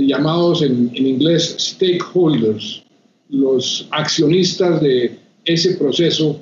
llamados 0.00 0.62
en, 0.62 0.90
en 0.94 1.06
inglés 1.06 1.54
stakeholders, 1.58 2.82
los 3.28 3.86
accionistas 3.90 4.80
de 4.80 5.18
ese 5.44 5.76
proceso 5.76 6.40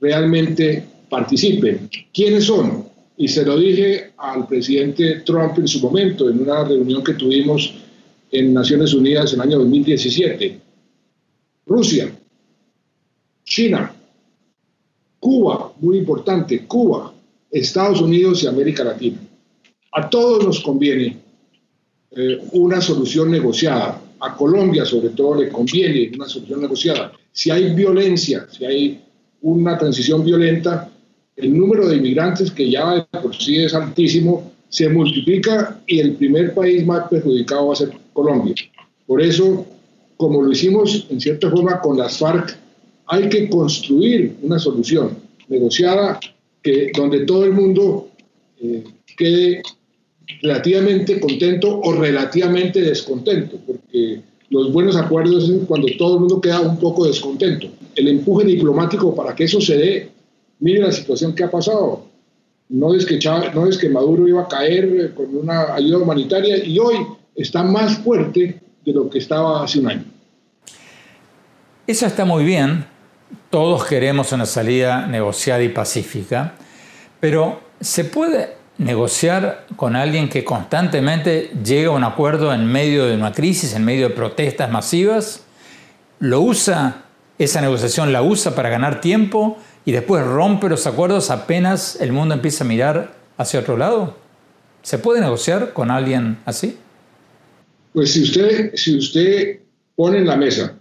realmente 0.00 0.84
participen. 1.08 1.88
¿Quiénes 2.12 2.44
son? 2.44 2.86
Y 3.16 3.28
se 3.28 3.44
lo 3.44 3.58
dije 3.58 4.12
al 4.18 4.46
presidente 4.46 5.20
Trump 5.20 5.58
en 5.58 5.68
su 5.68 5.80
momento, 5.80 6.28
en 6.28 6.40
una 6.40 6.64
reunión 6.64 7.02
que 7.02 7.14
tuvimos 7.14 7.74
en 8.30 8.52
Naciones 8.52 8.92
Unidas 8.92 9.32
en 9.32 9.40
el 9.40 9.48
año 9.48 9.58
2017. 9.60 10.60
Rusia, 11.66 12.12
China, 13.44 13.94
Cuba, 15.18 15.72
muy 15.80 15.98
importante, 15.98 16.66
Cuba, 16.66 17.12
Estados 17.50 18.00
Unidos 18.00 18.42
y 18.42 18.46
América 18.46 18.84
Latina. 18.84 19.18
A 19.92 20.10
todos 20.10 20.44
nos 20.44 20.60
conviene 20.60 21.16
eh, 22.16 22.40
una 22.52 22.80
solución 22.80 23.30
negociada. 23.30 24.02
A 24.18 24.34
Colombia 24.34 24.84
sobre 24.84 25.10
todo 25.10 25.40
le 25.42 25.50
conviene 25.50 26.10
una 26.14 26.26
solución 26.26 26.62
negociada. 26.62 27.12
Si 27.32 27.50
hay 27.50 27.74
violencia, 27.74 28.46
si 28.50 28.64
hay 28.64 29.00
una 29.42 29.76
transición 29.76 30.24
violenta, 30.24 30.90
el 31.36 31.56
número 31.56 31.86
de 31.86 31.96
inmigrantes 31.96 32.50
que 32.50 32.70
ya 32.70 33.06
por 33.22 33.36
sí 33.36 33.58
es 33.58 33.74
altísimo 33.74 34.52
se 34.70 34.88
multiplica 34.88 35.80
y 35.86 36.00
el 36.00 36.14
primer 36.14 36.54
país 36.54 36.84
más 36.86 37.08
perjudicado 37.08 37.68
va 37.68 37.72
a 37.74 37.76
ser 37.76 37.90
Colombia. 38.12 38.54
Por 39.06 39.20
eso 39.20 39.66
como 40.16 40.42
lo 40.42 40.52
hicimos 40.52 41.06
en 41.10 41.20
cierta 41.20 41.50
forma 41.50 41.80
con 41.80 41.98
las 41.98 42.18
FARC, 42.18 42.56
hay 43.06 43.28
que 43.28 43.48
construir 43.48 44.36
una 44.42 44.58
solución 44.58 45.16
negociada 45.48 46.18
que, 46.62 46.90
donde 46.96 47.24
todo 47.24 47.44
el 47.44 47.52
mundo 47.52 48.08
eh, 48.60 48.84
quede 49.16 49.62
relativamente 50.42 51.20
contento 51.20 51.80
o 51.80 51.92
relativamente 51.92 52.80
descontento, 52.80 53.58
porque 53.66 54.20
los 54.50 54.72
buenos 54.72 54.96
acuerdos 54.96 55.48
es 55.48 55.60
cuando 55.66 55.88
todo 55.98 56.14
el 56.14 56.20
mundo 56.20 56.40
queda 56.40 56.60
un 56.60 56.78
poco 56.78 57.06
descontento. 57.06 57.68
El 57.94 58.08
empuje 58.08 58.44
diplomático 58.44 59.14
para 59.14 59.34
que 59.34 59.44
eso 59.44 59.60
se 59.60 59.76
dé, 59.76 60.10
mire 60.60 60.80
la 60.80 60.92
situación 60.92 61.34
que 61.34 61.44
ha 61.44 61.50
pasado. 61.50 62.06
No 62.68 62.94
es 62.94 63.06
que, 63.06 63.18
no 63.54 63.66
es 63.66 63.78
que 63.78 63.88
Maduro 63.88 64.26
iba 64.26 64.42
a 64.42 64.48
caer 64.48 65.14
con 65.14 65.34
una 65.36 65.74
ayuda 65.74 65.98
humanitaria 65.98 66.64
y 66.64 66.78
hoy 66.78 66.96
está 67.34 67.62
más 67.62 67.98
fuerte 67.98 68.60
de 68.84 68.92
lo 68.92 69.08
que 69.08 69.18
estaba 69.18 69.62
hace 69.62 69.78
un 69.78 69.88
año. 69.88 70.04
Eso 71.86 72.06
está 72.06 72.24
muy 72.24 72.44
bien, 72.44 72.84
todos 73.50 73.84
queremos 73.84 74.32
una 74.32 74.46
salida 74.46 75.06
negociada 75.06 75.62
y 75.62 75.68
pacífica, 75.68 76.54
pero 77.20 77.60
¿se 77.80 78.04
puede 78.04 78.56
negociar 78.78 79.66
con 79.76 79.96
alguien 79.96 80.28
que 80.28 80.44
constantemente 80.44 81.50
llega 81.64 81.88
a 81.88 81.92
un 81.92 82.04
acuerdo 82.04 82.52
en 82.52 82.66
medio 82.66 83.06
de 83.06 83.14
una 83.14 83.32
crisis, 83.32 83.74
en 83.74 83.84
medio 83.84 84.08
de 84.08 84.14
protestas 84.14 84.70
masivas? 84.70 85.44
¿Lo 86.18 86.40
usa, 86.40 87.04
esa 87.38 87.60
negociación 87.60 88.12
la 88.12 88.22
usa 88.22 88.54
para 88.54 88.68
ganar 88.68 89.00
tiempo 89.00 89.58
y 89.84 89.92
después 89.92 90.24
rompe 90.24 90.68
los 90.68 90.86
acuerdos 90.86 91.30
apenas 91.30 91.98
el 92.00 92.12
mundo 92.12 92.34
empieza 92.34 92.64
a 92.64 92.66
mirar 92.66 93.14
hacia 93.38 93.60
otro 93.60 93.76
lado? 93.76 94.16
¿Se 94.82 94.98
puede 94.98 95.20
negociar 95.20 95.72
con 95.72 95.90
alguien 95.90 96.38
así? 96.44 96.78
Pues 97.92 98.12
si 98.12 98.22
usted, 98.22 98.74
si 98.74 98.96
usted 98.96 99.60
pone 99.94 100.18
en 100.18 100.26
la 100.26 100.36
mesa 100.36 100.78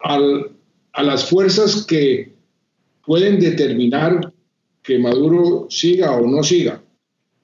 a 0.00 1.02
las 1.02 1.24
fuerzas 1.28 1.86
que 1.86 2.34
pueden 3.06 3.38
determinar 3.38 4.32
que 4.82 4.98
Maduro 4.98 5.66
siga 5.70 6.12
o 6.12 6.26
no 6.26 6.42
siga. 6.42 6.82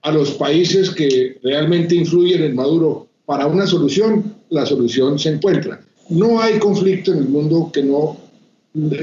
A 0.09 0.11
los 0.11 0.31
países 0.31 0.89
que 0.89 1.37
realmente 1.43 1.95
influyen 1.95 2.43
en 2.43 2.57
Maduro 2.57 3.09
para 3.27 3.47
una 3.47 3.67
solución, 3.67 4.37
la 4.49 4.65
solución 4.65 5.19
se 5.19 5.29
encuentra. 5.35 5.83
No 6.09 6.41
hay 6.41 6.59
conflicto 6.59 7.13
en 7.13 7.19
el 7.19 7.29
mundo 7.29 7.71
que 7.71 7.83
no, 7.83 8.17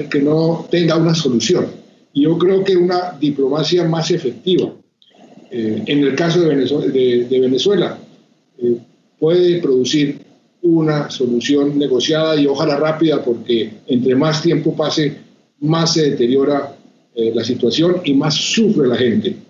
que 0.09 0.19
no 0.19 0.65
tenga 0.71 0.97
una 0.97 1.13
solución. 1.13 1.67
Y 2.11 2.23
yo 2.23 2.39
creo 2.39 2.63
que 2.63 2.75
una 2.75 3.15
diplomacia 3.19 3.83
más 3.83 4.09
efectiva, 4.09 4.73
eh, 5.51 5.83
en 5.85 5.99
el 5.99 6.15
caso 6.15 6.41
de 6.41 7.39
Venezuela, 7.39 7.99
eh, 8.57 8.77
puede 9.19 9.61
producir 9.61 10.21
una 10.63 11.11
solución 11.11 11.77
negociada 11.77 12.35
y 12.35 12.47
ojalá 12.47 12.77
rápida, 12.77 13.23
porque 13.23 13.73
entre 13.85 14.15
más 14.15 14.41
tiempo 14.41 14.75
pase, 14.75 15.15
más 15.59 15.93
se 15.93 16.09
deteriora 16.09 16.75
eh, 17.13 17.31
la 17.35 17.43
situación 17.43 17.97
y 18.03 18.15
más 18.15 18.33
sufre 18.33 18.87
la 18.87 18.95
gente. 18.95 19.44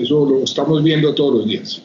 Eso 0.00 0.26
lo 0.26 0.44
estamos 0.44 0.82
viendo 0.82 1.14
todos 1.14 1.36
los 1.36 1.46
días. 1.46 1.82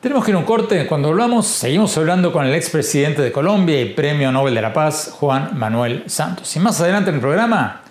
Tenemos 0.00 0.24
que 0.24 0.32
ir 0.32 0.34
a 0.34 0.38
un 0.40 0.44
corte. 0.44 0.86
Cuando 0.86 1.08
hablamos, 1.08 1.46
seguimos 1.46 1.96
hablando 1.96 2.32
con 2.32 2.44
el 2.44 2.54
expresidente 2.54 3.22
de 3.22 3.32
Colombia 3.32 3.80
y 3.80 3.86
Premio 3.94 4.32
Nobel 4.32 4.54
de 4.54 4.60
la 4.60 4.72
Paz, 4.72 5.14
Juan 5.18 5.56
Manuel 5.56 6.04
Santos. 6.06 6.54
Y 6.56 6.60
más 6.60 6.80
adelante 6.80 7.10
en 7.10 7.16
el 7.16 7.20
programa, 7.20 7.82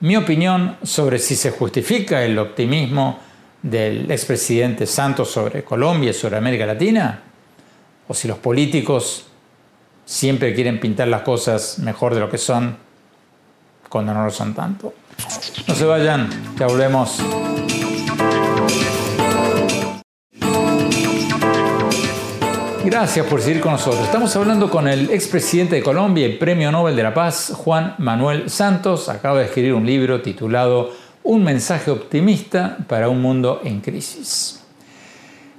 mi 0.00 0.16
opinión 0.16 0.76
sobre 0.82 1.18
si 1.18 1.36
se 1.36 1.52
justifica 1.52 2.24
el 2.24 2.38
optimismo 2.38 3.20
del 3.62 4.10
expresidente 4.10 4.84
Santos 4.86 5.30
sobre 5.30 5.62
Colombia 5.62 6.10
y 6.10 6.14
sobre 6.14 6.36
América 6.36 6.66
Latina, 6.66 7.22
o 8.08 8.12
si 8.12 8.26
los 8.26 8.38
políticos 8.38 9.26
siempre 10.04 10.52
quieren 10.54 10.80
pintar 10.80 11.06
las 11.06 11.22
cosas 11.22 11.78
mejor 11.78 12.14
de 12.14 12.20
lo 12.20 12.28
que 12.28 12.38
son 12.38 12.76
cuando 13.88 14.12
no 14.12 14.24
lo 14.24 14.30
son 14.30 14.52
tanto. 14.54 14.92
No 15.68 15.74
se 15.74 15.84
vayan, 15.84 16.28
ya 16.58 16.66
volvemos. 16.66 17.22
Gracias 22.84 23.26
por 23.26 23.40
seguir 23.40 23.60
con 23.60 23.72
nosotros. 23.72 24.02
Estamos 24.02 24.34
hablando 24.34 24.68
con 24.68 24.88
el 24.88 25.08
expresidente 25.10 25.76
de 25.76 25.82
Colombia 25.84 26.26
y 26.26 26.36
Premio 26.36 26.72
Nobel 26.72 26.96
de 26.96 27.04
la 27.04 27.14
Paz, 27.14 27.52
Juan 27.54 27.94
Manuel 27.98 28.50
Santos. 28.50 29.08
Acaba 29.08 29.38
de 29.38 29.44
escribir 29.44 29.72
un 29.74 29.86
libro 29.86 30.20
titulado 30.20 30.90
Un 31.22 31.44
mensaje 31.44 31.92
optimista 31.92 32.76
para 32.88 33.08
un 33.08 33.22
mundo 33.22 33.60
en 33.62 33.80
crisis. 33.80 34.64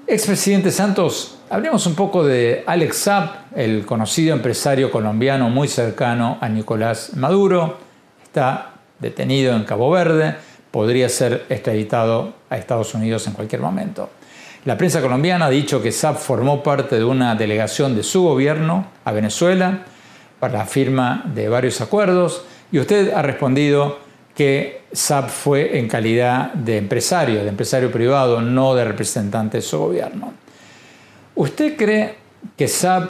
Expresidente 0.05 0.69
Santos, 0.69 1.37
hablemos 1.49 1.87
un 1.87 1.95
poco 1.95 2.25
de 2.25 2.65
Alex 2.67 2.97
Saab, 2.97 3.29
el 3.55 3.85
conocido 3.85 4.35
empresario 4.35 4.91
colombiano 4.91 5.49
muy 5.49 5.69
cercano 5.69 6.37
a 6.41 6.49
Nicolás 6.49 7.15
Maduro. 7.15 7.77
Está 8.21 8.73
detenido 8.99 9.55
en 9.55 9.63
Cabo 9.63 9.89
Verde, 9.91 10.35
podría 10.71 11.07
ser 11.07 11.45
extraditado 11.47 12.33
a 12.49 12.57
Estados 12.57 12.93
Unidos 12.93 13.25
en 13.27 13.33
cualquier 13.33 13.61
momento. 13.61 14.09
La 14.65 14.77
prensa 14.77 15.01
colombiana 15.01 15.47
ha 15.47 15.49
dicho 15.49 15.81
que 15.81 15.91
Saab 15.91 16.15
formó 16.15 16.63
parte 16.63 16.95
de 16.95 17.03
una 17.03 17.35
delegación 17.35 17.97
de 17.97 18.03
su 18.03 18.23
gobierno 18.23 18.87
a 19.03 19.11
Venezuela 19.11 19.83
para 20.39 20.59
la 20.59 20.65
firma 20.65 21.29
de 21.35 21.49
varios 21.49 21.81
acuerdos 21.81 22.45
y 22.71 22.79
usted 22.79 23.11
ha 23.11 23.21
respondido 23.21 23.97
que 24.33 24.83
Saab 24.93 25.29
fue 25.29 25.77
en 25.77 25.89
calidad 25.89 26.53
de 26.53 26.77
empresario, 26.77 27.43
de 27.43 27.49
empresario 27.49 27.91
privado, 27.91 28.41
no 28.41 28.73
de 28.73 28.85
representante 28.85 29.57
de 29.57 29.61
su 29.61 29.77
gobierno. 29.77 30.31
¿Usted 31.35 31.75
cree 31.75 32.15
que 32.55 32.69
Saab, 32.69 33.09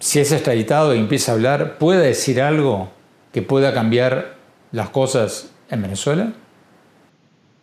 si 0.00 0.18
es 0.18 0.32
extraditado 0.32 0.96
y 0.96 0.98
empieza 0.98 1.30
a 1.30 1.36
hablar, 1.36 1.78
puede 1.78 2.08
decir 2.08 2.42
algo 2.42 2.90
que 3.32 3.40
pueda 3.40 3.72
cambiar 3.72 4.34
las 4.72 4.90
cosas 4.90 5.52
en 5.70 5.80
Venezuela? 5.80 6.32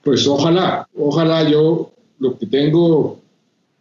Pues 0.05 0.25
ojalá, 0.25 0.87
ojalá 0.97 1.43
yo 1.43 1.91
lo 2.19 2.37
que 2.37 2.45
tengo 2.45 3.19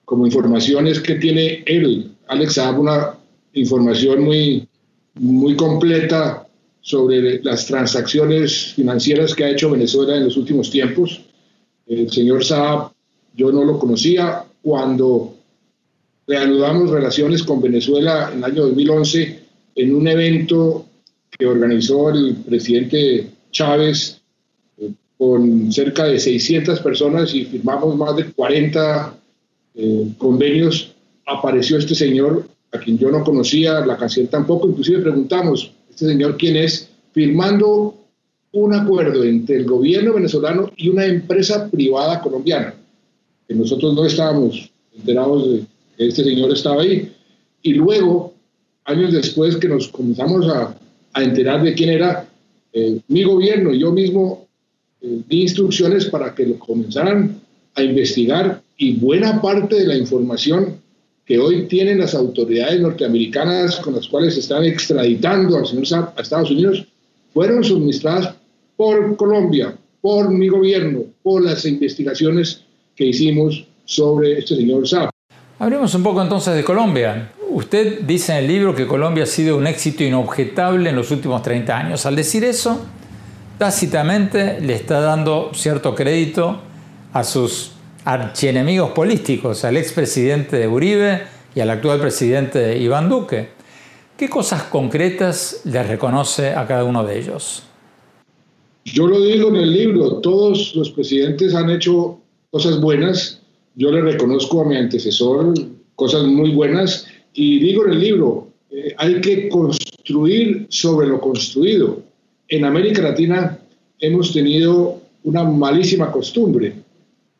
como 0.04 0.26
información 0.26 0.86
es 0.86 1.00
que 1.00 1.16
tiene 1.16 1.62
él, 1.66 2.12
Alex 2.28 2.54
Saab, 2.54 2.80
una 2.80 3.14
información 3.52 4.22
muy, 4.22 4.66
muy 5.14 5.56
completa 5.56 6.46
sobre 6.80 7.42
las 7.42 7.66
transacciones 7.66 8.72
financieras 8.74 9.34
que 9.34 9.44
ha 9.44 9.50
hecho 9.50 9.70
Venezuela 9.70 10.16
en 10.16 10.24
los 10.24 10.36
últimos 10.36 10.70
tiempos. 10.70 11.20
El 11.86 12.10
señor 12.10 12.44
Saab, 12.44 12.92
yo 13.34 13.52
no 13.52 13.64
lo 13.64 13.78
conocía 13.78 14.44
cuando 14.62 15.34
reanudamos 16.26 16.90
relaciones 16.90 17.42
con 17.42 17.60
Venezuela 17.60 18.30
en 18.32 18.38
el 18.38 18.44
año 18.44 18.62
2011 18.62 19.40
en 19.74 19.94
un 19.94 20.08
evento 20.08 20.86
que 21.30 21.46
organizó 21.46 22.10
el 22.10 22.36
presidente 22.46 23.30
Chávez 23.50 24.17
con 25.18 25.72
cerca 25.72 26.04
de 26.04 26.20
600 26.20 26.80
personas 26.80 27.34
y 27.34 27.44
firmamos 27.44 27.96
más 27.96 28.16
de 28.16 28.30
40 28.32 29.14
eh, 29.74 30.08
convenios, 30.16 30.94
apareció 31.26 31.76
este 31.76 31.94
señor 31.94 32.48
a 32.72 32.78
quien 32.78 32.98
yo 32.98 33.10
no 33.10 33.24
conocía, 33.24 33.84
la 33.84 33.96
canción 33.96 34.28
tampoco, 34.28 34.68
inclusive 34.68 35.02
preguntamos, 35.02 35.72
¿este 35.90 36.06
señor 36.06 36.36
quién 36.36 36.56
es? 36.56 36.88
Firmando 37.12 37.94
un 38.52 38.74
acuerdo 38.74 39.24
entre 39.24 39.56
el 39.56 39.64
gobierno 39.64 40.14
venezolano 40.14 40.70
y 40.76 40.88
una 40.88 41.06
empresa 41.06 41.68
privada 41.70 42.20
colombiana, 42.20 42.74
que 43.46 43.54
nosotros 43.54 43.94
no 43.94 44.04
estábamos 44.04 44.70
enterados 44.94 45.50
de 45.50 45.64
que 45.96 46.08
este 46.08 46.24
señor 46.24 46.52
estaba 46.52 46.82
ahí. 46.82 47.12
Y 47.62 47.74
luego, 47.74 48.34
años 48.84 49.12
después 49.12 49.56
que 49.56 49.68
nos 49.68 49.88
comenzamos 49.88 50.46
a, 50.48 50.76
a 51.12 51.22
enterar 51.22 51.62
de 51.62 51.74
quién 51.74 51.90
era, 51.90 52.28
eh, 52.72 53.00
mi 53.08 53.24
gobierno 53.24 53.72
y 53.72 53.80
yo 53.80 53.92
mismo 53.92 54.47
eh, 55.00 55.20
di 55.28 55.42
instrucciones 55.42 56.06
para 56.06 56.34
que 56.34 56.46
lo 56.46 56.58
comenzaran 56.58 57.40
a 57.74 57.82
investigar 57.82 58.62
y 58.76 58.94
buena 58.94 59.40
parte 59.40 59.76
de 59.76 59.86
la 59.86 59.96
información 59.96 60.80
que 61.24 61.38
hoy 61.38 61.66
tienen 61.66 61.98
las 61.98 62.14
autoridades 62.14 62.80
norteamericanas 62.80 63.76
con 63.76 63.94
las 63.94 64.08
cuales 64.08 64.36
están 64.36 64.64
extraditando 64.64 65.58
al 65.58 65.66
señor 65.66 66.12
a 66.16 66.22
Estados 66.22 66.50
Unidos 66.50 66.86
fueron 67.34 67.62
suministradas 67.62 68.34
por 68.76 69.16
Colombia, 69.16 69.76
por 70.00 70.30
mi 70.30 70.48
gobierno, 70.48 71.02
por 71.22 71.44
las 71.44 71.64
investigaciones 71.66 72.62
que 72.96 73.06
hicimos 73.06 73.66
sobre 73.84 74.38
este 74.38 74.56
señor 74.56 74.88
Saab. 74.88 75.10
Hablemos 75.58 75.94
un 75.94 76.02
poco 76.02 76.22
entonces 76.22 76.54
de 76.54 76.64
Colombia. 76.64 77.32
Usted 77.50 78.00
dice 78.02 78.32
en 78.32 78.38
el 78.38 78.46
libro 78.46 78.74
que 78.74 78.86
Colombia 78.86 79.24
ha 79.24 79.26
sido 79.26 79.56
un 79.56 79.66
éxito 79.66 80.04
inobjetable 80.04 80.90
en 80.90 80.96
los 80.96 81.10
últimos 81.10 81.42
30 81.42 81.76
años. 81.76 82.06
Al 82.06 82.16
decir 82.16 82.44
eso, 82.44 82.86
tácitamente 83.58 84.60
le 84.60 84.74
está 84.74 85.00
dando 85.00 85.50
cierto 85.52 85.94
crédito 85.94 86.60
a 87.12 87.24
sus 87.24 87.72
archienemigos 88.04 88.92
políticos, 88.92 89.64
al 89.64 89.76
expresidente 89.76 90.56
de 90.56 90.68
Uribe 90.68 91.22
y 91.54 91.60
al 91.60 91.70
actual 91.70 92.00
presidente 92.00 92.78
Iván 92.78 93.08
Duque. 93.08 93.48
¿Qué 94.16 94.28
cosas 94.28 94.64
concretas 94.64 95.62
le 95.64 95.82
reconoce 95.82 96.50
a 96.50 96.66
cada 96.66 96.84
uno 96.84 97.04
de 97.04 97.18
ellos? 97.18 97.64
Yo 98.84 99.06
lo 99.06 99.20
digo 99.20 99.48
en 99.48 99.56
el 99.56 99.72
libro, 99.72 100.20
todos 100.20 100.74
los 100.76 100.90
presidentes 100.90 101.54
han 101.54 101.68
hecho 101.68 102.20
cosas 102.50 102.80
buenas, 102.80 103.42
yo 103.74 103.90
le 103.90 104.00
reconozco 104.00 104.62
a 104.62 104.64
mi 104.64 104.76
antecesor 104.76 105.52
cosas 105.94 106.24
muy 106.24 106.52
buenas 106.52 107.06
y 107.34 107.58
digo 107.58 107.84
en 107.84 107.92
el 107.92 108.00
libro, 108.00 108.48
eh, 108.70 108.94
hay 108.96 109.20
que 109.20 109.48
construir 109.48 110.66
sobre 110.70 111.08
lo 111.08 111.20
construido 111.20 112.07
en 112.48 112.64
América 112.64 113.02
Latina 113.02 113.58
hemos 114.00 114.32
tenido 114.32 115.00
una 115.24 115.44
malísima 115.44 116.10
costumbre. 116.10 116.74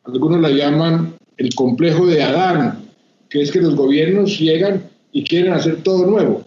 Algunos 0.03 0.41
la 0.41 0.49
llaman 0.49 1.15
el 1.37 1.53
complejo 1.55 2.05
de 2.05 2.21
Adán, 2.21 2.89
que 3.29 3.41
es 3.41 3.51
que 3.51 3.61
los 3.61 3.75
gobiernos 3.75 4.39
llegan 4.39 4.83
y 5.11 5.23
quieren 5.23 5.53
hacer 5.53 5.81
todo 5.83 6.05
nuevo. 6.05 6.43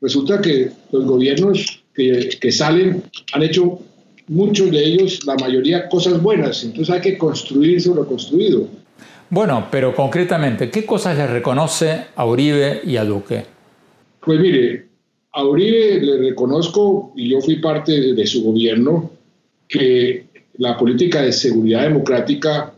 Resulta 0.00 0.40
que 0.40 0.70
los 0.92 1.04
gobiernos 1.06 1.82
que, 1.94 2.30
que 2.40 2.52
salen 2.52 3.02
han 3.32 3.42
hecho 3.42 3.80
muchos 4.28 4.70
de 4.70 4.84
ellos, 4.84 5.24
la 5.26 5.34
mayoría, 5.36 5.88
cosas 5.88 6.20
buenas. 6.22 6.64
Entonces 6.64 6.94
hay 6.94 7.00
que 7.00 7.18
construir 7.18 7.80
sobre 7.80 8.00
lo 8.00 8.06
construido. 8.06 8.68
Bueno, 9.30 9.68
pero 9.70 9.94
concretamente, 9.94 10.70
¿qué 10.70 10.84
cosas 10.84 11.16
le 11.16 11.26
reconoce 11.26 12.06
a 12.14 12.26
Uribe 12.26 12.82
y 12.84 12.96
a 12.96 13.04
Duque? 13.04 13.44
Pues 14.20 14.38
mire, 14.38 14.86
a 15.34 15.44
Uribe 15.44 16.00
le 16.00 16.18
reconozco, 16.18 17.12
y 17.16 17.30
yo 17.30 17.40
fui 17.40 17.56
parte 17.56 18.14
de, 18.14 18.26
su 18.26 18.44
gobierno, 18.44 19.10
que 19.68 20.26
la 20.58 20.78
política 20.78 21.22
de 21.22 21.32
seguridad 21.32 21.82
democrática 21.82 22.72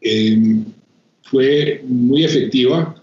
em, 0.00 0.64
fue 1.22 1.82
muy 1.86 2.24
efectiva. 2.24 2.94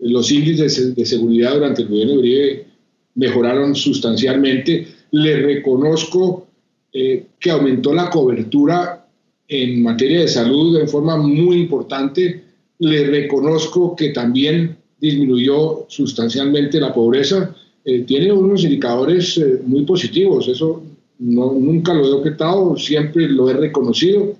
Los 0.00 0.30
índices 0.30 0.94
de, 0.94 1.06
seguridad 1.06 1.54
durante 1.54 1.82
el 1.82 1.88
gobierno 1.88 2.12
de 2.12 2.18
Uribe 2.18 2.66
mejoraron 3.14 3.74
sustancialmente. 3.74 4.86
Le 5.12 5.36
reconozco 5.36 6.48
eh, 6.92 7.24
que 7.40 7.50
aumentó 7.50 7.94
la 7.94 8.10
cobertura 8.10 9.06
en 9.48 9.82
materia 9.82 10.20
de 10.20 10.28
salud 10.28 10.78
de 10.78 10.86
forma 10.86 11.16
muy 11.16 11.56
importante. 11.60 12.44
Le 12.78 13.06
reconozco 13.06 13.96
que 13.96 14.10
también 14.10 14.76
disminuyó 15.00 15.86
sustancialmente 15.88 16.78
la 16.78 16.92
pobreza 16.92 17.54
eh, 17.90 18.04
tiene 18.06 18.30
unos 18.30 18.64
indicadores 18.64 19.38
eh, 19.38 19.62
muy 19.64 19.86
positivos, 19.86 20.46
eso 20.46 20.82
nunca 21.20 21.94
lo 21.94 22.04
he 22.04 22.12
objetado, 22.12 22.76
siempre 22.76 23.26
lo 23.30 23.48
he 23.48 23.54
reconocido. 23.54 24.36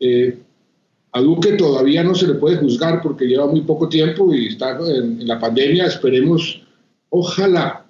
Eh, 0.00 0.36
a 1.12 1.20
Duque 1.20 1.52
todavía 1.52 2.02
no 2.02 2.16
se 2.16 2.26
le 2.26 2.34
puede 2.34 2.56
juzgar 2.56 3.00
porque 3.00 3.26
lleva 3.26 3.46
muy 3.46 3.60
poco 3.60 3.88
tiempo 3.88 4.34
y 4.34 4.48
está 4.48 4.76
en, 4.88 5.24
la 5.24 5.38
pandemia. 5.38 5.86
Esperemos, 5.86 6.62
ojalá 7.10 7.86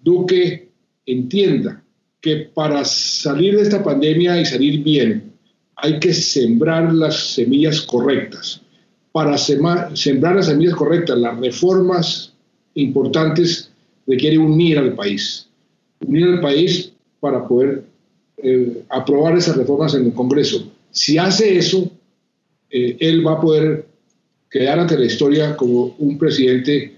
Duque 0.00 0.68
entienda 1.06 1.82
que 2.20 2.50
para 2.54 2.84
salir 2.84 3.56
de 3.56 3.62
esta 3.62 3.82
pandemia 3.82 4.40
y 4.40 4.46
salir 4.46 4.84
bien 4.84 5.32
hay 5.74 5.98
que 5.98 6.14
sembrar 6.14 6.94
las 6.94 7.34
semillas 7.34 7.80
correctas. 7.80 8.60
Para 9.10 9.36
sembrar 9.36 10.36
las 10.36 10.46
semillas 10.46 10.76
correctas, 10.76 11.18
las 11.18 11.36
reformas 11.36 12.30
importantes 12.74 13.70
requiere 14.06 14.38
unir 14.38 14.78
al 14.78 14.94
país. 14.94 15.48
Unir 16.06 16.26
al 16.26 16.40
país 16.40 16.92
para 17.20 17.46
poder 17.46 17.84
eh, 18.38 18.82
aprobar 18.88 19.36
esas 19.36 19.56
reformas 19.56 19.94
en 19.94 20.06
el 20.06 20.12
Congreso. 20.14 20.70
Si 20.90 21.18
hace 21.18 21.58
eso, 21.58 21.90
eh, 22.70 22.96
él 23.00 23.26
va 23.26 23.32
a 23.32 23.40
poder 23.40 23.86
quedar 24.50 24.80
ante 24.80 24.98
la 24.98 25.04
historia 25.04 25.56
como 25.56 25.94
un 25.98 26.18
presidente 26.18 26.94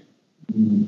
mm, 0.55 0.85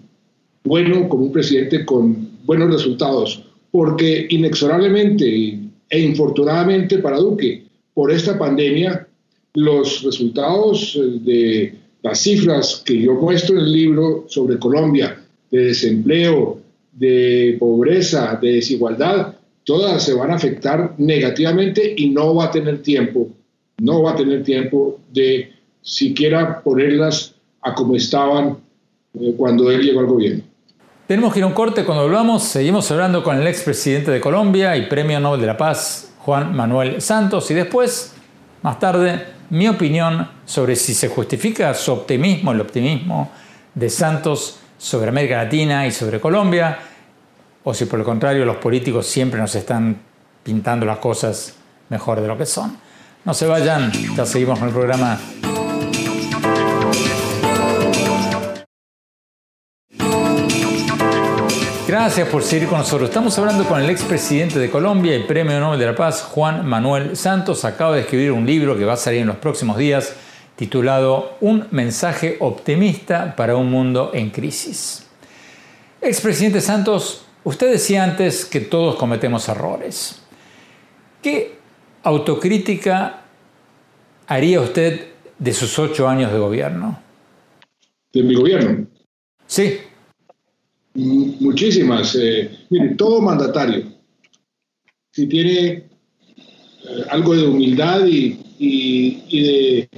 bueno, 0.64 1.08
como 1.08 1.24
un 1.24 1.32
presidente 1.32 1.84
con 1.84 2.30
buenos 2.44 2.72
resultados, 2.72 3.44
porque 3.70 4.26
inexorablemente 4.30 5.60
e 5.90 6.00
infortunadamente 6.00 6.98
para 6.98 7.18
Duque, 7.18 7.64
por 7.92 8.10
esta 8.10 8.38
pandemia, 8.38 9.06
los 9.52 10.02
resultados 10.02 10.96
eh, 10.96 11.18
de 11.20 11.74
las 12.04 12.18
cifras 12.20 12.82
que 12.84 13.00
yo 13.00 13.14
muestro 13.14 13.56
en 13.56 13.62
el 13.62 13.72
libro 13.72 14.26
sobre 14.28 14.58
Colombia, 14.58 15.18
de 15.50 15.64
desempleo, 15.64 16.60
de 16.92 17.56
pobreza, 17.58 18.38
de 18.40 18.52
desigualdad, 18.52 19.34
todas 19.64 20.02
se 20.02 20.12
van 20.12 20.30
a 20.30 20.34
afectar 20.34 20.94
negativamente 20.98 21.94
y 21.96 22.10
no 22.10 22.34
va 22.34 22.44
a 22.44 22.50
tener 22.50 22.82
tiempo, 22.82 23.28
no 23.78 24.02
va 24.02 24.12
a 24.12 24.16
tener 24.16 24.44
tiempo 24.44 25.00
de 25.10 25.50
siquiera 25.80 26.60
ponerlas 26.60 27.34
a 27.62 27.74
como 27.74 27.96
estaban 27.96 28.58
eh, 29.18 29.32
cuando 29.34 29.70
él 29.70 29.80
llegó 29.80 30.00
al 30.00 30.06
gobierno. 30.06 30.42
Tenemos 31.06 31.32
que 31.32 31.38
ir 31.38 31.46
un 31.46 31.52
corte. 31.52 31.86
Cuando 31.86 32.04
volvamos, 32.04 32.42
seguimos 32.42 32.90
hablando 32.90 33.24
con 33.24 33.40
el 33.40 33.46
expresidente 33.46 34.10
de 34.10 34.20
Colombia 34.20 34.76
y 34.76 34.86
Premio 34.88 35.20
Nobel 35.20 35.40
de 35.40 35.46
la 35.46 35.56
Paz, 35.56 36.12
Juan 36.18 36.54
Manuel 36.54 37.00
Santos. 37.00 37.50
Y 37.50 37.54
después, 37.54 38.14
más 38.60 38.78
tarde, 38.78 39.33
mi 39.50 39.68
opinión 39.68 40.28
sobre 40.44 40.76
si 40.76 40.94
se 40.94 41.08
justifica 41.08 41.72
su 41.74 41.92
optimismo, 41.92 42.52
el 42.52 42.60
optimismo 42.60 43.30
de 43.74 43.90
Santos 43.90 44.58
sobre 44.78 45.08
América 45.08 45.42
Latina 45.44 45.86
y 45.86 45.90
sobre 45.90 46.20
Colombia 46.20 46.78
o 47.64 47.72
si 47.72 47.86
por 47.86 47.98
el 47.98 48.04
contrario 48.04 48.44
los 48.44 48.56
políticos 48.56 49.06
siempre 49.06 49.40
nos 49.40 49.54
están 49.54 49.96
pintando 50.42 50.84
las 50.86 50.98
cosas 50.98 51.54
mejor 51.88 52.20
de 52.20 52.28
lo 52.28 52.36
que 52.36 52.46
son. 52.46 52.76
No 53.24 53.32
se 53.32 53.46
vayan, 53.46 53.90
ya 54.14 54.26
seguimos 54.26 54.58
con 54.58 54.68
el 54.68 54.74
programa. 54.74 55.18
Gracias 61.96 62.28
por 62.28 62.42
seguir 62.42 62.68
con 62.68 62.78
nosotros. 62.78 63.08
Estamos 63.08 63.38
hablando 63.38 63.64
con 63.68 63.80
el 63.80 63.88
expresidente 63.88 64.58
de 64.58 64.68
Colombia 64.68 65.14
y 65.14 65.22
Premio 65.22 65.60
Nobel 65.60 65.78
de 65.78 65.86
la 65.86 65.94
Paz, 65.94 66.22
Juan 66.22 66.66
Manuel 66.66 67.16
Santos. 67.16 67.64
Acaba 67.64 67.94
de 67.94 68.00
escribir 68.00 68.32
un 68.32 68.44
libro 68.44 68.76
que 68.76 68.84
va 68.84 68.94
a 68.94 68.96
salir 68.96 69.20
en 69.20 69.28
los 69.28 69.36
próximos 69.36 69.78
días 69.78 70.12
titulado 70.56 71.36
Un 71.40 71.68
mensaje 71.70 72.36
optimista 72.40 73.36
para 73.36 73.54
un 73.54 73.70
mundo 73.70 74.10
en 74.12 74.30
crisis. 74.30 75.06
Expresidente 76.00 76.60
Santos, 76.60 77.26
Usted 77.44 77.70
decía 77.70 78.02
antes 78.02 78.44
que 78.44 78.58
todos 78.58 78.96
cometemos 78.96 79.48
errores. 79.48 80.20
¿Qué 81.22 81.58
autocrítica 82.02 83.22
haría 84.26 84.60
usted 84.60 85.12
de 85.38 85.52
sus 85.52 85.78
ocho 85.78 86.08
años 86.08 86.32
de 86.32 86.38
gobierno? 86.38 87.00
¿De 88.12 88.24
mi 88.24 88.34
gobierno? 88.34 88.84
Sí. 89.46 89.78
Muchísimas. 90.94 92.14
Eh, 92.14 92.50
mire, 92.70 92.94
todo 92.94 93.20
mandatario, 93.20 93.92
si 95.10 95.26
tiene 95.26 95.68
eh, 95.68 95.84
algo 97.10 97.34
de 97.34 97.46
humildad 97.46 98.06
y, 98.06 98.38
y 98.58 99.42
de 99.42 99.88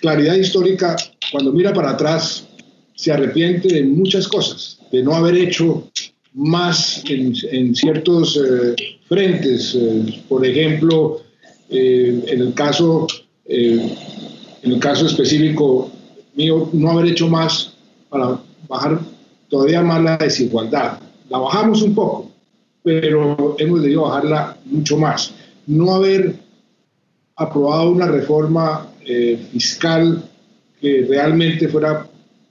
claridad 0.00 0.36
histórica, 0.36 0.96
cuando 1.32 1.52
mira 1.52 1.72
para 1.72 1.90
atrás, 1.90 2.46
se 2.94 3.10
arrepiente 3.10 3.66
de 3.68 3.82
muchas 3.82 4.28
cosas, 4.28 4.78
de 4.92 5.02
no 5.02 5.14
haber 5.14 5.36
hecho 5.36 5.90
más 6.34 7.02
en, 7.08 7.74
ciertos 7.74 8.36
eh, 8.36 8.76
frentes. 9.08 9.76
Por 10.28 10.46
ejemplo, 10.46 11.20
en, 11.68 12.40
el 12.40 12.54
caso, 12.54 13.06
en 13.46 13.90
el 14.62 14.78
caso 14.78 15.06
específico 15.06 15.90
mío, 16.34 16.70
no 16.72 16.90
haber 16.92 17.12
hecho 17.12 17.28
más 17.28 17.74
para 18.08 18.40
bajar 18.68 19.00
todavía 19.52 19.82
más 19.82 20.02
la 20.02 20.16
desigualdad. 20.16 20.98
La 21.28 21.36
bajamos 21.36 21.82
un 21.82 21.94
poco, 21.94 22.30
pero 22.82 23.54
hemos 23.58 23.82
debido 23.82 24.02
bajarla 24.04 24.56
mucho 24.64 24.96
más. 24.96 25.34
No 25.66 25.94
haber 25.94 26.36
aprobado 27.36 27.90
una 27.90 28.06
reforma 28.06 28.88
fiscal 29.52 30.24
que 30.80 31.04
realmente 31.06 31.68
fuera 31.68 32.06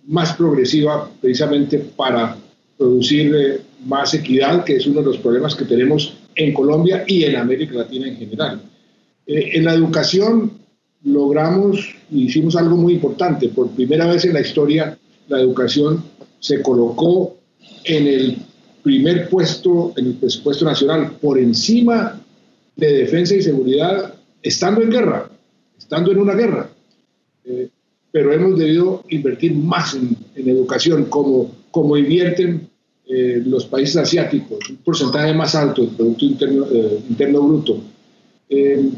más 0.07 0.33
progresiva 0.33 1.09
precisamente 1.19 1.79
para 1.79 2.37
producir 2.77 3.63
más 3.87 4.13
equidad, 4.13 4.63
que 4.63 4.75
es 4.75 4.85
uno 4.85 4.99
de 4.99 5.07
los 5.07 5.17
problemas 5.17 5.55
que 5.55 5.65
tenemos 5.65 6.15
en 6.35 6.53
Colombia 6.53 7.03
y 7.07 7.23
en 7.23 7.35
América 7.35 7.73
Latina 7.77 8.07
en 8.07 8.17
general. 8.17 8.61
Eh, 9.25 9.51
en 9.53 9.65
la 9.65 9.73
educación 9.73 10.51
logramos 11.03 11.95
hicimos 12.11 12.55
algo 12.55 12.77
muy 12.77 12.93
importante. 12.93 13.49
Por 13.49 13.71
primera 13.71 14.05
vez 14.05 14.23
en 14.25 14.33
la 14.33 14.41
historia, 14.41 14.97
la 15.27 15.39
educación 15.39 16.03
se 16.41 16.61
colocó 16.61 17.37
en 17.85 18.07
el 18.07 18.37
primer 18.83 19.29
puesto 19.29 19.93
en 19.95 20.07
el 20.07 20.13
presupuesto 20.15 20.65
nacional, 20.65 21.13
por 21.21 21.39
encima 21.39 22.19
de 22.75 22.93
defensa 22.93 23.35
y 23.35 23.41
seguridad, 23.41 24.13
estando 24.41 24.81
en 24.81 24.89
guerra, 24.89 25.29
estando 25.77 26.11
en 26.11 26.17
una 26.19 26.33
guerra. 26.33 26.69
Eh, 27.45 27.69
pero 28.11 28.33
hemos 28.33 28.59
debido 28.59 29.03
invertir 29.09 29.53
más 29.53 29.93
en, 29.93 30.17
en 30.35 30.49
educación, 30.49 31.05
como, 31.05 31.49
como 31.71 31.95
invierten 31.95 32.69
eh, 33.13 33.41
los 33.45 33.65
países 33.65 33.97
asiáticos, 33.97 34.69
un 34.69 34.77
porcentaje 34.77 35.33
más 35.33 35.53
alto 35.53 35.81
del 35.81 35.91
Producto 35.91 36.23
Interno, 36.23 36.65
eh, 36.71 36.99
interno 37.09 37.41
Bruto. 37.41 37.81
Eh, 38.49 38.89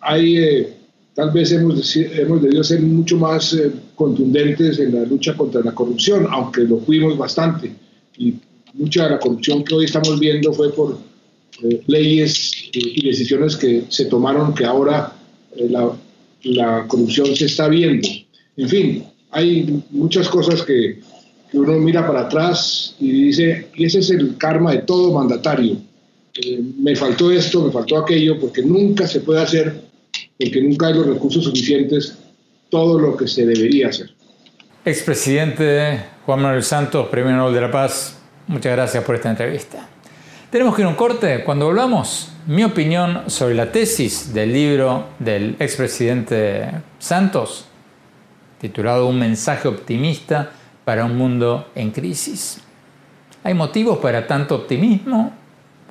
hay, 0.00 0.66
tal 1.14 1.30
vez 1.30 1.52
hemos, 1.52 1.96
hemos 1.96 2.42
debido 2.42 2.64
ser 2.64 2.80
mucho 2.80 3.16
más 3.16 3.56
contundentes 3.94 4.78
en 4.78 4.94
la 4.94 5.04
lucha 5.04 5.36
contra 5.36 5.62
la 5.62 5.74
corrupción, 5.74 6.26
aunque 6.30 6.62
lo 6.62 6.78
fuimos 6.78 7.16
bastante. 7.16 7.72
Y 8.18 8.34
mucha 8.74 9.04
de 9.04 9.10
la 9.10 9.18
corrupción 9.18 9.64
que 9.64 9.74
hoy 9.74 9.84
estamos 9.84 10.18
viendo 10.18 10.52
fue 10.52 10.72
por 10.72 10.98
leyes 11.86 12.52
y 12.72 13.06
decisiones 13.06 13.56
que 13.56 13.84
se 13.88 14.06
tomaron 14.06 14.54
que 14.54 14.64
ahora 14.64 15.12
la, 15.56 15.92
la 16.42 16.86
corrupción 16.86 17.34
se 17.34 17.46
está 17.46 17.68
viendo. 17.68 18.08
En 18.56 18.68
fin, 18.68 19.04
hay 19.30 19.82
muchas 19.90 20.28
cosas 20.28 20.62
que 20.62 21.00
uno 21.52 21.72
mira 21.78 22.06
para 22.06 22.22
atrás 22.22 22.94
y 23.00 23.10
dice, 23.10 23.68
y 23.74 23.84
ese 23.84 24.00
es 24.00 24.10
el 24.10 24.36
karma 24.36 24.72
de 24.72 24.78
todo 24.78 25.12
mandatario. 25.12 25.76
Eh, 26.40 26.60
me 26.78 26.96
faltó 26.96 27.30
esto, 27.30 27.64
me 27.64 27.70
faltó 27.70 27.98
aquello, 27.98 28.38
porque 28.40 28.62
nunca 28.62 29.06
se 29.06 29.20
puede 29.20 29.40
hacer, 29.40 29.83
porque 30.38 30.60
nunca 30.60 30.88
hay 30.88 30.94
los 30.94 31.06
recursos 31.06 31.44
suficientes, 31.44 32.18
todo 32.70 32.98
lo 32.98 33.16
que 33.16 33.28
se 33.28 33.46
debería 33.46 33.88
hacer. 33.88 34.10
Expresidente 34.84 36.04
Juan 36.26 36.42
Manuel 36.42 36.62
Santos, 36.62 37.08
Premio 37.08 37.32
Nobel 37.32 37.54
de 37.54 37.60
la 37.60 37.70
Paz, 37.70 38.18
muchas 38.46 38.72
gracias 38.72 39.04
por 39.04 39.14
esta 39.14 39.30
entrevista. 39.30 39.88
Tenemos 40.50 40.74
que 40.74 40.82
ir 40.82 40.86
a 40.86 40.90
un 40.90 40.94
corte. 40.94 41.42
Cuando 41.42 41.66
volvamos, 41.66 42.30
mi 42.46 42.62
opinión 42.62 43.28
sobre 43.28 43.54
la 43.54 43.72
tesis 43.72 44.32
del 44.32 44.52
libro 44.52 45.06
del 45.18 45.56
expresidente 45.58 46.70
Santos, 46.98 47.66
titulado 48.60 49.08
Un 49.08 49.18
mensaje 49.18 49.66
optimista 49.66 50.52
para 50.84 51.04
un 51.04 51.16
mundo 51.16 51.70
en 51.74 51.90
crisis. 51.90 52.60
¿Hay 53.42 53.54
motivos 53.54 53.98
para 53.98 54.26
tanto 54.26 54.54
optimismo? 54.54 55.32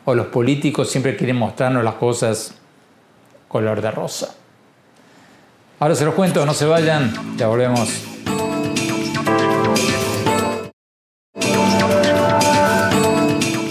¿O 0.05 0.15
los 0.15 0.27
políticos 0.27 0.89
siempre 0.89 1.15
quieren 1.15 1.35
mostrarnos 1.35 1.83
las 1.83 1.95
cosas 1.95 2.55
color 3.53 3.81
de 3.81 3.91
rosa? 3.91 4.33
Ahora 5.79 5.93
se 5.93 6.05
los 6.05 6.15
cuento, 6.15 6.43
no 6.43 6.55
se 6.55 6.65
vayan, 6.65 7.37
ya 7.37 7.47
volvemos. 7.47 7.87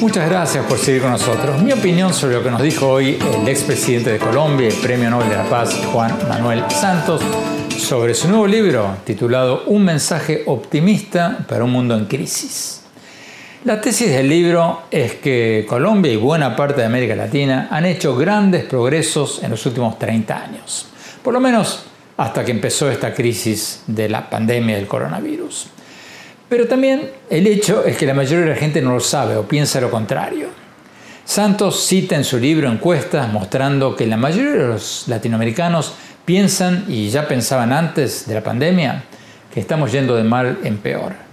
Muchas 0.01 0.28
gracias 0.28 0.64
por 0.66 0.78
seguir 0.78 1.03
con 1.03 1.11
nosotros. 1.11 1.61
Mi 1.62 1.72
opinión 1.72 2.14
sobre 2.14 2.37
lo 2.37 2.45
que 2.45 2.51
nos 2.51 2.62
dijo 2.62 2.89
hoy 2.89 3.18
el 3.41 3.49
expresidente 3.49 4.12
de 4.12 4.18
Colombia 4.18 4.68
y 4.68 4.72
Premio 4.72 5.11
Nobel 5.11 5.30
de 5.30 5.37
la 5.37 5.49
Paz, 5.51 5.74
Juan 5.93 6.16
Manuel 6.28 6.64
Santos, 6.70 7.20
sobre 7.76 8.14
su 8.14 8.28
nuevo 8.28 8.47
libro 8.47 8.99
titulado 9.05 9.64
Un 9.66 9.85
mensaje 9.85 10.45
optimista 10.47 11.45
para 11.49 11.64
un 11.64 11.72
mundo 11.72 11.97
en 11.97 12.05
crisis. 12.05 12.82
La 13.64 13.80
tesis 13.80 14.10
del 14.10 14.28
libro 14.28 14.82
es 14.90 15.14
que 15.14 15.64
Colombia 15.68 16.10
y 16.10 16.16
buena 16.16 16.56
parte 16.56 16.80
de 16.80 16.86
América 16.86 17.14
Latina 17.14 17.68
han 17.70 17.86
hecho 17.86 18.16
grandes 18.16 18.64
progresos 18.64 19.40
en 19.44 19.50
los 19.50 19.64
últimos 19.66 20.00
30 20.00 20.36
años, 20.36 20.88
por 21.22 21.32
lo 21.32 21.38
menos 21.38 21.84
hasta 22.16 22.44
que 22.44 22.50
empezó 22.50 22.90
esta 22.90 23.14
crisis 23.14 23.84
de 23.86 24.08
la 24.08 24.28
pandemia 24.28 24.74
del 24.74 24.88
coronavirus. 24.88 25.68
Pero 26.48 26.66
también 26.66 27.08
el 27.30 27.46
hecho 27.46 27.84
es 27.84 27.96
que 27.96 28.04
la 28.04 28.14
mayoría 28.14 28.46
de 28.46 28.50
la 28.50 28.56
gente 28.56 28.82
no 28.82 28.94
lo 28.94 29.00
sabe 29.00 29.36
o 29.36 29.46
piensa 29.46 29.80
lo 29.80 29.92
contrario. 29.92 30.48
Santos 31.24 31.86
cita 31.86 32.16
en 32.16 32.24
su 32.24 32.38
libro 32.38 32.68
encuestas 32.68 33.32
mostrando 33.32 33.94
que 33.94 34.08
la 34.08 34.16
mayoría 34.16 34.54
de 34.54 34.66
los 34.66 35.04
latinoamericanos 35.06 35.94
piensan, 36.24 36.86
y 36.88 37.10
ya 37.10 37.28
pensaban 37.28 37.72
antes 37.72 38.26
de 38.26 38.34
la 38.34 38.42
pandemia, 38.42 39.04
que 39.54 39.60
estamos 39.60 39.92
yendo 39.92 40.16
de 40.16 40.24
mal 40.24 40.58
en 40.64 40.78
peor. 40.78 41.32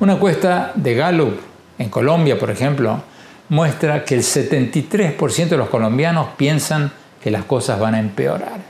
Una 0.00 0.14
encuesta 0.14 0.72
de 0.74 0.94
Gallup 0.94 1.38
en 1.78 1.88
Colombia, 1.88 2.38
por 2.38 2.50
ejemplo, 2.50 3.02
muestra 3.48 4.04
que 4.04 4.14
el 4.14 4.22
73% 4.22 5.48
de 5.48 5.56
los 5.56 5.68
colombianos 5.68 6.28
piensan 6.36 6.90
que 7.22 7.30
las 7.30 7.44
cosas 7.44 7.78
van 7.78 7.94
a 7.94 8.00
empeorar. 8.00 8.60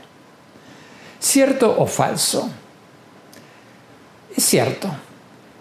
¿Cierto 1.19 1.75
o 1.77 1.87
falso? 1.87 2.49
Es 4.35 4.43
cierto. 4.43 4.89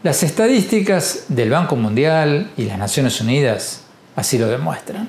Las 0.03 0.23
estadísticas 0.23 1.25
del 1.29 1.51
Banco 1.51 1.77
Mundial 1.77 2.51
y 2.57 2.65
las 2.65 2.79
Naciones 2.79 3.21
Unidas 3.21 3.81
así 4.17 4.37
lo 4.37 4.49
demuestran. 4.49 5.09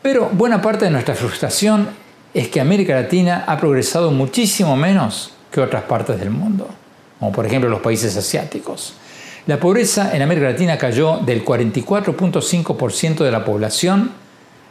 Pero 0.00 0.30
buena 0.32 0.62
parte 0.62 0.86
de 0.86 0.90
nuestra 0.90 1.14
frustración 1.14 1.90
es 2.32 2.48
que 2.48 2.60
América 2.60 2.94
Latina 2.94 3.44
ha 3.46 3.58
progresado 3.58 4.10
muchísimo 4.10 4.74
menos 4.76 5.32
que 5.50 5.60
otras 5.60 5.82
partes 5.82 6.18
del 6.18 6.30
mundo, 6.30 6.68
como 7.18 7.32
por 7.32 7.44
ejemplo 7.44 7.68
los 7.68 7.80
países 7.80 8.16
asiáticos. 8.16 8.94
La 9.46 9.58
pobreza 9.58 10.14
en 10.14 10.22
América 10.22 10.50
Latina 10.50 10.76
cayó 10.76 11.18
del 11.18 11.44
44.5% 11.44 13.24
de 13.24 13.30
la 13.30 13.44
población 13.44 14.12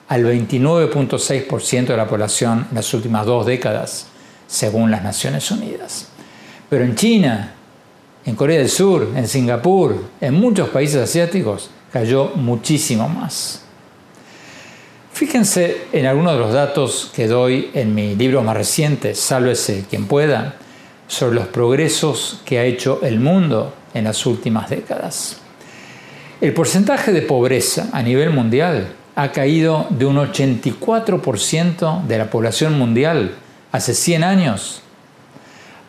al 0.08 0.24
29.6% 0.24 1.88
de 1.88 1.98
la 1.98 2.08
población 2.08 2.68
en 2.70 2.76
las 2.76 2.94
últimas 2.94 3.26
dos 3.26 3.46
décadas, 3.46 4.08
según 4.48 4.92
las 4.92 5.04
Naciones 5.04 5.50
Unidas. 5.52 6.08
Pero 6.70 6.84
en 6.84 6.96
China, 6.96 7.54
en 8.26 8.36
Corea 8.36 8.60
del 8.60 8.70
Sur, 8.70 9.08
en 9.16 9.28
Singapur, 9.28 10.04
en 10.22 10.34
muchos 10.36 10.70
países 10.70 11.02
asiáticos, 11.02 11.72
cayó 11.92 12.32
muchísimo 12.36 13.10
más. 13.10 13.64
Fíjense 15.14 15.82
en 15.92 16.06
algunos 16.06 16.34
de 16.34 16.40
los 16.40 16.54
datos 16.54 17.12
que 17.14 17.28
doy 17.28 17.72
en 17.74 17.94
mi 17.94 18.16
libro 18.16 18.42
más 18.44 18.56
reciente, 18.56 19.16
Sálvese 19.16 19.86
quien 19.90 20.06
pueda, 20.06 20.56
sobre 21.08 21.36
los 21.36 21.48
progresos 21.48 22.42
que 22.46 22.60
ha 22.60 22.64
hecho 22.64 23.00
el 23.02 23.20
mundo 23.20 23.74
en 23.94 24.04
las 24.04 24.26
últimas 24.26 24.70
décadas. 24.70 25.38
El 26.42 26.54
porcentaje 26.54 27.12
de 27.12 27.22
pobreza 27.22 27.90
a 27.92 28.02
nivel 28.02 28.30
mundial 28.30 28.94
ha 29.16 29.32
caído 29.32 29.88
de 29.90 30.06
un 30.06 30.16
84% 30.16 32.04
de 32.04 32.18
la 32.18 32.30
población 32.30 32.78
mundial 32.80 33.36
hace 33.72 33.94
100 33.94 34.24
años 34.24 34.82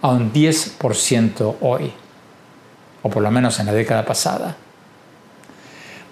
a 0.02 0.08
un 0.08 0.32
10% 0.32 1.56
hoy, 1.60 1.92
o 3.02 3.08
por 3.08 3.22
lo 3.22 3.30
menos 3.30 3.60
en 3.60 3.66
la 3.66 3.72
década 3.72 4.04
pasada. 4.04 4.56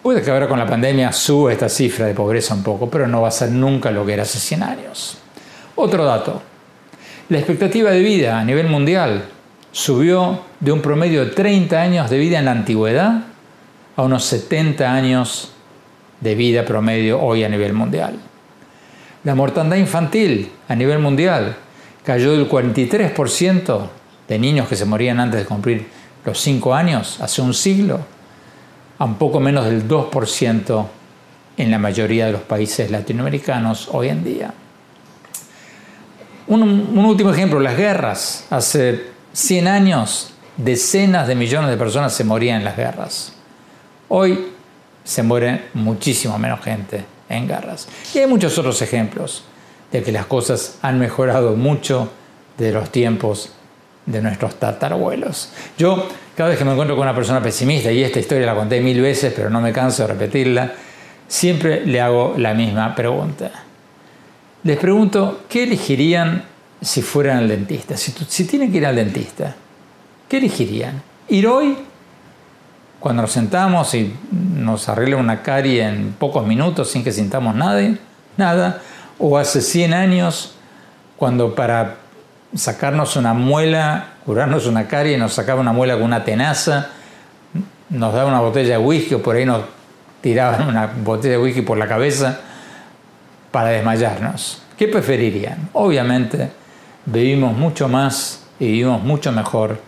Puede 0.02 0.22
que 0.22 0.30
ahora 0.30 0.48
con 0.48 0.58
la 0.58 0.66
pandemia 0.66 1.12
suba 1.12 1.52
esta 1.52 1.68
cifra 1.68 2.06
de 2.06 2.14
pobreza 2.14 2.54
un 2.54 2.62
poco, 2.62 2.88
pero 2.88 3.08
no 3.08 3.22
va 3.22 3.28
a 3.28 3.32
ser 3.32 3.50
nunca 3.50 3.90
lo 3.90 4.06
que 4.06 4.12
era 4.12 4.22
hace 4.22 4.38
100 4.38 4.62
años. 4.62 5.18
Otro 5.74 6.04
dato. 6.04 6.40
La 7.28 7.38
expectativa 7.38 7.90
de 7.90 8.00
vida 8.00 8.38
a 8.38 8.44
nivel 8.44 8.68
mundial 8.68 9.24
subió 9.72 10.42
de 10.60 10.72
un 10.72 10.80
promedio 10.80 11.24
de 11.24 11.30
30 11.32 11.80
años 11.80 12.10
de 12.10 12.18
vida 12.18 12.38
en 12.38 12.46
la 12.46 12.52
antigüedad 12.52 13.24
a 13.96 14.02
unos 14.02 14.24
70 14.24 14.92
años 14.92 15.52
de 16.20 16.34
vida 16.34 16.64
promedio 16.64 17.20
hoy 17.20 17.44
a 17.44 17.48
nivel 17.48 17.72
mundial. 17.72 18.18
La 19.24 19.34
mortandad 19.34 19.76
infantil 19.76 20.50
a 20.68 20.74
nivel 20.74 20.98
mundial 20.98 21.56
cayó 22.04 22.32
del 22.32 22.48
43% 22.48 23.88
de 24.28 24.38
niños 24.38 24.68
que 24.68 24.76
se 24.76 24.84
morían 24.84 25.20
antes 25.20 25.40
de 25.40 25.46
cumplir 25.46 25.86
los 26.24 26.40
5 26.40 26.74
años, 26.74 27.20
hace 27.20 27.42
un 27.42 27.54
siglo, 27.54 28.00
a 28.98 29.04
un 29.04 29.14
poco 29.16 29.40
menos 29.40 29.64
del 29.64 29.86
2% 29.88 30.86
en 31.56 31.70
la 31.70 31.78
mayoría 31.78 32.26
de 32.26 32.32
los 32.32 32.42
países 32.42 32.90
latinoamericanos 32.90 33.88
hoy 33.92 34.08
en 34.08 34.24
día. 34.24 34.54
Un, 36.46 36.62
un, 36.62 37.04
último 37.04 37.30
ejemplo, 37.30 37.60
las 37.60 37.76
guerras. 37.76 38.46
Hace 38.48 39.17
100 39.38 39.68
años 39.68 40.30
decenas 40.56 41.28
de 41.28 41.36
millones 41.36 41.70
de 41.70 41.76
personas 41.76 42.12
se 42.12 42.24
morían 42.24 42.56
en 42.56 42.64
las 42.64 42.76
guerras. 42.76 43.32
Hoy 44.08 44.48
se 45.04 45.22
muere 45.22 45.66
muchísimo 45.74 46.36
menos 46.40 46.60
gente 46.60 47.04
en 47.28 47.46
guerras. 47.46 47.86
Y 48.12 48.18
hay 48.18 48.26
muchos 48.26 48.58
otros 48.58 48.82
ejemplos 48.82 49.44
de 49.92 50.02
que 50.02 50.10
las 50.10 50.26
cosas 50.26 50.78
han 50.82 50.98
mejorado 50.98 51.54
mucho 51.54 52.10
de 52.58 52.72
los 52.72 52.90
tiempos 52.90 53.52
de 54.06 54.20
nuestros 54.22 54.56
tatarabuelos. 54.56 55.52
Yo, 55.78 56.08
cada 56.36 56.48
vez 56.48 56.58
que 56.58 56.64
me 56.64 56.72
encuentro 56.72 56.96
con 56.96 57.04
una 57.04 57.14
persona 57.14 57.40
pesimista, 57.40 57.92
y 57.92 58.02
esta 58.02 58.18
historia 58.18 58.44
la 58.44 58.56
conté 58.56 58.80
mil 58.80 59.00
veces, 59.00 59.32
pero 59.36 59.50
no 59.50 59.60
me 59.60 59.72
canso 59.72 60.02
de 60.02 60.14
repetirla, 60.14 60.72
siempre 61.28 61.86
le 61.86 62.00
hago 62.00 62.34
la 62.36 62.54
misma 62.54 62.92
pregunta. 62.96 63.52
Les 64.64 64.78
pregunto, 64.78 65.42
¿qué 65.48 65.62
elegirían 65.62 66.42
si 66.80 67.02
fueran 67.02 67.38
al 67.38 67.48
dentista? 67.48 67.96
Si, 67.96 68.12
si 68.28 68.44
tienen 68.44 68.70
que 68.70 68.78
ir 68.78 68.86
al 68.86 68.96
dentista, 68.96 69.54
¿qué 70.28 70.38
elegirían? 70.38 71.02
¿Ir 71.28 71.46
hoy, 71.46 71.76
cuando 73.00 73.22
nos 73.22 73.32
sentamos 73.32 73.94
y 73.94 74.14
nos 74.32 74.88
arregla 74.88 75.16
una 75.16 75.42
carie 75.42 75.84
en 75.84 76.14
pocos 76.18 76.46
minutos 76.46 76.90
sin 76.90 77.04
que 77.04 77.12
sintamos 77.12 77.54
nada? 77.54 77.82
nada 78.36 78.80
¿O 79.18 79.36
hace 79.36 79.60
100 79.60 79.94
años, 79.94 80.54
cuando 81.16 81.54
para 81.54 81.96
sacarnos 82.54 83.16
una 83.16 83.34
muela, 83.34 84.10
curarnos 84.24 84.66
una 84.66 84.86
carie, 84.86 85.18
nos 85.18 85.34
sacaba 85.34 85.60
una 85.60 85.72
muela 85.72 85.94
con 85.94 86.04
una 86.04 86.24
tenaza, 86.24 86.90
nos 87.90 88.14
daba 88.14 88.30
una 88.30 88.40
botella 88.40 88.78
de 88.78 88.84
whisky 88.84 89.14
o 89.14 89.22
por 89.22 89.36
ahí 89.36 89.44
nos 89.44 89.62
tiraban 90.20 90.68
una 90.68 90.86
botella 90.86 91.32
de 91.32 91.42
whisky 91.42 91.62
por 91.62 91.78
la 91.78 91.88
cabeza 91.88 92.38
para 93.50 93.70
desmayarnos. 93.70 94.62
¿Qué 94.76 94.86
preferirían? 94.86 95.70
Obviamente 95.72 96.50
vivimos 97.12 97.56
mucho 97.56 97.88
más 97.88 98.44
y 98.58 98.66
vivimos 98.66 99.02
mucho 99.02 99.32
mejor 99.32 99.80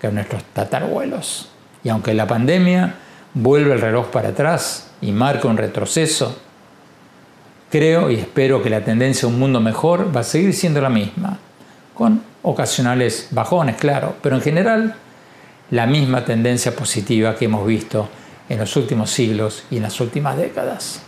que 0.00 0.10
nuestros 0.10 0.42
tatarabuelos. 0.52 1.48
Y 1.84 1.88
aunque 1.88 2.14
la 2.14 2.26
pandemia 2.26 2.94
vuelve 3.34 3.72
el 3.74 3.80
reloj 3.80 4.08
para 4.08 4.30
atrás 4.30 4.90
y 5.00 5.12
marca 5.12 5.48
un 5.48 5.56
retroceso, 5.56 6.36
creo 7.70 8.10
y 8.10 8.16
espero 8.16 8.62
que 8.62 8.70
la 8.70 8.84
tendencia 8.84 9.26
a 9.26 9.30
un 9.30 9.38
mundo 9.38 9.60
mejor 9.60 10.14
va 10.14 10.20
a 10.20 10.24
seguir 10.24 10.54
siendo 10.54 10.80
la 10.80 10.90
misma 10.90 11.38
con 11.94 12.22
ocasionales 12.42 13.28
bajones, 13.30 13.76
claro, 13.76 14.16
pero 14.22 14.36
en 14.36 14.42
general 14.42 14.94
la 15.70 15.86
misma 15.86 16.24
tendencia 16.24 16.74
positiva 16.74 17.36
que 17.36 17.46
hemos 17.46 17.66
visto 17.66 18.08
en 18.48 18.58
los 18.58 18.76
últimos 18.76 19.10
siglos 19.10 19.64
y 19.70 19.76
en 19.76 19.84
las 19.84 20.00
últimas 20.00 20.36
décadas. 20.36 21.02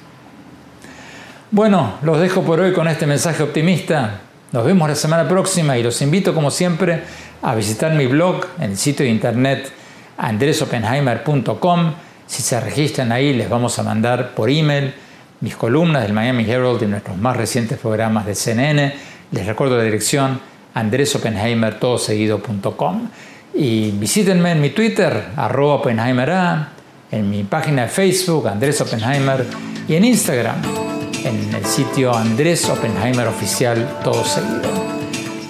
Bueno, 1.50 1.94
los 2.02 2.18
dejo 2.18 2.42
por 2.42 2.60
hoy 2.60 2.72
con 2.72 2.88
este 2.88 3.06
mensaje 3.06 3.42
optimista. 3.42 4.20
Nos 4.54 4.64
vemos 4.64 4.88
la 4.88 4.94
semana 4.94 5.26
próxima 5.26 5.76
y 5.76 5.82
los 5.82 6.00
invito 6.00 6.32
como 6.32 6.48
siempre 6.48 7.02
a 7.42 7.56
visitar 7.56 7.92
mi 7.92 8.06
blog 8.06 8.46
en 8.60 8.70
el 8.70 8.76
sitio 8.76 9.04
de 9.04 9.10
internet 9.10 9.72
andresopenheimer.com. 10.16 11.92
Si 12.24 12.40
se 12.40 12.60
registran 12.60 13.10
ahí 13.10 13.34
les 13.34 13.50
vamos 13.50 13.76
a 13.80 13.82
mandar 13.82 14.32
por 14.36 14.48
email 14.48 14.94
mis 15.40 15.56
columnas 15.56 16.04
del 16.04 16.12
Miami 16.12 16.48
Herald 16.48 16.80
y 16.84 16.86
nuestros 16.86 17.16
más 17.16 17.36
recientes 17.36 17.80
programas 17.80 18.26
de 18.26 18.36
CNN. 18.36 18.94
Les 19.32 19.44
recuerdo 19.44 19.76
la 19.76 19.82
dirección 19.82 20.38
andresopenheimer.com 20.72 23.08
y 23.54 23.90
visítenme 23.90 24.52
en 24.52 24.60
mi 24.60 24.70
Twitter, 24.70 25.30
arroba 25.34 25.74
OppenheimerA, 25.74 26.68
en 27.10 27.28
mi 27.28 27.42
página 27.42 27.82
de 27.82 27.88
Facebook, 27.88 28.46
Andrés 28.46 28.80
Oppenheimer, 28.80 29.44
y 29.88 29.96
en 29.96 30.04
Instagram, 30.04 30.93
en 31.24 31.54
el 31.54 31.64
sitio 31.64 32.14
Andrés 32.14 32.68
Oppenheimer 32.68 33.26
Oficial, 33.26 34.00
todo 34.04 34.24
seguido. 34.24 34.70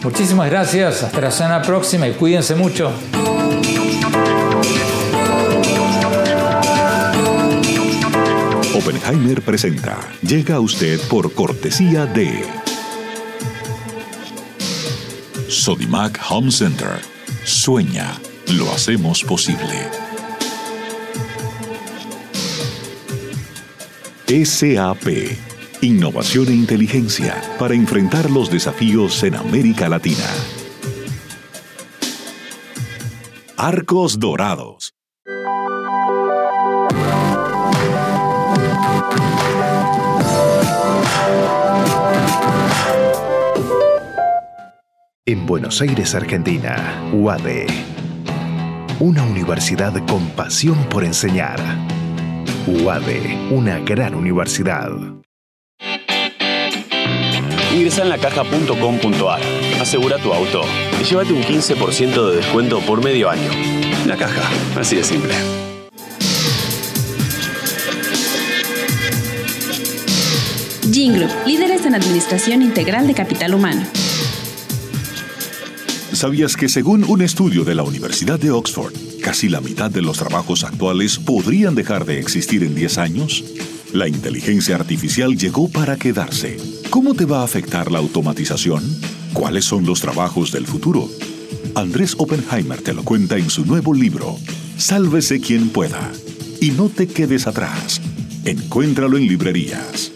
Muchísimas 0.03 0.51
gracias, 0.51 1.03
hasta 1.03 1.21
la 1.21 1.31
semana 1.31 1.63
próxima 1.63 2.07
y 2.07 2.13
cuídense 2.13 2.55
mucho. 2.55 2.93
Oppenheimer 8.75 9.43
presenta. 9.43 9.99
Llega 10.23 10.57
a 10.57 10.61
usted 10.61 11.01
por 11.09 11.33
cortesía 11.33 12.07
de 12.07 12.45
Sodimac 15.49 16.21
Home 16.29 16.51
Center. 16.51 17.01
Sueña, 17.45 18.19
lo 18.49 18.71
hacemos 18.73 19.23
posible. 19.25 19.89
SAP 24.27 25.54
innovación 25.85 26.49
e 26.49 26.53
inteligencia 26.53 27.41
para 27.59 27.75
enfrentar 27.75 28.31
los 28.31 28.51
desafíos 28.51 29.23
en 29.23 29.35
América 29.35 29.89
Latina. 29.89 30.27
Arcos 33.57 34.19
Dorados. 34.19 34.95
En 45.27 45.47
Buenos 45.47 45.81
Aires, 45.81 46.15
Argentina, 46.15 47.11
UADE. 47.13 47.67
Una 49.01 49.23
universidad 49.23 49.95
con 50.07 50.29
pasión 50.31 50.77
por 50.91 51.05
enseñar. 51.05 51.59
UADE, 52.67 53.49
una 53.51 53.79
gran 53.79 54.15
universidad. 54.15 54.91
Ingresa 57.75 58.03
en 58.03 58.09
lacaja.com.ar, 58.09 59.41
asegura 59.81 60.17
tu 60.19 60.33
auto 60.33 60.63
y 61.01 61.05
llévate 61.05 61.33
un 61.33 61.43
15% 61.43 62.31
de 62.31 62.37
descuento 62.37 62.79
por 62.81 63.03
medio 63.03 63.29
año. 63.29 63.51
La 64.07 64.17
caja, 64.17 64.49
así 64.79 64.95
de 64.95 65.03
simple. 65.03 65.35
Group, 70.83 71.31
líderes 71.45 71.85
en 71.87 71.97
administración 71.97 72.63
integral 72.63 73.09
de 73.09 73.15
capital 73.15 73.55
humano. 73.55 73.83
¿Sabías 76.13 76.57
que 76.57 76.69
según 76.69 77.03
un 77.03 77.23
estudio 77.23 77.65
de 77.65 77.75
la 77.75 77.83
Universidad 77.83 78.39
de 78.39 78.53
Oxford, 78.53 78.93
casi 79.21 79.49
la 79.49 79.61
mitad 79.61 79.91
de 79.91 80.01
los 80.01 80.19
trabajos 80.19 80.63
actuales 80.63 81.19
podrían 81.19 81.75
dejar 81.75 82.05
de 82.05 82.21
existir 82.21 82.63
en 82.63 82.77
10 82.77 82.99
años? 82.99 83.45
La 83.93 84.07
inteligencia 84.07 84.77
artificial 84.77 85.37
llegó 85.37 85.69
para 85.69 85.97
quedarse. 85.97 86.74
¿Cómo 86.95 87.15
te 87.15 87.25
va 87.25 87.41
a 87.41 87.45
afectar 87.45 87.91
la 87.91 87.99
automatización? 87.99 88.81
¿Cuáles 89.33 89.65
son 89.65 89.85
los 89.85 90.01
trabajos 90.01 90.53
del 90.53 90.65
futuro? 90.65 91.09
Andrés 91.75 92.15
Oppenheimer 92.17 92.81
te 92.83 92.95
lo 92.95 93.03
cuenta 93.03 93.37
en 93.37 93.51
su 93.51 93.67
nuevo 93.67 93.93
libro, 93.93 94.37
Sálvese 94.77 95.41
quien 95.41 95.71
pueda. 95.71 96.13
Y 96.61 96.71
no 96.71 96.89
te 96.89 97.09
quedes 97.09 97.49
atrás. 97.49 98.01
Encuéntralo 98.45 99.17
en 99.17 99.27
librerías. 99.27 100.13